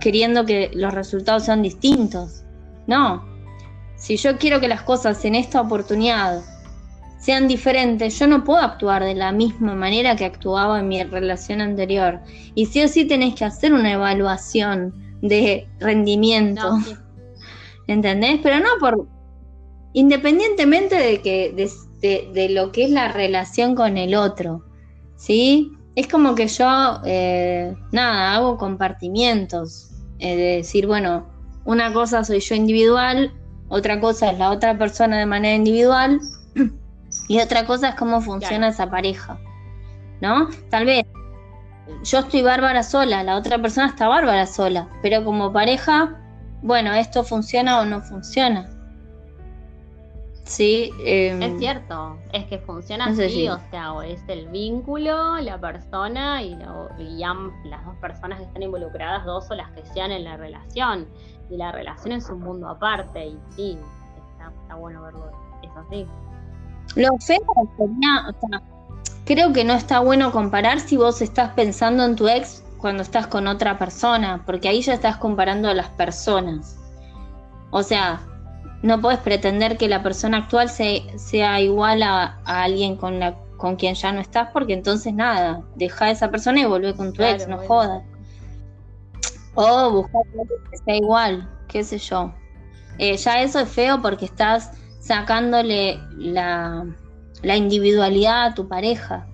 queriendo 0.00 0.44
que 0.44 0.70
los 0.74 0.92
resultados 0.92 1.44
sean 1.44 1.62
distintos. 1.62 2.42
No, 2.86 3.24
si 3.96 4.16
yo 4.16 4.38
quiero 4.38 4.60
que 4.60 4.68
las 4.68 4.82
cosas 4.82 5.24
en 5.24 5.36
esta 5.36 5.60
oportunidad 5.60 6.42
sean 7.22 7.46
diferentes, 7.46 8.18
yo 8.18 8.26
no 8.26 8.42
puedo 8.42 8.58
actuar 8.58 9.04
de 9.04 9.14
la 9.14 9.30
misma 9.30 9.76
manera 9.76 10.16
que 10.16 10.24
actuaba 10.24 10.80
en 10.80 10.88
mi 10.88 11.00
relación 11.04 11.60
anterior. 11.60 12.18
Y 12.56 12.66
sí 12.66 12.82
o 12.82 12.88
sí 12.88 13.04
tenés 13.04 13.36
que 13.36 13.44
hacer 13.44 13.72
una 13.72 13.92
evaluación 13.92 14.92
de 15.22 15.68
rendimiento. 15.78 16.78
¿Entendés? 17.86 18.40
Pero 18.42 18.58
no 18.58 18.70
por, 18.80 19.06
independientemente 19.92 20.96
de 20.96 21.20
que 21.20 21.54
de, 22.00 22.48
lo 22.48 22.72
que 22.72 22.86
es 22.86 22.90
la 22.90 23.12
relación 23.12 23.76
con 23.76 23.98
el 23.98 24.16
otro, 24.16 24.64
¿sí? 25.14 25.70
Es 25.94 26.08
como 26.08 26.34
que 26.34 26.48
yo, 26.48 27.00
eh, 27.04 27.72
nada, 27.92 28.34
hago 28.34 28.58
compartimientos, 28.58 29.90
de 30.18 30.34
decir, 30.36 30.88
bueno, 30.88 31.28
una 31.64 31.92
cosa 31.92 32.24
soy 32.24 32.40
yo 32.40 32.56
individual, 32.56 33.32
otra 33.68 34.00
cosa 34.00 34.32
es 34.32 34.38
la 34.38 34.50
otra 34.50 34.76
persona 34.76 35.20
de 35.20 35.26
manera 35.26 35.54
individual, 35.54 36.20
y 37.32 37.40
otra 37.40 37.64
cosa 37.64 37.88
es 37.88 37.94
cómo 37.94 38.20
funciona 38.20 38.68
esa 38.68 38.90
pareja, 38.90 39.38
¿no? 40.20 40.50
Tal 40.68 40.84
vez 40.84 41.06
yo 42.04 42.18
estoy 42.18 42.42
bárbara 42.42 42.82
sola, 42.82 43.22
la 43.22 43.38
otra 43.38 43.56
persona 43.56 43.86
está 43.86 44.06
bárbara 44.06 44.44
sola, 44.44 44.90
pero 45.00 45.24
como 45.24 45.50
pareja, 45.50 46.20
bueno, 46.60 46.92
esto 46.92 47.24
funciona 47.24 47.80
o 47.80 47.86
no 47.86 48.02
funciona. 48.02 48.68
Sí, 50.44 50.90
em, 51.06 51.40
es 51.40 51.58
cierto, 51.58 52.18
es 52.34 52.44
que 52.44 52.58
funciona 52.58 53.06
así, 53.06 53.48
o 53.48 53.58
sea, 53.70 53.94
es 54.04 54.20
el 54.28 54.48
vínculo, 54.48 55.38
la 55.38 55.58
persona 55.58 56.42
y, 56.42 56.54
lo, 56.56 56.90
las 56.98 57.82
dos 57.86 57.96
personas 57.98 58.40
que 58.40 58.44
están 58.44 58.62
involucradas, 58.62 59.24
dos 59.24 59.50
o 59.50 59.54
las 59.54 59.70
que 59.70 59.86
sean 59.86 60.12
en 60.12 60.24
la 60.24 60.36
relación. 60.36 61.08
Y 61.48 61.56
la 61.56 61.72
relación 61.72 62.12
es 62.12 62.28
un 62.28 62.40
mundo 62.40 62.68
aparte, 62.68 63.28
y 63.28 63.38
sí, 63.56 63.78
está, 64.64 64.74
bueno 64.74 65.00
verlo, 65.00 65.30
es 65.62 65.70
así. 65.74 66.06
Lo 66.94 67.08
feo 67.18 67.40
sería, 67.76 68.28
o 68.28 68.48
sea, 68.48 68.62
creo 69.24 69.52
que 69.52 69.64
no 69.64 69.74
está 69.74 70.00
bueno 70.00 70.32
comparar 70.32 70.80
si 70.80 70.96
vos 70.96 71.22
estás 71.22 71.50
pensando 71.50 72.04
en 72.04 72.16
tu 72.16 72.28
ex 72.28 72.62
cuando 72.78 73.02
estás 73.02 73.26
con 73.26 73.46
otra 73.46 73.78
persona, 73.78 74.42
porque 74.44 74.68
ahí 74.68 74.82
ya 74.82 74.94
estás 74.94 75.16
comparando 75.16 75.68
a 75.68 75.74
las 75.74 75.88
personas. 75.90 76.76
O 77.70 77.82
sea, 77.82 78.20
no 78.82 79.00
puedes 79.00 79.20
pretender 79.20 79.78
que 79.78 79.88
la 79.88 80.02
persona 80.02 80.38
actual 80.38 80.68
sea 80.68 81.60
igual 81.60 82.02
a, 82.02 82.40
alguien 82.44 82.96
con, 82.96 83.20
la, 83.20 83.36
con 83.56 83.76
quien 83.76 83.94
ya 83.94 84.12
no 84.12 84.20
estás, 84.20 84.48
porque 84.52 84.74
entonces 84.74 85.14
nada, 85.14 85.62
deja 85.76 86.06
a 86.06 86.10
esa 86.10 86.30
persona 86.30 86.60
y 86.60 86.64
vuelve 86.66 86.94
con 86.94 87.12
tu 87.12 87.22
ex, 87.22 87.46
no 87.46 87.58
jodas. 87.58 88.02
O 89.54 89.90
buscar 89.90 90.22
que 90.70 90.78
sea 90.78 90.96
igual, 90.96 91.48
qué 91.68 91.84
sé 91.84 91.98
yo. 91.98 92.32
Eh, 92.98 93.16
ya 93.16 93.42
eso 93.42 93.60
es 93.60 93.68
feo 93.68 94.02
porque 94.02 94.24
estás 94.24 94.72
sacándole 95.02 96.00
la, 96.16 96.86
individualidad 97.42 98.46
a 98.46 98.54
tu 98.54 98.68
pareja. 98.68 99.26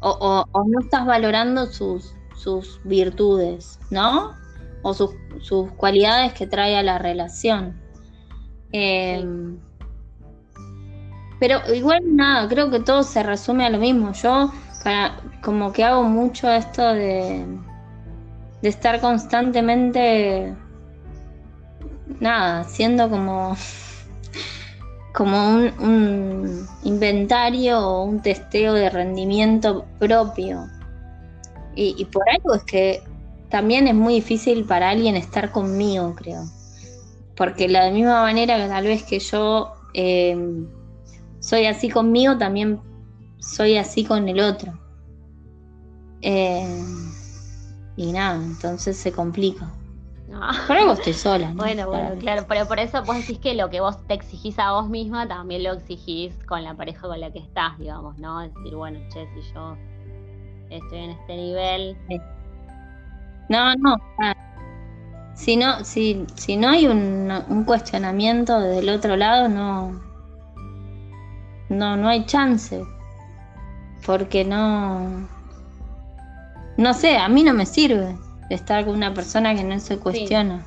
O, 0.00 0.44
no 0.66 0.80
estás 0.80 1.06
valorando 1.06 1.66
sus, 1.66 2.14
sus 2.36 2.80
virtudes, 2.84 3.80
¿no? 3.90 4.34
O 4.82 4.94
sus, 4.94 5.10
sus 5.40 5.72
cualidades 5.72 6.34
que 6.34 6.46
trae 6.46 6.76
a 6.76 6.82
la 6.82 6.98
relación. 6.98 7.80
Em, 8.70 9.58
pero 11.40 11.60
igual 11.74 12.00
nada, 12.14 12.46
creo 12.46 12.70
que 12.70 12.80
todo 12.80 13.02
se 13.02 13.22
resume 13.22 13.64
a 13.66 13.70
lo 13.70 13.78
mismo. 13.78 14.12
Yo 14.12 14.52
como 15.42 15.72
que 15.72 15.82
hago 15.82 16.04
mucho 16.04 16.48
esto 16.50 16.82
de, 16.94 17.44
de 18.62 18.68
estar 18.68 19.00
constantemente 19.00 20.54
nada, 22.20 22.64
siendo 22.64 23.08
como 23.08 23.56
como 25.18 25.56
un, 25.56 26.68
inventario 26.84 27.80
o 27.80 28.04
un 28.04 28.22
testeo 28.22 28.74
de 28.74 28.88
rendimiento 28.88 29.84
propio. 29.98 30.68
Y, 31.74 32.04
por 32.04 32.22
algo 32.30 32.54
es 32.54 32.62
que 32.62 33.02
también 33.48 33.88
es 33.88 33.94
muy 33.94 34.14
difícil 34.14 34.64
para 34.64 34.90
alguien 34.90 35.16
estar 35.16 35.50
conmigo, 35.50 36.14
creo 36.14 36.44
porque 37.38 37.68
la 37.68 37.90
misma 37.90 38.22
manera 38.22 38.58
que 38.58 38.68
tal 38.68 38.84
vez 38.84 39.04
que 39.04 39.20
yo 39.20 39.72
em, 39.94 40.66
soy 41.38 41.66
así 41.66 41.88
conmigo, 41.88 42.36
también 42.36 42.80
soy 43.38 43.76
así 43.76 44.04
con 44.04 44.28
el 44.28 44.40
otro. 44.40 44.76
Em, 46.20 47.12
y 47.96 48.12
nada, 48.12 48.44
entonces 48.44 48.96
se 48.96 49.12
complica. 49.12 49.72
Por 50.66 50.76
algo 50.76 50.92
estoy 50.92 51.14
sola. 51.14 51.52
Bueno, 51.54 51.88
bueno, 51.88 52.10
claro, 52.20 52.44
pero 52.46 52.66
por 52.66 52.78
eso 52.78 53.02
vos 53.04 53.16
decís 53.16 53.38
que 53.38 53.54
lo 53.54 53.70
que 53.70 53.80
vos 53.80 53.96
te 54.06 54.14
exigís 54.14 54.58
a 54.58 54.72
vos 54.72 54.88
misma 54.88 55.26
también 55.26 55.62
lo 55.62 55.72
exigís 55.72 56.34
con 56.46 56.62
la 56.64 56.74
pareja 56.74 57.08
con 57.08 57.18
la 57.18 57.30
que 57.30 57.38
estás, 57.38 57.78
digamos, 57.78 58.18
¿no? 58.18 58.42
Es 58.42 58.54
decir, 58.54 58.74
bueno, 58.74 59.00
che, 59.12 59.26
si 59.34 59.52
yo 59.54 59.76
estoy 60.68 60.98
en 60.98 61.10
este 61.10 61.36
nivel. 61.36 61.96
No, 63.48 63.74
no, 63.76 63.96
si 65.34 65.56
no, 65.56 65.82
si, 65.82 66.26
si 66.34 66.58
no 66.58 66.68
hay 66.68 66.86
un, 66.86 67.32
un 67.48 67.64
cuestionamiento 67.64 68.60
del 68.60 68.90
otro 68.90 69.16
lado, 69.16 69.48
no, 69.48 69.98
no, 71.70 71.96
no 71.96 72.08
hay 72.08 72.26
chance. 72.26 72.84
Porque 74.04 74.44
no, 74.44 75.26
no 76.76 76.94
sé, 76.94 77.16
a 77.16 77.28
mí 77.30 77.42
no 77.42 77.54
me 77.54 77.64
sirve 77.64 78.16
estar 78.50 78.84
con 78.84 78.94
una 78.94 79.14
persona 79.14 79.54
que 79.54 79.64
no 79.64 79.78
se 79.78 79.98
cuestiona. 79.98 80.64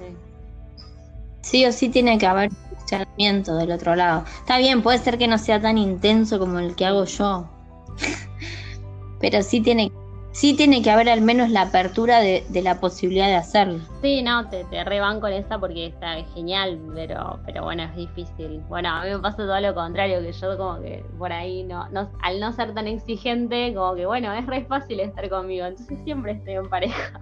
Sí, 1.42 1.66
o 1.66 1.72
sí 1.72 1.90
tiene 1.90 2.18
que 2.18 2.28
haber 2.28 2.52
cuestionamiento 2.70 3.56
del 3.56 3.72
otro 3.72 3.96
lado. 3.96 4.24
Está 4.40 4.58
bien, 4.58 4.82
puede 4.82 5.00
ser 5.00 5.18
que 5.18 5.28
no 5.28 5.38
sea 5.38 5.60
tan 5.62 5.78
intenso 5.78 6.40
como 6.40 6.60
el 6.60 6.76
que 6.76 6.86
hago 6.86 7.06
yo, 7.06 7.50
pero 9.20 9.42
sí 9.42 9.62
tiene, 9.62 9.92
sí 10.32 10.56
tiene 10.56 10.82
que 10.82 10.92
haber 10.92 11.10
al 11.10 11.22
menos 11.22 11.50
la 11.50 11.64
apertura 11.64 12.20
de, 12.20 12.46
la 12.64 12.80
posibilidad 12.80 13.28
de 13.28 13.36
hacerlo. 13.36 13.80
Sí, 14.04 14.22
no, 14.22 14.48
te, 14.50 14.66
te 14.66 14.84
reban 14.84 15.20
con 15.20 15.34
esa 15.34 15.60
porque 15.60 15.88
está 15.88 16.24
genial, 16.36 16.80
pero, 16.94 17.40
pero 17.46 17.64
bueno, 17.64 17.84
es 17.84 17.96
difícil. 17.96 18.62
Bueno, 18.70 18.90
a 18.90 19.04
mí 19.04 19.10
me 19.10 19.20
pasa 19.20 19.38
todo 19.38 19.60
lo 19.60 19.74
contrario, 19.74 20.22
que 20.22 20.32
yo 20.32 20.58
como 20.58 20.80
que 20.80 21.04
por 21.18 21.32
ahí 21.32 21.64
no, 21.64 21.90
no 21.90 22.12
al 22.22 22.40
no 22.40 22.52
ser 22.54 22.74
tan 22.76 22.88
exigente, 22.88 23.74
como 23.74 23.96
que 23.96 24.06
bueno, 24.06 24.32
es 24.34 24.46
re 24.46 24.64
fácil 24.66 25.00
estar 25.00 25.28
conmigo, 25.30 25.66
entonces 25.66 25.98
siempre 26.04 26.34
estoy 26.34 26.54
en 26.54 26.70
pareja. 26.70 27.20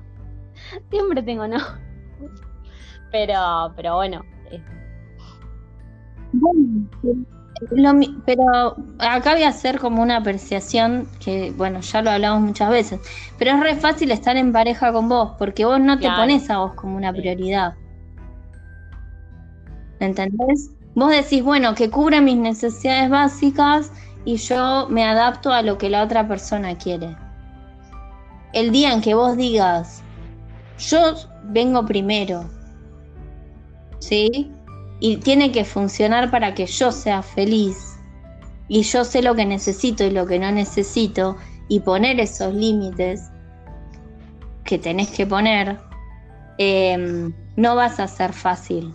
siempre 0.89 1.23
tengo 1.23 1.47
no. 1.47 1.59
Pero, 3.11 3.73
pero 3.75 3.95
bueno. 3.95 4.23
pero 8.25 8.75
acá 8.99 9.33
voy 9.33 9.43
a 9.43 9.49
hacer 9.49 9.79
como 9.79 10.01
una 10.01 10.17
apreciación 10.17 11.07
que, 11.19 11.51
bueno, 11.57 11.81
ya 11.81 12.01
lo 12.01 12.11
hablamos 12.11 12.41
muchas 12.41 12.69
veces, 12.69 12.99
pero 13.37 13.51
es 13.51 13.59
re 13.59 13.75
fácil 13.75 14.11
estar 14.11 14.37
en 14.37 14.53
pareja 14.53 14.93
con 14.93 15.09
vos, 15.09 15.31
porque 15.39 15.65
vos 15.65 15.79
no 15.79 15.97
te 15.97 16.07
pones 16.09 16.49
a 16.49 16.59
vos 16.59 16.73
como 16.73 16.95
una 16.95 17.11
prioridad. 17.11 17.73
¿Entendés? 19.99 20.71
Vos 20.95 21.11
decís, 21.11 21.43
bueno, 21.43 21.75
que 21.75 21.89
cubra 21.89 22.21
mis 22.21 22.37
necesidades 22.37 23.09
básicas 23.09 23.91
y 24.25 24.37
yo 24.37 24.87
me 24.89 25.03
adapto 25.05 25.51
a 25.51 25.61
lo 25.61 25.77
que 25.77 25.89
la 25.89 26.03
otra 26.03 26.27
persona 26.27 26.77
quiere. 26.77 27.15
El 28.53 28.71
día 28.71 28.93
en 28.93 29.01
que 29.01 29.13
vos 29.13 29.37
digas, 29.37 30.03
yo 30.79 31.15
vengo 31.43 31.85
primero, 31.85 32.49
¿sí? 33.99 34.51
Y 34.99 35.17
tiene 35.17 35.51
que 35.51 35.63
funcionar 35.63 36.31
para 36.31 36.53
que 36.53 36.65
yo 36.65 36.91
sea 36.91 37.21
feliz. 37.21 37.97
Y 38.67 38.83
yo 38.83 39.03
sé 39.03 39.21
lo 39.21 39.35
que 39.35 39.45
necesito 39.45 40.03
y 40.03 40.11
lo 40.11 40.25
que 40.25 40.39
no 40.39 40.51
necesito. 40.51 41.37
Y 41.67 41.81
poner 41.81 42.19
esos 42.19 42.53
límites 42.53 43.29
que 44.63 44.77
tenés 44.77 45.09
que 45.09 45.25
poner, 45.25 45.79
em, 46.57 47.33
no 47.55 47.75
vas 47.75 47.99
a 47.99 48.07
ser 48.07 48.33
fácil 48.33 48.93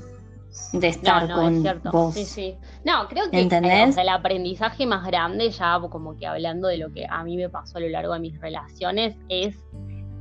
de 0.73 0.89
estar 0.89 1.31
con 1.33 1.65
vos. 1.91 2.15
Sí, 2.15 2.25
sí. 2.25 2.57
No, 2.85 3.09
creo 3.09 3.31
que 3.31 3.41
el 3.41 4.09
aprendizaje 4.09 4.87
más 4.87 5.05
grande, 5.07 5.51
ya 5.51 5.81
como 5.91 6.17
que 6.17 6.27
hablando 6.27 6.69
de 6.69 6.79
lo 6.79 6.93
que 6.93 7.07
a 7.09 7.25
mí 7.25 7.37
me 7.37 7.49
pasó 7.49 7.79
a 7.79 7.81
lo 7.81 7.89
largo 7.89 8.13
de 8.15 8.21
mis 8.21 8.41
relaciones, 8.41 9.17
es 9.29 9.57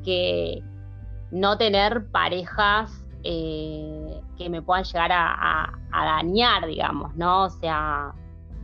que 0.03 0.63
no 1.33 1.57
tener 1.57 2.05
parejas 2.11 2.91
eh, 3.23 4.21
que 4.37 4.49
me 4.49 4.61
puedan 4.61 4.83
llegar 4.83 5.11
a, 5.11 5.73
dañar, 5.91 6.67
digamos, 6.67 7.15
¿no? 7.15 7.45
O 7.45 7.49
sea, 7.49 8.13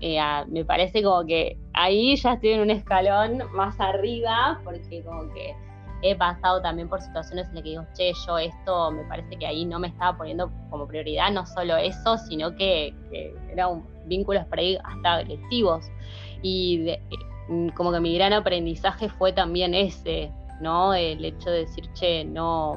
eh, 0.01 0.19
me 0.47 0.63
parece 0.63 1.01
como 1.01 1.25
que 1.25 1.57
ahí 1.73 2.15
ya 2.15 2.33
estoy 2.33 2.51
en 2.51 2.61
un 2.61 2.69
escalón 2.69 3.41
más 3.53 3.79
arriba, 3.79 4.61
porque 4.63 5.03
como 5.03 5.33
que 5.33 5.55
he 6.03 6.15
pasado 6.15 6.61
también 6.61 6.87
por 6.87 7.01
situaciones 7.01 7.47
en 7.47 7.55
las 7.55 7.63
que 7.63 7.69
digo, 7.69 7.85
che, 7.95 8.13
yo 8.27 8.37
esto 8.37 8.91
me 8.91 9.03
parece 9.05 9.35
que 9.37 9.47
ahí 9.47 9.65
no 9.65 9.79
me 9.79 9.87
estaba 9.87 10.15
poniendo 10.15 10.51
como 10.69 10.87
prioridad, 10.87 11.31
no 11.31 11.47
solo 11.47 11.75
eso, 11.75 12.17
sino 12.19 12.55
que, 12.55 12.93
eran 13.51 13.83
vínculos 14.05 14.45
por 14.45 14.59
ahí 14.59 14.77
hasta 14.83 15.13
agresivos. 15.15 15.89
Y 16.43 16.95
mm, 17.47 17.69
como 17.69 17.91
que 17.91 17.99
mi 17.99 18.13
gran 18.13 18.33
aprendizaje 18.33 19.09
fue 19.09 19.33
también 19.33 19.73
ese, 19.73 20.31
¿no? 20.59 20.93
El 20.93 21.23
hecho 21.23 21.49
de 21.49 21.59
decir, 21.59 21.85
che, 21.93 22.25
no, 22.25 22.75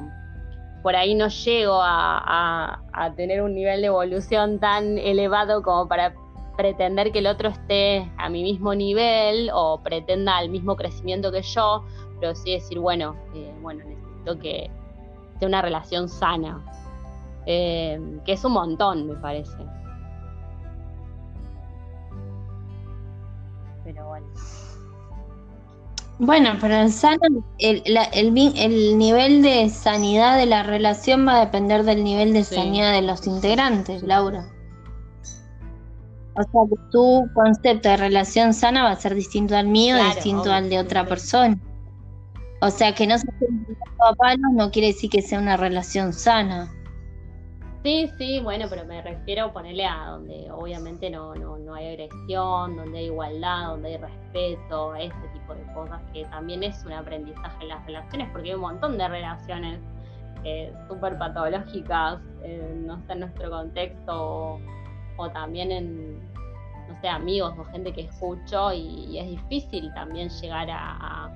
por 0.83 0.95
ahí 0.95 1.15
no 1.15 1.27
llego 1.29 1.79
a, 1.81 2.79
tener 3.15 3.41
un 3.41 3.55
nivel 3.55 3.81
de 3.81 3.87
evolución 3.87 4.59
tan 4.59 4.97
elevado 4.97 5.63
como 5.63 5.87
para 5.87 6.13
pretender 6.57 7.11
que 7.11 7.19
el 7.19 7.27
otro 7.27 7.49
esté 7.49 8.11
a 8.17 8.29
mi 8.29 8.43
mismo 8.43 8.75
nivel 8.75 9.49
o 9.53 9.81
pretenda 9.81 10.39
el 10.41 10.49
mismo 10.49 10.75
crecimiento 10.75 11.31
que 11.31 11.41
yo, 11.41 11.83
pero 12.19 12.35
sí 12.35 12.51
decir, 12.51 12.79
bueno, 12.79 13.15
eh, 13.33 13.53
bueno, 13.61 13.83
necesito 13.85 14.39
que 14.39 14.69
sea 15.39 15.47
una 15.47 15.61
relación 15.61 16.07
sana, 16.09 16.63
eh, 17.45 17.99
que 18.25 18.33
es 18.33 18.45
un 18.45 18.53
montón, 18.53 19.07
me 19.07 19.15
parece. 19.15 19.57
Pero 23.83 24.07
bueno. 24.07 24.27
Bueno, 26.19 26.51
pero 26.61 26.75
el, 26.75 27.83
el, 28.13 28.33
nivel 28.97 29.41
de 29.41 29.69
sanidad 29.69 30.37
de 30.37 30.45
la 30.45 30.63
relación 30.63 31.27
va 31.27 31.37
a 31.37 31.45
depender 31.45 31.83
del 31.83 32.03
nivel 32.03 32.33
de 32.33 32.43
sanidad 32.43 32.93
de 32.93 33.01
los 33.01 33.25
integrantes, 33.25 34.03
Laura. 34.03 34.47
O 36.35 36.43
sea 36.43 36.61
que 36.69 36.91
tu 36.91 37.29
concepto 37.33 37.89
de 37.89 37.97
relación 37.97 38.53
sana 38.53 38.83
va 38.83 38.91
a 38.91 38.95
ser 38.95 39.15
distinto 39.15 39.55
al 39.55 39.67
mío, 39.67 39.97
distinto 39.97 40.51
al 40.51 40.69
de 40.69 40.79
otra 40.79 41.05
persona. 41.05 41.59
O 42.61 42.69
sea 42.69 42.95
que 42.95 43.05
no 43.05 43.17
se 43.17 43.27
esté 43.27 43.45
a 43.99 44.13
palos 44.15 44.51
no 44.53 44.71
quiere 44.71 44.87
decir 44.87 45.09
que 45.09 45.21
sea 45.21 45.39
una 45.39 45.57
relación 45.57 46.13
sana. 46.13 46.71
Sí, 47.83 48.09
sí, 48.17 48.39
bueno, 48.39 48.67
pero 48.69 48.85
me 48.85 49.01
refiero 49.01 49.47
a 49.47 49.51
ponerle 49.51 49.85
a 49.85 50.05
donde 50.11 50.49
obviamente 50.49 51.09
no, 51.09 51.35
no, 51.35 51.57
no 51.57 51.73
hay 51.73 51.89
agresión, 51.89 52.77
donde 52.77 52.99
hay 52.99 53.05
igualdad, 53.07 53.71
donde 53.71 53.89
hay 53.89 53.97
respeto, 53.97 54.95
ese 54.95 55.27
tipo 55.33 55.53
de 55.53 55.63
cosas 55.73 56.01
que 56.13 56.23
también 56.27 56.63
es 56.63 56.81
un 56.85 56.93
aprendizaje 56.93 57.61
en 57.61 57.67
las 57.67 57.85
relaciones, 57.85 58.29
porque 58.31 58.49
hay 58.49 58.55
un 58.55 58.61
montón 58.61 58.97
de 58.97 59.05
relaciones 59.05 59.81
eh, 60.45 60.73
súper 60.87 61.17
patológicas, 61.17 62.21
eh, 62.43 62.73
no 62.85 63.01
sé, 63.05 63.13
en 63.13 63.19
nuestro 63.19 63.49
contexto 63.49 64.61
o, 65.17 65.29
también 65.31 65.69
en, 65.73 66.19
no 66.87 67.01
sé, 67.01 67.09
amigos 67.09 67.53
o 67.57 67.65
gente 67.65 67.91
que 67.91 68.03
escucho 68.03 68.71
y, 68.71 69.17
es 69.19 69.27
difícil 69.27 69.93
también 69.93 70.29
llegar 70.29 70.69
a, 70.71 71.29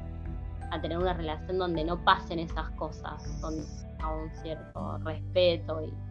a, 0.71 0.81
tener 0.81 0.97
una 0.97 1.11
relación 1.11 1.57
donde 1.57 1.83
no 1.83 2.01
pasen 2.05 2.39
esas 2.39 2.69
cosas, 2.71 3.37
con 3.41 3.53
a 3.99 4.13
un 4.13 4.29
cierto 4.41 4.97
respeto 4.99 5.81
y 5.81 6.06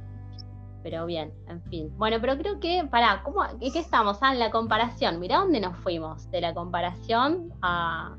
pero 0.86 1.04
bien, 1.04 1.32
en 1.48 1.60
fin. 1.64 1.90
Bueno, 1.98 2.18
pero 2.20 2.38
creo 2.38 2.60
que, 2.60 2.86
pará, 2.88 3.20
¿cómo, 3.24 3.40
qué, 3.58 3.76
estamos? 3.76 4.18
Ah, 4.20 4.32
en 4.32 4.38
la 4.38 4.52
comparación. 4.52 5.18
Mirá 5.18 5.38
dónde 5.38 5.58
nos 5.58 5.76
fuimos, 5.78 6.30
de 6.30 6.40
la 6.40 6.54
comparación 6.54 7.52
a... 7.60 8.14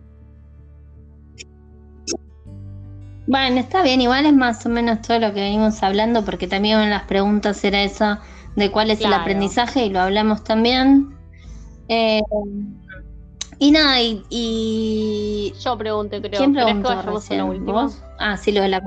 Bueno, 3.26 3.61
está 3.61 3.84
bien, 3.84 4.01
igual 4.01 4.26
es 4.26 4.34
más 4.34 4.65
o 4.65 4.70
menos 4.70 5.01
todo 5.01 5.18
lo 5.18 5.34
que 5.34 5.39
venimos 5.39 5.82
hablando, 5.82 6.26
porque 6.26 6.45
también 6.45 6.82
en 6.82 6.89
las 6.89 7.03
preguntas 7.03 7.63
era 7.63 7.84
eso 7.84 8.18
de 8.57 8.70
cuál 8.70 8.91
es 8.91 8.99
el 8.99 9.13
aprendizaje 9.13 9.86
y 9.86 9.89
lo 9.89 10.01
hablamos 10.01 10.43
también. 10.43 11.15
Eh, 11.88 12.22
y 13.59 13.72
nada, 13.72 14.01
y, 14.01 15.53
Yo 15.63 15.78
pregunté, 15.78 16.20
creo. 16.20 16.38
¿Quién 16.38 16.51
preguntó 16.51 17.72
¿Vos? 17.72 18.03
Ah, 18.20 18.36
sí, 18.36 18.51
lo 18.51 18.61
de 18.61 18.68
la 18.68 18.82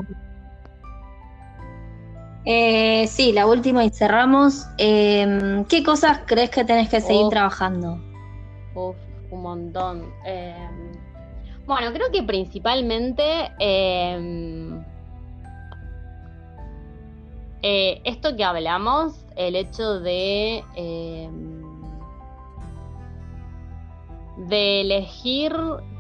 eh, 2.45 3.07
sí, 3.07 3.33
la 3.33 3.47
última 3.47 3.85
y 3.85 3.91
cerramos. 3.91 4.67
Em, 4.79 5.65
¿Qué 5.67 5.83
cosas 5.83 6.21
crees 6.27 6.51
que 6.51 6.65
tenés 6.65 6.89
que 6.89 7.01
seguir 7.01 7.29
trabajando? 7.29 7.99
Uf, 8.75 8.97
un 9.31 9.43
montón. 9.43 10.13
Em, 10.25 10.93
bueno, 11.67 11.93
creo 11.93 12.11
que 12.11 12.23
principalmente 12.23 13.53
em, 13.59 14.83
eh, 17.63 18.01
esto 18.05 18.35
que 18.37 18.45
hablamos, 18.45 19.27
el 19.37 19.57
hecho 19.57 20.01
de 20.01 20.65
de 24.49 24.81
elegir 24.81 25.55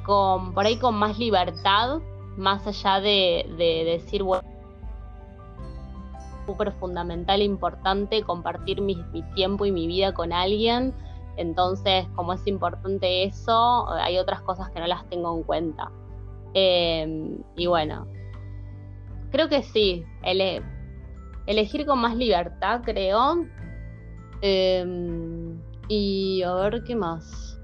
con 0.06 0.54
por 0.54 0.64
ahí 0.64 0.78
con 0.78 0.94
más 0.94 1.18
libertad, 1.18 1.98
más 2.38 2.66
allá 2.66 3.00
de, 3.00 3.46
de 3.58 3.84
decir 3.84 4.22
bueno 4.22 4.59
súper 6.50 6.72
fundamental, 6.72 7.42
importante 7.42 8.22
compartir 8.22 8.80
mi, 8.80 8.96
tiempo 9.34 9.66
y 9.66 9.72
mi 9.72 9.86
vida 9.86 10.12
con 10.12 10.32
alguien. 10.32 10.92
Entonces, 11.36 12.06
como 12.16 12.32
es 12.32 12.44
importante 12.46 13.24
eso, 13.24 13.88
hay 13.90 14.18
otras 14.18 14.42
cosas 14.42 14.68
que 14.70 14.80
no 14.80 14.86
las 14.86 15.08
tengo 15.08 15.36
en 15.36 15.42
cuenta. 15.44 15.92
Em, 16.54 17.38
y 17.56 17.66
bueno, 17.66 18.06
creo 19.30 19.48
que 19.48 19.62
sí, 19.62 20.04
elegir 21.46 21.86
con 21.86 22.00
más 22.00 22.16
libertad, 22.16 22.82
creo. 22.84 23.46
Em, 24.42 25.60
y 25.88 26.42
a 26.42 26.54
ver 26.54 26.82
qué 26.84 26.96
más. 26.96 27.58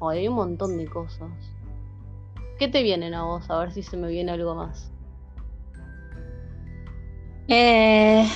hay 0.00 0.28
un 0.28 0.34
montón 0.34 0.76
de 0.76 0.86
cosas. 0.86 1.32
¿Qué 2.58 2.68
te 2.68 2.82
vienen 2.82 3.14
a 3.14 3.24
vos? 3.24 3.50
A 3.50 3.58
ver 3.58 3.72
si 3.72 3.82
se 3.82 3.96
me 3.96 4.08
viene 4.08 4.32
algo 4.32 4.54
más. 4.54 4.93
Eh, 7.48 8.26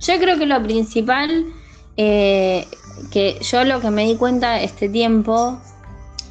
yo 0.00 0.18
creo 0.18 0.38
que 0.38 0.46
lo 0.46 0.62
principal, 0.62 1.46
eh, 1.96 2.66
que 3.10 3.38
yo 3.40 3.64
lo 3.64 3.80
que 3.80 3.90
me 3.90 4.06
di 4.06 4.16
cuenta 4.16 4.60
este 4.60 4.88
tiempo, 4.88 5.58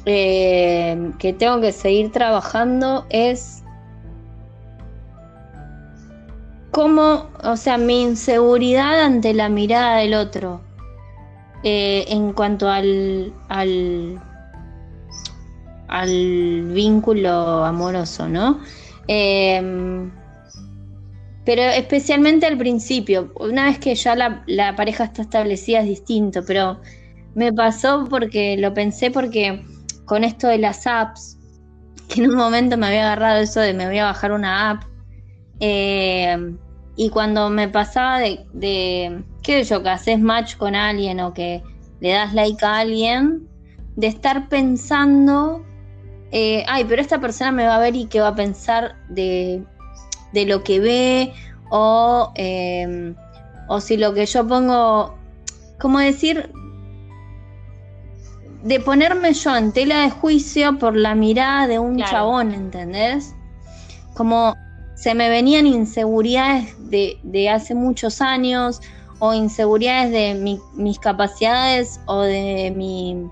eh, 0.04 1.12
que 1.18 1.32
tengo 1.32 1.60
que 1.60 1.72
seguir 1.72 2.12
trabajando 2.12 3.06
es 3.10 3.62
cómo, 6.70 7.28
o 7.42 7.56
sea, 7.56 7.78
mi 7.78 8.02
inseguridad 8.02 9.00
ante 9.00 9.32
la 9.34 9.48
mirada 9.48 9.98
del 9.98 10.14
otro 10.14 10.60
en 11.68 12.32
cuanto 12.32 12.68
al, 12.70 13.32
al, 13.48 14.20
al 15.88 16.62
vínculo 16.72 17.64
amoroso, 17.64 18.28
¿no? 18.28 18.60
Pero 21.46 21.62
especialmente 21.62 22.44
al 22.44 22.58
principio, 22.58 23.32
una 23.38 23.66
vez 23.66 23.78
que 23.78 23.94
ya 23.94 24.16
la, 24.16 24.74
pareja 24.76 25.04
está 25.04 25.22
establecida 25.22 25.78
es 25.78 25.86
distinto, 25.86 26.44
pero 26.44 26.80
me 27.36 27.52
pasó 27.52 28.04
porque 28.10 28.56
lo 28.56 28.74
pensé 28.74 29.12
porque 29.12 29.64
con 30.06 30.24
esto 30.24 30.48
de 30.48 30.58
las 30.58 30.88
apps, 30.88 31.38
que 32.08 32.20
en 32.24 32.30
un 32.30 32.36
momento 32.36 32.76
me 32.76 32.88
había 32.88 33.04
agarrado 33.04 33.40
eso 33.40 33.60
de 33.60 33.74
me 33.74 33.86
voy 33.86 33.98
a 33.98 34.06
bajar 34.06 34.32
una 34.32 34.70
app, 34.70 34.82
eh, 35.60 36.36
y 36.96 37.10
cuando 37.10 37.48
me 37.48 37.68
pasaba 37.68 38.18
de, 38.18 38.44
de, 38.52 39.22
qué 39.44 39.62
sé 39.62 39.70
yo, 39.70 39.84
que 39.84 39.90
haces 39.90 40.18
match 40.18 40.56
con 40.56 40.74
alguien 40.74 41.20
o 41.20 41.32
que 41.32 41.62
le 42.00 42.10
das 42.10 42.34
like 42.34 42.64
a 42.64 42.78
alguien, 42.78 43.48
de 43.94 44.08
estar 44.08 44.48
pensando, 44.48 45.64
eh, 46.32 46.64
ay, 46.66 46.84
pero 46.88 47.00
esta 47.00 47.20
persona 47.20 47.52
me 47.52 47.66
va 47.66 47.76
a 47.76 47.80
ver 47.80 47.94
y 47.94 48.06
qué 48.06 48.20
va 48.20 48.28
a 48.28 48.34
pensar 48.34 48.96
de, 49.10 49.62
de 50.32 50.46
lo 50.46 50.62
que 50.62 50.80
ve, 50.80 51.32
o, 51.70 52.32
eh, 52.34 53.14
o 53.68 53.80
si 53.80 53.96
lo 53.96 54.14
que 54.14 54.26
yo 54.26 54.46
pongo, 54.46 55.14
¿cómo 55.80 55.98
decir? 55.98 56.50
De 58.62 58.80
ponerme 58.80 59.32
yo 59.32 59.56
en 59.56 59.72
tela 59.72 60.02
de 60.02 60.10
juicio 60.10 60.78
por 60.78 60.96
la 60.96 61.14
mirada 61.14 61.66
de 61.66 61.78
un 61.78 61.98
chabón, 61.98 62.52
¿entendés? 62.52 63.34
Como 64.14 64.54
se 64.94 65.14
me 65.14 65.28
venían 65.28 65.66
inseguridades 65.66 66.74
de, 66.90 67.50
hace 67.50 67.74
muchos 67.74 68.20
años 68.20 68.80
o 69.18 69.34
inseguridades 69.34 70.10
de 70.10 70.58
mis 70.74 70.98
capacidades 70.98 72.00
o 72.06 72.22
de 72.22 72.72
mi... 72.76 73.28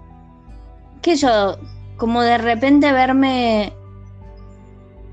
que 1.03 1.17
yo, 1.17 1.57
como 1.97 2.23
de 2.23 2.39
repente 2.39 2.93
verme 2.93 3.73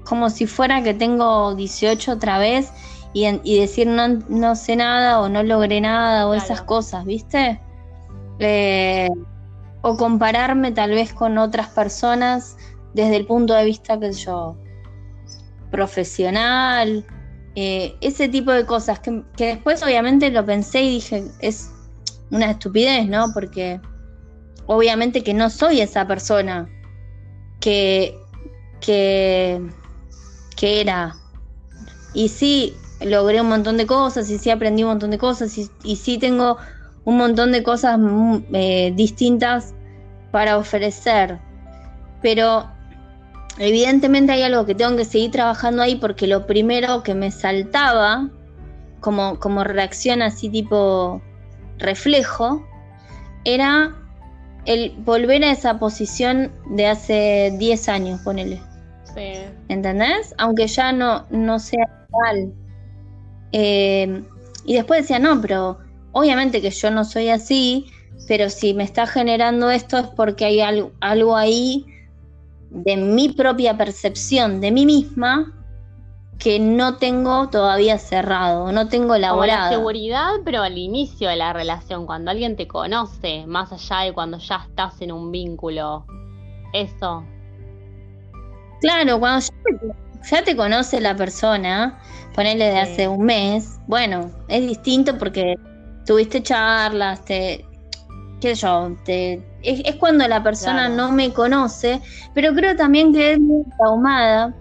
como 0.05 0.29
si 0.29 0.47
fuera 0.47 0.83
que 0.83 0.93
tengo 0.93 1.55
18 1.55 2.13
otra 2.13 2.37
vez 2.37 2.71
y, 3.13 3.59
decir 3.59 3.87
no, 3.87 4.07
no, 4.29 4.55
sé 4.55 4.75
nada 4.75 5.19
o 5.19 5.29
no 5.29 5.43
logré 5.43 5.81
nada 5.81 6.27
o 6.27 6.33
esas 6.33 6.61
cosas, 6.61 7.05
¿viste? 7.05 7.59
Eh, 8.39 9.09
o 9.81 9.97
compararme 9.97 10.71
tal 10.71 10.91
vez 10.91 11.13
con 11.13 11.37
otras 11.37 11.67
personas 11.69 12.55
desde 12.93 13.17
el 13.17 13.25
punto 13.25 13.53
de 13.53 13.65
vista 13.65 13.99
que 13.99 14.11
yo 14.13 14.55
profesional, 15.71 17.05
eh, 17.55 17.95
ese 18.01 18.29
tipo 18.29 18.51
de 18.51 18.65
cosas 18.65 18.99
que, 18.99 19.23
después 19.37 19.83
obviamente 19.83 20.29
lo 20.29 20.45
pensé 20.45 20.83
y 20.83 20.89
dije, 20.91 21.23
es 21.39 21.71
una 22.29 22.51
estupidez, 22.51 23.07
¿no? 23.07 23.27
Porque 23.33 23.79
obviamente 24.67 25.23
que 25.23 25.33
no 25.33 25.49
soy 25.49 25.81
esa 25.81 26.07
persona 26.07 26.69
que, 27.59 28.17
que, 28.79 29.61
que 30.61 30.79
era. 30.79 31.15
Y 32.13 32.29
sí, 32.29 32.75
logré 33.01 33.41
un 33.41 33.49
montón 33.49 33.77
de 33.77 33.87
cosas 33.87 34.29
y 34.29 34.37
sí 34.37 34.51
aprendí 34.51 34.83
un 34.83 34.89
montón 34.89 35.09
de 35.09 35.17
cosas 35.17 35.57
y, 35.57 35.67
y 35.83 35.95
sí 35.95 36.19
tengo 36.19 36.57
un 37.03 37.17
montón 37.17 37.51
de 37.51 37.63
cosas 37.63 37.97
mm, 37.97 38.37
eh, 38.53 38.93
distintas 38.95 39.73
para 40.29 40.59
ofrecer. 40.59 41.39
Pero 42.21 42.69
evidentemente 43.57 44.33
hay 44.33 44.43
algo 44.43 44.67
que 44.67 44.75
tengo 44.75 44.95
que 44.95 45.05
seguir 45.05 45.31
trabajando 45.31 45.81
ahí 45.81 45.95
porque 45.95 46.27
lo 46.27 46.45
primero 46.45 47.01
que 47.01 47.15
me 47.15 47.31
saltaba 47.31 48.29
como, 48.99 49.39
como 49.39 49.63
reacción 49.63 50.21
así 50.21 50.47
tipo 50.47 51.23
reflejo 51.79 52.63
era 53.45 53.95
el 54.65 54.91
volver 54.99 55.43
a 55.43 55.51
esa 55.51 55.79
posición 55.79 56.51
de 56.69 56.85
hace 56.85 57.51
10 57.57 57.89
años, 57.89 58.21
ponele. 58.21 58.61
Sí. 59.13 59.33
¿Entendés? 59.67 60.33
Aunque 60.37 60.67
ya 60.67 60.91
no, 60.91 61.25
no 61.29 61.59
sea 61.59 61.87
igual. 62.07 62.53
Eh, 63.51 64.23
y 64.65 64.75
después 64.75 65.01
decía, 65.01 65.19
no, 65.19 65.41
pero 65.41 65.79
obviamente 66.11 66.61
que 66.61 66.69
yo 66.69 66.91
no 66.91 67.03
soy 67.03 67.29
así, 67.29 67.87
pero 68.27 68.49
si 68.49 68.73
me 68.73 68.83
está 68.83 69.07
generando 69.07 69.69
esto 69.69 69.97
es 69.97 70.07
porque 70.07 70.45
hay 70.45 70.61
algo, 70.61 70.91
algo 71.01 71.35
ahí 71.35 71.85
de 72.69 72.95
mi 72.95 73.29
propia 73.29 73.77
percepción 73.77 74.61
de 74.61 74.71
mí 74.71 74.85
misma 74.85 75.53
que 76.41 76.59
no 76.59 76.97
tengo 76.97 77.49
todavía 77.49 77.99
cerrado, 77.99 78.71
no 78.71 78.87
tengo 78.87 79.13
elaborado. 79.13 79.69
la 79.69 79.77
seguridad, 79.77 80.31
pero 80.43 80.63
al 80.63 80.77
inicio 80.77 81.29
de 81.29 81.35
la 81.35 81.53
relación, 81.53 82.07
cuando 82.07 82.31
alguien 82.31 82.55
te 82.55 82.67
conoce, 82.67 83.45
más 83.45 83.71
allá 83.71 84.05
de 84.05 84.13
cuando 84.13 84.39
ya 84.39 84.65
estás 84.67 84.99
en 85.01 85.11
un 85.11 85.31
vínculo. 85.31 86.05
Eso. 86.73 87.23
Claro, 88.81 89.19
cuando 89.19 89.45
ya 90.29 90.43
te, 90.43 90.55
conoce 90.55 90.99
la 90.99 91.15
persona, 91.15 91.99
ponele 92.35 92.65
de 92.65 92.79
hace 92.79 93.07
un 93.07 93.25
mes, 93.25 93.79
bueno, 93.87 94.31
es 94.47 94.67
distinto 94.67 95.17
porque 95.17 95.55
tuviste 96.05 96.43
charlas, 96.43 97.23
te, 97.25 97.65
qué 98.41 98.55
sé 98.55 98.61
yo, 98.61 98.95
te 99.05 99.51
es, 99.63 99.95
cuando 99.95 100.27
la 100.27 100.43
persona 100.43 100.89
no 100.89 101.11
me 101.11 101.31
conoce, 101.31 102.01
pero 102.33 102.53
creo 102.53 102.75
también 102.75 103.13
que 103.13 103.33
es 103.33 103.39
muy 103.39 103.63
traumada, 103.77 104.53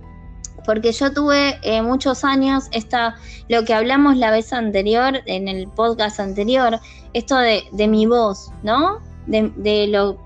porque 0.64 0.92
yo 0.92 1.12
tuve 1.12 1.58
eh, 1.62 1.82
muchos 1.82 2.24
años 2.24 2.64
esta, 2.72 3.16
lo 3.48 3.64
que 3.64 3.74
hablamos 3.74 4.16
la 4.16 4.30
vez 4.30 4.52
anterior, 4.52 5.20
en 5.26 5.48
el 5.48 5.68
podcast 5.68 6.20
anterior, 6.20 6.78
esto 7.14 7.36
de, 7.36 7.88
mi 7.88 8.06
voz, 8.06 8.50
¿no? 8.62 9.00
De, 9.26 9.86
lo, 9.88 10.18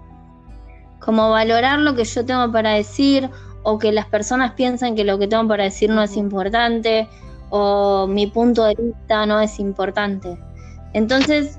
como 1.00 1.30
valorar 1.30 1.78
lo 1.78 1.94
que 1.94 2.04
yo 2.04 2.24
tengo 2.24 2.50
para 2.50 2.72
decir, 2.72 3.30
o 3.64 3.78
que 3.78 3.90
las 3.90 4.06
personas 4.06 4.52
piensan 4.52 4.94
que 4.94 5.02
lo 5.04 5.18
que 5.18 5.26
tengo 5.26 5.48
para 5.48 5.64
decir 5.64 5.90
no 5.90 6.02
es 6.02 6.16
importante, 6.16 7.08
o 7.50 8.06
mi 8.06 8.28
punto 8.28 8.64
de 8.64 8.74
vista 8.74 9.26
no 9.26 9.40
es 9.40 9.58
importante. 9.58 10.38
Entonces, 10.92 11.58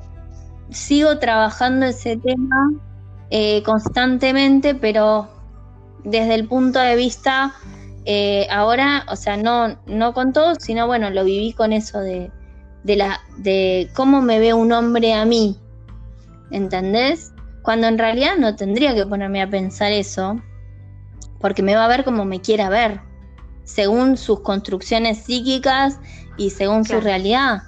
sigo 0.70 1.20
trabajando 1.20 1.88
ese 1.88 2.18
tema 2.18 2.72
eh, 3.30 3.62
constantemente, 3.64 4.76
pero 4.76 5.28
desde 6.04 6.36
el 6.36 6.48
punto 6.48 6.80
de 6.80 6.96
vista 6.96 7.54
eh, 8.06 8.48
ahora, 8.52 9.04
o 9.10 9.16
sea, 9.16 9.36
no, 9.36 9.80
no 9.88 10.14
con 10.14 10.32
todo, 10.32 10.56
sino 10.56 10.86
bueno, 10.86 11.10
lo 11.10 11.24
viví 11.24 11.54
con 11.54 11.74
eso 11.74 12.00
de, 12.00 12.32
de, 12.84 12.96
la, 12.96 13.22
de 13.38 13.90
cómo 13.96 14.22
me 14.22 14.40
ve 14.40 14.54
un 14.54 14.72
hombre 14.72 15.14
a 15.16 15.26
mí, 15.26 15.60
¿entendés? 16.52 17.34
Cuando 17.64 17.88
en 17.88 17.98
realidad 17.98 18.38
no 18.38 18.56
tendría 18.56 18.94
que 18.94 19.08
ponerme 19.08 19.42
a 19.42 19.50
pensar 19.50 19.92
eso, 19.92 20.40
porque 21.40 21.64
me 21.64 21.76
va 21.76 21.86
a 21.86 21.88
ver 21.88 22.04
como 22.04 22.26
me 22.26 22.42
quiera 22.42 22.70
ver, 22.70 23.02
según 23.64 24.18
sus 24.18 24.42
construcciones 24.42 25.24
psíquicas 25.24 26.00
y 26.38 26.50
según 26.50 26.86
su 26.86 27.00
realidad. 27.02 27.64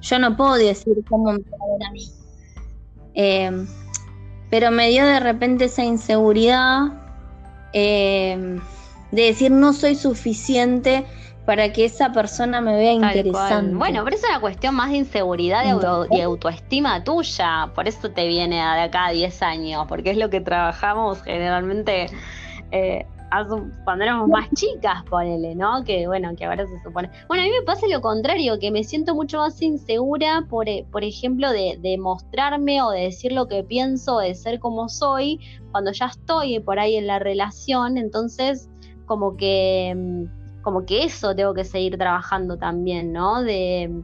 Yo 0.00 0.18
no 0.18 0.36
puedo 0.36 0.54
decir 0.54 0.96
cómo 1.08 1.32
me 1.32 1.38
va 1.38 1.56
a 1.60 1.78
ver 1.78 1.88
a 1.88 1.90
mí. 1.92 2.12
Eh, 3.14 3.66
pero 4.50 4.70
me 4.70 4.88
dio 4.88 5.04
de 5.04 5.20
repente 5.20 5.64
esa 5.64 5.84
inseguridad 5.84 6.92
eh, 7.72 8.60
de 9.10 9.22
decir 9.22 9.50
no 9.50 9.72
soy 9.72 9.94
suficiente 9.94 11.04
para 11.44 11.72
que 11.72 11.84
esa 11.84 12.12
persona 12.12 12.60
me 12.60 12.74
vea 12.74 12.92
interesante. 12.92 13.74
Bueno, 13.74 14.02
pero 14.04 14.16
es 14.16 14.24
una 14.24 14.40
cuestión 14.40 14.74
más 14.74 14.90
de 14.90 14.98
inseguridad 14.98 15.64
y, 16.10 16.20
autoestima 16.20 17.04
tuya, 17.04 17.70
por 17.74 17.86
eso 17.86 18.10
te 18.10 18.26
viene 18.26 18.56
de 18.56 18.80
acá 18.80 19.06
a 19.06 19.10
10 19.10 19.42
años, 19.42 19.84
porque 19.88 20.10
es 20.10 20.16
lo 20.16 20.30
que 20.30 20.40
trabajamos 20.40 21.22
generalmente 21.22 22.06
eh, 22.70 23.06
cuando 23.84 24.04
éramos 24.04 24.28
más 24.28 24.48
chicas, 24.54 25.02
ponele, 25.10 25.54
¿no? 25.54 25.82
Que 25.84 26.06
bueno, 26.06 26.34
que 26.36 26.44
ahora 26.44 26.66
se 26.66 26.82
supone. 26.82 27.10
Bueno, 27.28 27.42
a 27.42 27.46
mí 27.46 27.52
me 27.58 27.64
pasa 27.64 27.86
lo 27.88 28.00
contrario, 28.00 28.58
que 28.58 28.70
me 28.70 28.84
siento 28.84 29.14
mucho 29.14 29.38
más 29.38 29.60
insegura, 29.60 30.46
por, 30.48 30.68
eh, 30.68 30.86
por 30.92 31.04
ejemplo, 31.04 31.50
de, 31.50 31.78
de 31.80 31.98
mostrarme 31.98 32.82
o 32.82 32.90
de 32.90 33.02
decir 33.02 33.32
lo 33.32 33.48
que 33.48 33.64
pienso, 33.64 34.18
de 34.18 34.34
ser 34.34 34.60
como 34.60 34.88
soy, 34.88 35.40
cuando 35.72 35.92
ya 35.92 36.06
estoy 36.06 36.60
por 36.60 36.78
ahí 36.78 36.96
en 36.96 37.06
la 37.06 37.18
relación, 37.18 37.98
entonces 37.98 38.68
como 39.06 39.36
que 39.36 39.92
mm, 39.96 40.62
como 40.62 40.86
que 40.86 41.04
eso 41.04 41.36
tengo 41.36 41.52
que 41.54 41.64
seguir 41.64 41.98
trabajando 41.98 42.56
también, 42.56 43.12
¿no? 43.12 43.42
De, 43.42 44.02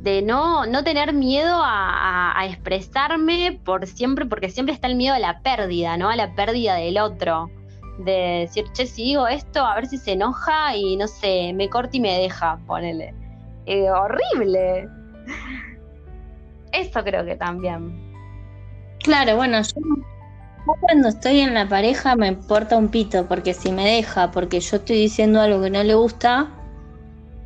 de 0.00 0.22
no, 0.22 0.64
no 0.66 0.82
tener 0.82 1.12
miedo 1.12 1.60
a, 1.62 2.46
expresarme 2.48 3.60
por 3.64 3.86
siempre, 3.86 4.24
porque 4.24 4.48
siempre 4.48 4.74
está 4.74 4.86
el 4.86 4.96
miedo 4.96 5.14
a 5.14 5.18
la 5.18 5.40
pérdida, 5.40 5.96
¿no? 5.98 6.08
A 6.08 6.16
la 6.16 6.34
pérdida 6.34 6.76
del 6.76 6.98
otro. 6.98 7.50
De 7.98 8.46
decir, 8.46 8.64
che, 8.72 8.86
si 8.86 9.04
digo 9.04 9.28
esto, 9.28 9.64
a 9.64 9.74
ver 9.74 9.86
si 9.86 9.98
se 9.98 10.12
enoja 10.12 10.74
y 10.74 10.96
no 10.96 11.06
sé, 11.06 11.52
me 11.52 11.68
corta 11.68 11.96
y 11.98 12.00
me 12.00 12.18
deja, 12.18 12.58
ponele. 12.66 13.14
Eh, 13.66 13.90
horrible. 13.90 14.88
Eso 16.72 17.04
creo 17.04 17.24
que 17.26 17.36
también. 17.36 18.10
Claro, 19.00 19.36
bueno, 19.36 19.60
yo 19.60 19.80
cuando 20.80 21.08
estoy 21.08 21.40
en 21.40 21.52
la 21.52 21.68
pareja 21.68 22.16
me 22.16 22.28
importa 22.28 22.78
un 22.78 22.88
pito, 22.88 23.26
porque 23.26 23.52
si 23.52 23.70
me 23.70 23.84
deja, 23.84 24.30
porque 24.30 24.60
yo 24.60 24.76
estoy 24.76 24.96
diciendo 24.96 25.40
algo 25.40 25.62
que 25.62 25.70
no 25.70 25.82
le 25.82 25.94
gusta, 25.94 26.48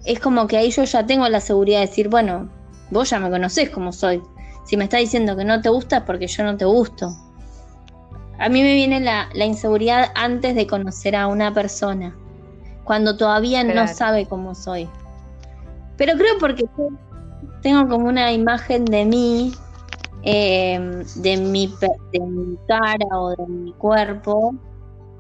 es 0.05 0.21
como 0.21 0.47
que 0.47 0.57
ahí 0.57 0.71
yo 0.71 0.85
ya 0.85 1.07
tengo 1.07 1.29
la 1.29 1.41
seguridad 1.41 1.81
de 1.81 1.87
decir, 1.87 2.09
bueno, 2.09 2.49
vos 2.91 3.11
ya 3.11 3.19
me 3.19 3.31
conocés 3.31 3.71
como 3.71 3.93
soy. 3.93 4.23
Si 4.65 4.77
me 4.77 4.85
estás 4.85 5.01
diciendo 5.01 5.37
que 5.37 5.45
no 5.45 5.61
te 5.61 5.69
gusta 5.69 5.99
es 5.99 6.03
porque 6.05 6.27
yo 6.27 6.45
no 6.45 6.57
te 6.57 6.65
gusto. 6.65 7.15
A 8.39 8.49
mí 8.49 8.63
me 8.63 8.75
viene 8.75 9.01
la, 9.01 9.29
inseguridad 9.45 10.11
antes 10.15 10.55
de 10.55 10.67
conocer 10.67 11.17
a 11.17 11.27
una 11.27 11.55
persona, 11.55 12.15
cuando 12.85 13.17
todavía 13.17 13.63
no 13.65 13.87
sabe 13.89 14.27
cómo 14.27 14.55
soy. 14.55 14.89
Pero 15.97 16.15
creo 16.19 16.39
porque 16.39 16.65
tengo 17.63 17.89
como 17.89 18.09
una 18.09 18.33
imagen 18.33 18.85
de 18.85 19.05
mí, 19.05 19.53
eh, 20.23 21.05
de, 21.17 21.37
mi, 21.37 21.73
de 22.13 22.21
mi 22.21 22.59
cara 22.67 23.07
o 23.13 23.31
de 23.37 23.47
mi 23.47 23.73
cuerpo, 23.75 24.55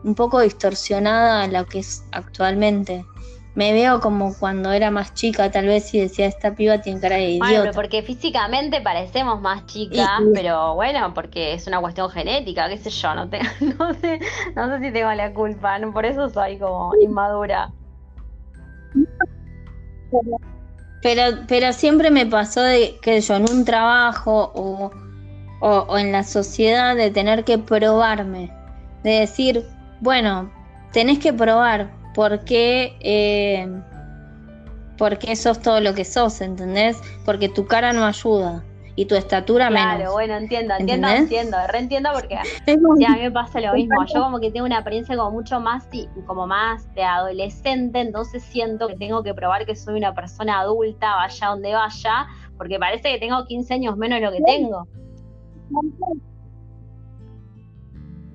un 0.03 0.14
poco 0.14 0.41
distorsionada 0.41 1.45
a 1.45 1.47
lo 1.47 1.64
que 1.66 1.78
es 1.78 2.05
actualmente 2.11 3.07
me 3.55 3.72
veo 3.72 4.00
como 4.00 4.34
cuando 4.34 4.72
era 4.72 4.90
más 4.90 5.14
chica, 5.14 5.50
tal 5.50 5.66
vez, 5.66 5.94
y 5.94 6.00
decía, 6.00 6.26
esta 6.26 6.55
piba 6.55 6.80
tiene 6.80 7.00
cara 7.00 7.16
de 7.16 7.30
idiota. 7.30 7.59
Bueno, 7.61 7.72
porque 7.72 8.02
físicamente 8.02 8.80
parecemos 8.80 9.40
más 9.40 9.64
chicas, 9.66 10.09
pero 10.34 10.74
bueno, 10.74 11.14
porque 11.14 11.55
es 11.55 11.66
una 11.68 11.80
cuestión 11.80 12.11
genética, 12.11 12.68
qué 12.68 12.78
sé 12.78 12.90
yo, 12.90 13.14
no, 13.14 13.26
no, 13.78 13.94
sé, 13.94 14.20
no 14.57 14.68
sé 14.68 14.84
si 14.84 14.92
tengo 14.92 15.12
la 15.12 15.32
culpa, 15.32 15.78
por 15.92 16.05
eso 16.05 16.28
soy 16.30 16.59
como 16.59 16.92
inmadura. 17.00 17.70
Pero, 21.00 21.22
pero 21.46 21.72
siempre 21.72 22.11
me 22.11 22.26
pasó 22.26 22.61
de 22.61 22.96
que 23.02 23.20
yo 23.20 23.36
en 23.36 23.48
un 23.48 23.64
trabajo 23.64 24.50
o, 24.55 24.90
o 25.61 25.98
en 25.98 26.11
la 26.11 26.24
sociedad 26.24 26.96
de 26.96 27.11
tener 27.12 27.44
que 27.44 27.59
probarme, 27.59 28.50
de 29.05 29.20
decir, 29.20 29.64
bueno, 30.00 30.50
tenés 30.92 31.20
que 31.20 31.32
probar, 31.32 31.90
porque, 32.14 32.96
eh, 33.00 33.68
porque 34.96 35.36
sos 35.36 35.60
todo 35.60 35.80
lo 35.80 35.94
que 35.94 36.04
sos, 36.04 36.40
¿entendés? 36.40 37.00
Porque 37.24 37.48
tu 37.48 37.66
cara 37.66 37.92
no 37.92 38.04
ayuda 38.06 38.64
y 38.96 39.06
tu 39.06 39.16
estatura 39.16 39.70
menos. 39.70 39.96
Claro, 39.96 40.12
bueno, 40.12 40.36
entiendo, 40.36 40.74
entiendo, 40.78 41.08
entiendo, 41.08 41.56
reentiendo 41.68 42.10
porque 42.14 42.36
a 42.36 42.42
mí 42.66 43.20
me 43.20 43.30
pasa 43.30 43.60
lo 43.60 43.74
mismo. 43.74 44.04
Yo 44.06 44.22
como 44.22 44.38
que 44.38 44.52
tengo 44.52 44.66
una 44.66 44.78
apariencia 44.78 45.16
como 45.16 45.32
mucho 45.32 45.58
más, 45.58 45.88
como 46.26 46.46
más 46.46 46.92
de 46.94 47.02
adolescente, 47.02 48.00
entonces 48.00 48.42
siento 48.44 48.86
que 48.86 48.96
tengo 48.96 49.22
que 49.22 49.34
probar 49.34 49.66
que 49.66 49.74
soy 49.74 49.98
una 49.98 50.14
persona 50.14 50.60
adulta, 50.60 51.16
vaya 51.16 51.48
donde 51.48 51.74
vaya, 51.74 52.26
porque 52.56 52.78
parece 52.78 53.12
que 53.12 53.18
tengo 53.18 53.44
15 53.44 53.74
años 53.74 53.96
menos 53.96 54.20
de 54.20 54.26
lo 54.26 54.32
que 54.32 54.42
tengo. 54.46 54.86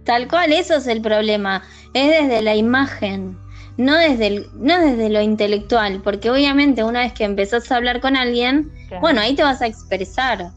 Tal 0.04 0.28
cual, 0.28 0.52
eso 0.52 0.76
es 0.76 0.88
el 0.88 1.02
problema. 1.02 1.62
Es 1.94 2.10
desde 2.10 2.42
la 2.42 2.56
imagen 2.56 3.38
no 3.80 3.96
desde, 3.96 4.28
el, 4.28 4.50
no 4.56 4.78
desde 4.78 5.10
lo 5.10 5.22
intelectual, 5.22 6.02
porque 6.04 6.30
obviamente 6.30 6.84
una 6.84 7.00
vez 7.00 7.14
que 7.14 7.24
empezás 7.24 7.72
a 7.72 7.78
hablar 7.78 8.02
con 8.02 8.18
alguien, 8.18 8.70
bueno, 9.00 9.22
ahí 9.22 9.36
te 9.36 9.44
vas 9.44 9.62
a 9.62 9.68
expresar. 9.68 10.52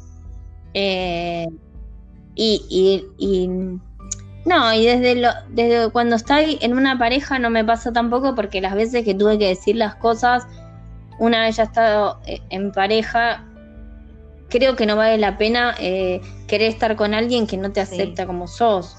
Eh, 0.74 1.46
y, 2.34 3.06
y, 3.18 3.48
no, 4.44 4.74
y 4.74 4.86
desde, 4.86 5.14
lo, 5.14 5.28
desde 5.50 5.88
cuando 5.92 6.16
estoy 6.16 6.58
en 6.62 6.76
una 6.76 6.98
pareja 6.98 7.38
no 7.38 7.48
me 7.48 7.64
pasa 7.64 7.92
tampoco 7.92 8.34
porque 8.34 8.60
las 8.60 8.74
veces 8.74 9.04
que 9.04 9.14
tuve 9.14 9.38
que 9.38 9.46
decir 9.46 9.76
las 9.76 9.94
cosas, 9.94 10.44
una 11.20 11.42
vez 11.42 11.58
ya 11.58 11.62
estado 11.62 12.18
eh, 12.26 12.40
en 12.50 12.72
pareja, 12.72 13.44
creo 14.48 14.74
que 14.74 14.84
no 14.84 14.96
vale 14.96 15.18
la 15.18 15.38
pena 15.38 15.76
eh, 15.78 16.20
querer 16.48 16.70
estar 16.70 16.96
con 16.96 17.14
alguien 17.14 17.46
que 17.46 17.56
no 17.56 17.70
te 17.70 17.80
acepta 17.80 18.26
como 18.26 18.48
sos 18.48 18.96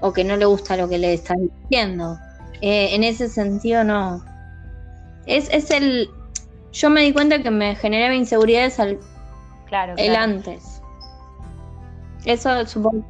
o 0.00 0.12
que 0.12 0.24
no 0.24 0.36
le 0.36 0.46
gusta 0.46 0.76
lo 0.76 0.88
que 0.88 0.98
le 0.98 1.14
estás 1.14 1.36
diciendo. 1.38 2.18
Eh, 2.62 2.94
en 2.94 3.04
ese 3.04 3.28
sentido 3.28 3.84
no. 3.84 4.24
Es, 5.26 5.50
es 5.50 5.70
el... 5.70 6.08
Yo 6.72 6.88
me 6.88 7.02
di 7.02 7.12
cuenta 7.12 7.42
que 7.42 7.50
me 7.50 7.74
generaba 7.74 8.14
inseguridades 8.14 8.80
al, 8.80 8.98
claro, 9.66 9.94
el 9.98 10.16
antes. 10.16 10.80
Eso 12.24 12.64
supongo. 12.66 13.04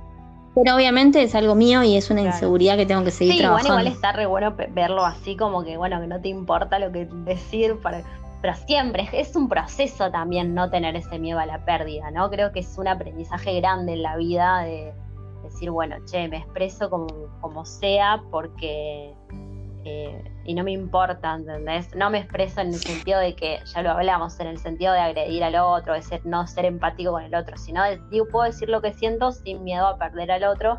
Pero 0.55 0.75
obviamente 0.75 1.23
es 1.23 1.35
algo 1.35 1.55
mío 1.55 1.83
y 1.83 1.97
es 1.97 2.11
una 2.11 2.23
inseguridad 2.23 2.77
que 2.77 2.85
tengo 2.85 3.05
que 3.05 3.11
seguir 3.11 3.35
sí, 3.35 3.41
trabajando. 3.41 3.81
igual 3.81 3.87
está 3.87 4.13
re 4.13 4.27
bueno 4.27 4.55
verlo 4.71 5.05
así 5.05 5.37
como 5.37 5.65
que, 5.65 5.79
bueno, 5.79 6.01
que 6.01 6.07
no 6.07 6.21
te 6.21 6.29
importa 6.29 6.79
lo 6.79 6.93
que 6.93 7.07
decir, 7.25 7.79
para, 7.81 8.03
pero 8.43 8.55
siempre 8.67 9.09
es 9.13 9.35
un 9.35 9.49
proceso 9.49 10.11
también 10.11 10.55
no 10.55 10.69
tener 10.69 10.95
ese 10.97 11.19
miedo 11.19 11.39
a 11.39 11.47
la 11.47 11.65
pérdida, 11.65 12.11
¿no? 12.11 12.29
Creo 12.29 12.53
que 12.53 12.61
es 12.61 12.77
un 12.77 12.87
aprendizaje 12.87 13.59
grande 13.61 13.95
en 13.95 14.03
la 14.03 14.17
vida 14.17 14.61
de, 14.61 14.93
decir, 15.43 15.71
bueno, 15.71 15.97
che, 16.05 16.29
me 16.29 16.39
expreso 16.39 16.91
como, 16.91 17.07
como 17.41 17.65
sea 17.65 18.23
porque... 18.31 19.15
Eh, 19.85 20.23
y 20.45 20.55
no 20.55 20.63
me 20.63 20.73
importa, 20.73 21.35
¿entendés? 21.35 21.95
No 21.95 22.09
me 22.11 22.19
expreso 22.19 22.61
en 22.61 22.69
el 22.69 22.75
sentido 22.75 23.19
de 23.19 23.35
que, 23.35 23.61
ya 23.65 23.83
lo 23.83 23.91
hablamos, 23.91 24.39
en 24.39 24.47
el 24.47 24.59
sentido 24.59 24.93
de 24.93 25.01
agredir 25.01 25.43
al 25.43 25.57
otro, 25.57 25.95
de 25.95 26.03
ser, 26.03 26.25
no 26.25 26.47
ser 26.47 26.67
empático 26.67 27.13
con 27.13 27.23
el 27.23 27.35
otro, 27.35 27.57
sino 27.57 27.83
de, 27.83 28.01
digo, 28.11 28.27
puedo 28.29 28.45
decir 28.45 28.69
lo 28.69 28.81
que 28.81 28.93
siento 28.93 29.33
sin 29.33 29.65
miedo 29.65 29.87
a 29.87 29.99
perder 29.99 30.31
al 30.31 30.45
otro. 30.45 30.79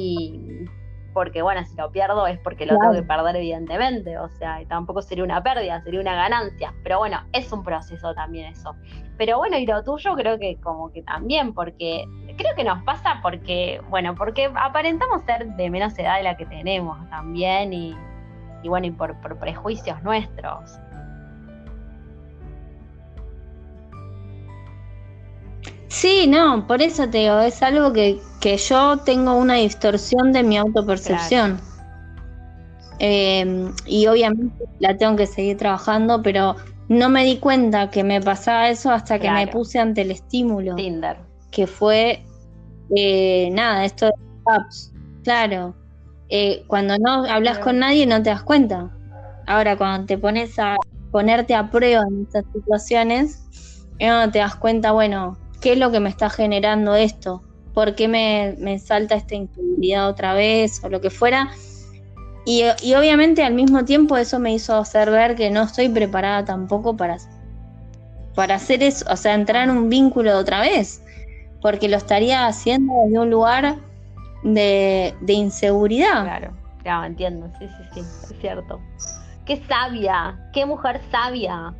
Y 0.00 0.66
porque, 1.12 1.42
bueno, 1.42 1.64
si 1.64 1.76
lo 1.76 1.90
pierdo 1.90 2.26
es 2.26 2.38
porque 2.40 2.66
lo 2.66 2.78
tengo 2.78 2.92
que 2.92 3.02
perder, 3.02 3.36
evidentemente. 3.36 4.18
O 4.18 4.28
sea, 4.28 4.60
tampoco 4.68 5.00
sería 5.00 5.24
una 5.24 5.42
pérdida, 5.42 5.80
sería 5.82 6.00
una 6.00 6.14
ganancia. 6.14 6.74
Pero 6.82 6.98
bueno, 6.98 7.20
es 7.32 7.50
un 7.52 7.62
proceso 7.62 8.14
también 8.14 8.46
eso. 8.46 8.74
Pero 9.16 9.38
bueno, 9.38 9.56
y 9.56 9.64
lo 9.64 9.82
tuyo 9.82 10.14
creo 10.14 10.38
que 10.38 10.60
como 10.60 10.92
que 10.92 11.02
también, 11.02 11.54
porque 11.54 12.04
creo 12.36 12.54
que 12.56 12.64
nos 12.64 12.82
pasa 12.82 13.20
porque, 13.22 13.80
bueno, 13.88 14.14
porque 14.16 14.50
aparentamos 14.54 15.22
ser 15.22 15.46
de 15.54 15.70
menos 15.70 15.96
edad 15.98 16.16
de 16.16 16.24
la 16.24 16.36
que 16.36 16.46
tenemos 16.46 16.98
también 17.10 17.72
y, 17.72 17.96
bueno, 18.68 18.86
y 18.86 18.90
por, 18.90 19.16
prejuicios 19.38 20.02
nuestros. 20.02 20.78
Sí, 25.88 26.26
no, 26.26 26.66
por 26.66 26.82
eso 26.82 27.08
te 27.08 27.18
digo, 27.18 27.40
es 27.40 27.62
algo 27.62 27.92
que, 27.92 28.20
yo 28.68 28.98
tengo 28.98 29.36
una 29.36 29.54
distorsión 29.54 30.32
de 30.32 30.42
mi 30.42 30.56
autopercepción. 30.56 31.60
Em, 32.98 33.72
y 33.86 34.06
obviamente 34.06 34.64
la 34.80 34.96
tengo 34.96 35.16
que 35.16 35.26
seguir 35.26 35.56
trabajando, 35.56 36.22
pero 36.22 36.56
no 36.88 37.08
me 37.08 37.24
di 37.24 37.38
cuenta 37.38 37.90
que 37.90 38.04
me 38.04 38.20
pasaba 38.20 38.68
eso 38.68 38.90
hasta 38.90 39.18
que 39.18 39.30
me 39.30 39.46
puse 39.46 39.78
ante 39.78 40.02
el 40.02 40.10
estímulo. 40.10 40.74
Tinder. 40.74 41.16
Que 41.50 41.66
fue, 41.66 42.24
eh, 42.96 43.48
nada, 43.52 43.84
esto 43.84 44.06
de 44.06 44.12
apps. 44.46 44.92
Claro. 45.22 45.74
Eh, 46.36 46.64
cuando 46.66 46.98
no 46.98 47.26
hablas 47.26 47.60
con 47.60 47.78
nadie 47.78 48.06
no 48.06 48.20
te 48.20 48.30
das 48.30 48.42
cuenta. 48.42 48.90
Ahora, 49.46 49.76
cuando 49.76 50.06
te 50.06 50.18
pones 50.18 50.58
a 50.58 50.76
ponerte 51.12 51.54
a 51.54 51.70
prueba 51.70 52.02
en 52.10 52.22
estas 52.22 52.44
situaciones, 52.52 53.40
no 54.00 54.28
te 54.32 54.40
das 54.40 54.56
cuenta, 54.56 54.90
bueno, 54.90 55.38
¿qué 55.60 55.74
es 55.74 55.78
lo 55.78 55.92
que 55.92 56.00
me 56.00 56.08
está 56.08 56.30
generando 56.30 56.96
esto? 56.96 57.40
¿Por 57.72 57.94
qué 57.94 58.08
me, 58.08 58.56
me 58.58 58.80
salta 58.80 59.14
esta 59.14 59.36
inseguridad 59.36 60.08
otra 60.08 60.34
vez? 60.34 60.82
O 60.82 60.88
lo 60.88 61.00
que 61.00 61.10
fuera 61.10 61.50
y, 62.44 62.64
obviamente 62.94 63.42
al 63.42 63.54
mismo 63.54 63.84
tiempo 63.84 64.16
eso 64.16 64.38
me 64.38 64.52
hizo 64.52 64.76
hacer 64.76 65.10
ver 65.10 65.34
que 65.34 65.50
no 65.50 65.62
estoy 65.62 65.88
preparada 65.88 66.44
tampoco 66.44 66.96
para, 66.96 67.16
para 68.34 68.56
hacer 68.56 68.82
eso, 68.82 69.06
o 69.10 69.16
sea, 69.16 69.34
entrar 69.34 69.64
en 69.68 69.76
un 69.76 69.88
vínculo 69.88 70.36
otra 70.36 70.60
vez, 70.60 71.00
porque 71.62 71.88
lo 71.88 71.96
estaría 71.96 72.46
haciendo 72.46 72.92
desde 73.04 73.18
un 73.18 73.30
lugar 73.30 73.76
de, 74.44 75.14
inseguridad. 75.26 76.22
Claro, 76.24 76.52
claro, 76.82 77.06
entiendo, 77.06 77.50
sí, 77.58 77.66
sí, 77.66 77.84
sí, 77.94 78.00
es 78.00 78.40
cierto. 78.40 78.80
Qué 79.44 79.62
sabia, 79.68 80.38
qué 80.52 80.64
mujer 80.64 81.00
sabia. 81.10 81.74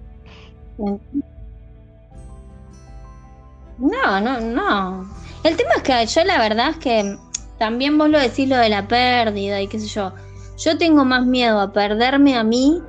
No, 3.79 4.21
no, 4.21 4.41
no. 4.41 5.09
El 5.45 5.57
tema 5.57 5.71
es 5.77 5.83
que 5.83 6.07
yo 6.07 6.25
la 6.25 6.39
verdad 6.39 6.71
es 6.71 6.77
que 6.79 7.17
también 7.59 7.99
vos 7.99 8.09
lo 8.09 8.19
decís 8.19 8.49
lo 8.49 8.57
de 8.57 8.69
la 8.69 8.89
pérdida 8.89 9.61
y 9.61 9.69
qué 9.69 9.79
sé 9.79 9.87
yo. 9.87 10.12
Yo 10.59 10.79
tengo 10.79 11.05
más 11.05 11.27
miedo 11.27 11.61
a 11.61 11.73
perderme 11.73 12.37
a 12.37 12.45
mí 12.45 12.81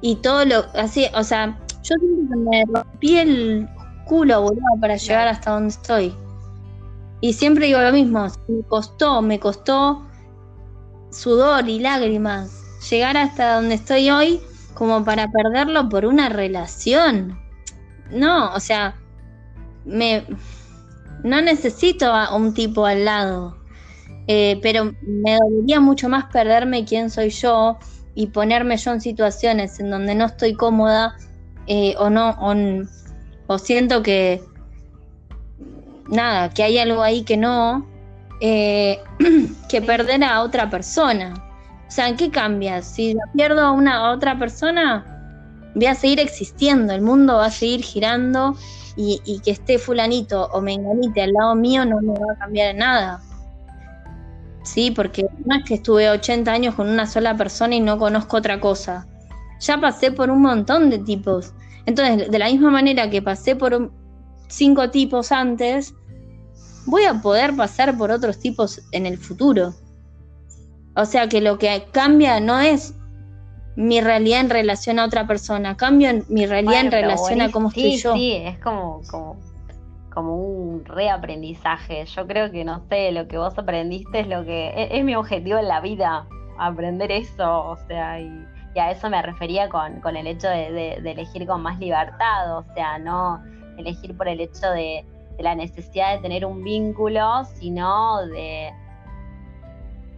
y 0.00 0.16
todo 0.16 0.44
lo 0.44 0.64
así, 0.74 1.06
o 1.14 1.22
sea, 1.22 1.58
yo 1.82 1.94
me 2.28 2.64
rompí 2.72 3.18
el 3.18 3.68
culo, 4.04 4.42
boludo, 4.42 4.80
para 4.80 4.96
llegar 4.96 5.28
hasta 5.28 5.50
donde 5.50 5.68
estoy. 5.68 6.14
Y 7.20 7.32
siempre 7.32 7.66
digo 7.66 7.80
lo 7.80 7.92
mismo, 7.92 8.26
me 8.48 8.62
costó, 8.64 9.22
me 9.22 9.40
costó 9.40 10.06
sudor 11.10 11.68
y 11.68 11.80
lágrimas 11.80 12.52
llegar 12.90 13.16
hasta 13.16 13.56
donde 13.56 13.74
estoy 13.74 14.10
hoy 14.10 14.40
como 14.74 15.04
para 15.04 15.28
perderlo 15.30 15.88
por 15.88 16.06
una 16.06 16.28
relación. 16.28 17.38
No, 18.10 18.54
o 18.54 18.60
sea, 18.60 18.94
me 19.84 20.24
no 21.24 21.40
necesito 21.40 22.12
a 22.12 22.34
un 22.34 22.54
tipo 22.54 22.86
al 22.86 23.04
lado. 23.04 23.56
Eh, 24.26 24.60
pero 24.62 24.92
me 25.02 25.36
dolería 25.36 25.80
mucho 25.80 26.08
más 26.08 26.26
perderme 26.26 26.84
quién 26.84 27.10
soy 27.10 27.30
yo 27.30 27.78
y 28.14 28.26
ponerme 28.26 28.76
yo 28.76 28.92
en 28.92 29.00
situaciones 29.00 29.80
en 29.80 29.90
donde 29.90 30.14
no 30.14 30.26
estoy 30.26 30.54
cómoda 30.54 31.16
eh, 31.66 31.94
o 31.98 32.10
no, 32.10 32.36
o, 33.46 33.58
siento 33.58 34.02
que 34.02 34.42
nada, 36.08 36.50
que 36.50 36.62
hay 36.62 36.78
algo 36.78 37.02
ahí 37.02 37.22
que 37.22 37.36
no, 37.36 37.86
eh, 38.40 38.98
que 39.68 39.82
perder 39.82 40.24
a 40.24 40.42
otra 40.42 40.70
persona. 40.70 41.34
O 41.86 41.90
sea, 41.90 42.08
¿en 42.08 42.16
qué 42.16 42.30
cambia? 42.30 42.82
Si 42.82 43.16
pierdo 43.34 43.62
a 43.62 43.72
una 43.72 44.10
otra 44.10 44.38
persona, 44.38 45.04
voy 45.74 45.86
a 45.86 45.94
seguir 45.94 46.20
existiendo, 46.20 46.92
el 46.92 47.02
mundo 47.02 47.36
va 47.36 47.46
a 47.46 47.50
seguir 47.50 47.82
girando 47.82 48.56
y, 48.96 49.40
que 49.44 49.52
esté 49.52 49.78
fulanito 49.78 50.48
o 50.52 50.60
menganite 50.60 51.22
al 51.22 51.32
lado 51.32 51.54
mío 51.54 51.84
no 51.84 52.00
me 52.00 52.12
va 52.18 52.32
a 52.34 52.38
cambiar 52.38 52.74
nada. 52.74 53.22
Sí, 54.64 54.90
porque 54.90 55.24
no 55.46 55.56
es 55.56 55.64
que 55.64 55.74
estuve 55.74 56.10
80 56.10 56.50
años 56.50 56.74
con 56.74 56.88
una 56.88 57.06
sola 57.06 57.36
persona 57.36 57.76
y 57.76 57.80
no 57.80 57.96
conozco 57.96 58.36
otra 58.36 58.60
cosa. 58.60 59.06
Ya 59.60 59.80
pasé 59.80 60.10
por 60.10 60.30
un 60.30 60.42
montón 60.42 60.90
de 60.90 60.98
tipos. 60.98 61.54
Entonces, 61.86 62.30
de 62.30 62.38
la 62.38 62.46
misma 62.46 62.70
manera 62.70 63.08
que 63.08 63.22
pasé 63.22 63.56
por 63.56 63.90
cinco 64.48 64.90
tipos 64.90 65.32
antes, 65.32 65.94
voy 66.88 67.04
a 67.04 67.20
poder 67.20 67.54
pasar 67.54 67.96
por 67.96 68.10
otros 68.10 68.38
tipos 68.38 68.80
en 68.92 69.06
el 69.06 69.18
futuro. 69.18 69.74
O 70.96 71.04
sea 71.04 71.28
que 71.28 71.40
lo 71.40 71.58
que 71.58 71.84
cambia 71.92 72.40
no 72.40 72.58
es 72.60 72.94
mi 73.76 74.00
realidad 74.00 74.40
en 74.40 74.50
relación 74.50 74.98
a 74.98 75.04
otra 75.04 75.26
persona, 75.26 75.76
cambia 75.76 76.14
mi 76.28 76.46
realidad 76.46 76.80
en 76.80 76.90
relación 76.90 77.40
a 77.42 77.50
cómo 77.50 77.68
estoy 77.68 77.96
yo. 77.98 78.14
Sí, 78.14 78.32
es 78.34 78.58
como, 78.58 79.02
como, 79.08 79.36
como 80.12 80.34
un 80.34 80.84
reaprendizaje. 80.84 82.04
Yo 82.06 82.26
creo 82.26 82.50
que, 82.50 82.64
no 82.64 82.82
sé, 82.88 83.12
lo 83.12 83.28
que 83.28 83.38
vos 83.38 83.56
aprendiste 83.56 84.20
es 84.20 84.26
lo 84.26 84.44
que 84.44 84.88
es, 84.90 85.04
mi 85.04 85.14
objetivo 85.14 85.58
en 85.58 85.68
la 85.68 85.80
vida, 85.80 86.26
aprender 86.58 87.12
eso, 87.12 87.66
o 87.66 87.76
sea, 87.86 88.20
y, 88.20 88.46
a 88.76 88.92
eso 88.92 89.10
me 89.10 89.20
refería 89.22 89.68
con, 89.68 90.00
con 90.00 90.16
el 90.16 90.28
hecho 90.28 90.46
de 90.46 90.94
elegir 91.04 91.46
con 91.48 91.62
más 91.62 91.80
libertad, 91.80 92.58
o 92.58 92.64
sea, 92.74 92.96
no 92.98 93.42
elegir 93.76 94.16
por 94.16 94.28
el 94.28 94.40
hecho 94.40 94.70
de, 94.70 95.04
la 95.42 95.54
necesidad 95.54 96.16
de 96.16 96.22
tener 96.22 96.44
un 96.44 96.62
vínculo, 96.62 97.44
sino 97.44 98.26
de 98.26 98.72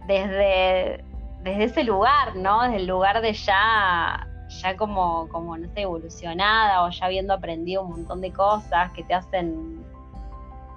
desde, 0.07 1.03
desde 1.43 1.63
ese 1.63 1.83
lugar, 1.83 2.35
¿no? 2.35 2.63
Desde 2.63 2.77
el 2.77 2.87
lugar 2.87 3.21
de 3.21 3.33
ya, 3.33 4.27
ya 4.49 4.77
como, 4.77 5.27
como, 5.29 5.57
no 5.57 5.67
sé, 5.73 5.81
evolucionada 5.81 6.83
o 6.83 6.89
ya 6.89 7.05
habiendo 7.05 7.33
aprendido 7.33 7.83
un 7.83 7.91
montón 7.91 8.21
de 8.21 8.31
cosas 8.31 8.91
que 8.91 9.03
te 9.03 9.13
hacen 9.13 9.83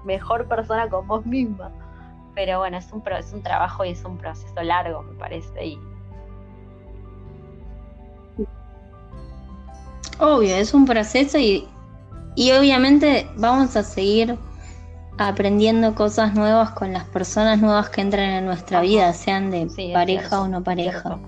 mejor 0.04 0.46
persona 0.46 0.88
con 0.88 1.06
vos 1.06 1.24
misma. 1.26 1.70
Pero 2.34 2.58
bueno, 2.58 2.76
es 2.76 2.92
un, 2.92 3.02
es 3.18 3.32
un 3.32 3.42
trabajo 3.42 3.84
y 3.84 3.90
es 3.90 4.04
un 4.04 4.18
proceso 4.18 4.62
largo, 4.62 5.02
me 5.02 5.14
parece. 5.14 5.66
Y... 5.66 5.78
Obvio, 10.18 10.56
es 10.56 10.74
un 10.74 10.84
proceso 10.84 11.38
y, 11.38 11.68
y 12.34 12.52
obviamente 12.52 13.28
vamos 13.36 13.76
a 13.76 13.82
seguir 13.82 14.36
aprendiendo 15.18 15.94
cosas 15.94 16.34
nuevas 16.34 16.70
con 16.70 16.92
las 16.92 17.04
personas 17.04 17.60
nuevas 17.60 17.88
que 17.90 18.00
entran 18.00 18.30
en 18.30 18.44
nuestra 18.46 18.80
vida, 18.80 19.12
sean 19.12 19.50
de 19.50 19.68
pareja 19.92 20.40
o 20.40 20.48
no 20.48 20.62
pareja. 20.62 21.18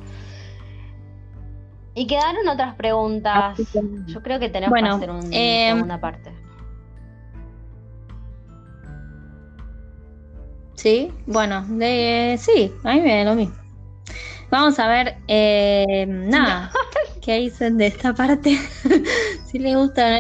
Y 1.94 2.07
quedaron 2.07 2.46
otras 2.48 2.74
preguntas. 2.74 3.59
Yo 4.07 4.22
creo 4.22 4.38
que 4.38 4.50
tenemos 4.50 4.78
que 4.78 4.86
hacer 4.86 5.11
una 5.11 5.28
eh, 5.30 5.70
segunda 5.72 5.98
parte. 5.98 6.30
Sí, 10.74 11.11
bueno, 11.26 11.64
de, 11.68 12.36
sí, 12.38 12.70
a 12.84 12.92
mí 12.92 13.00
me 13.00 13.16
da 13.16 13.30
lo 13.30 13.34
mismo. 13.34 13.57
Vamos 14.50 14.78
a 14.78 14.88
ver, 14.88 15.16
eh, 15.26 16.04
nada, 16.07 16.70
¿qué 17.22 17.38
dicen 17.38 17.78
de 17.78 17.86
esta 17.86 18.14
parte? 18.14 18.59
Si 19.57 19.62
les 19.62 19.76
gusta, 19.76 20.18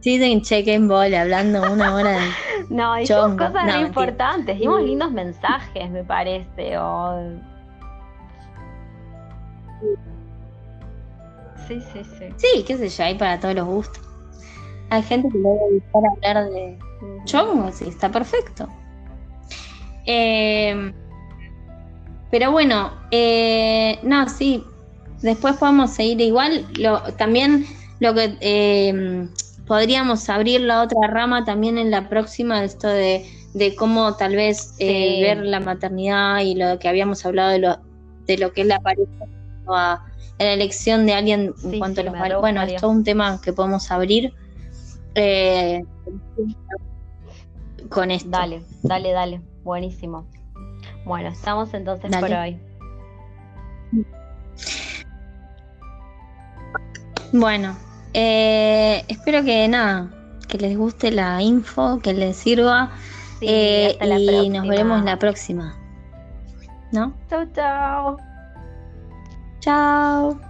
sí, 0.00 0.18
dicen 0.18 0.42
check 0.42 0.66
ball 0.86 1.14
hablando 1.14 1.62
una 1.72 1.94
hora 1.94 2.10
de. 2.10 2.28
No, 2.68 2.96
dijimos 2.96 3.38
cosas 3.38 3.80
importantes, 3.80 4.58
dimos 4.58 4.82
lindos 4.82 5.10
mensajes, 5.10 5.90
me 5.90 6.04
parece. 6.04 6.76
Sí, 11.66 11.80
sí, 11.80 12.02
sí. 12.04 12.26
Sí, 12.36 12.64
qué 12.66 12.76
sé 12.76 12.88
yo, 12.90 13.04
hay 13.04 13.14
para 13.14 13.40
todos 13.40 13.54
los 13.54 13.66
gustos. 13.66 14.04
Hay 14.90 15.02
gente 15.02 15.28
que 15.30 15.38
le 15.38 15.44
va 15.44 15.50
a 15.50 16.02
gustar 16.02 16.36
hablar 16.36 16.50
de 16.52 16.78
chongo, 17.24 17.72
sí, 17.72 17.88
está 17.88 18.10
perfecto. 18.10 18.68
Eh, 20.04 20.92
pero 22.30 22.52
bueno, 22.52 22.92
eh, 23.10 23.98
no, 24.02 24.28
sí, 24.28 24.62
después 25.22 25.56
podemos 25.56 25.90
seguir 25.92 26.20
igual. 26.20 26.66
Lo, 26.78 27.00
también 27.14 27.64
lo 28.00 28.14
que 28.14 28.36
eh, 28.40 29.28
podríamos 29.66 30.28
abrir 30.28 30.60
la 30.62 30.82
otra 30.82 31.08
rama 31.08 31.44
también 31.44 31.78
en 31.78 31.90
la 31.90 32.08
próxima, 32.08 32.64
esto 32.64 32.88
de, 32.88 33.24
cómo 33.76 34.14
tal 34.16 34.36
vez 34.36 34.74
eh, 34.78 35.22
ver 35.22 35.44
la 35.44 35.60
maternidad 35.60 36.40
y 36.40 36.54
lo 36.54 36.78
que 36.78 36.88
habíamos 36.88 37.24
hablado 37.26 37.50
de 37.50 37.58
lo, 37.58 37.78
de 38.26 38.38
lo 38.38 38.52
que 38.52 38.60
es 38.62 38.66
la 38.66 38.80
pareja, 38.80 39.10
a, 39.68 40.04
la 40.38 40.52
elección 40.52 41.06
de 41.06 41.14
alguien 41.14 41.54
en 41.64 41.78
cuanto 41.78 42.00
a 42.00 42.04
los 42.04 42.12
valores. 42.12 42.40
Bueno, 42.40 42.62
esto 42.62 42.76
es 42.76 42.96
un 42.96 43.02
tema 43.02 43.40
que 43.42 43.52
podemos 43.52 43.90
abrir 43.90 44.32
con 47.88 48.10
esto. 48.10 48.30
Dale, 48.30 48.62
dale, 48.82 49.12
dale, 49.12 49.40
buenísimo. 49.64 50.26
Bueno, 51.04 51.30
estamos 51.30 51.74
entonces 51.74 52.14
por 52.16 52.30
hoy. 52.32 52.60
Bueno, 57.32 57.76
eh, 58.14 59.04
espero 59.08 59.44
que 59.44 59.68
nada, 59.68 60.10
que 60.48 60.58
les 60.58 60.76
guste 60.76 61.10
la 61.10 61.42
info, 61.42 62.00
que 62.00 62.12
les 62.12 62.36
sirva. 62.36 62.90
Eh, 63.40 63.96
y 64.00 64.48
nos 64.48 64.66
veremos 64.66 65.04
la 65.04 65.18
próxima. 65.18 65.76
¿No? 66.90 67.14
Chao, 67.28 67.44
chao. 67.54 68.16
Chao. 69.60 70.47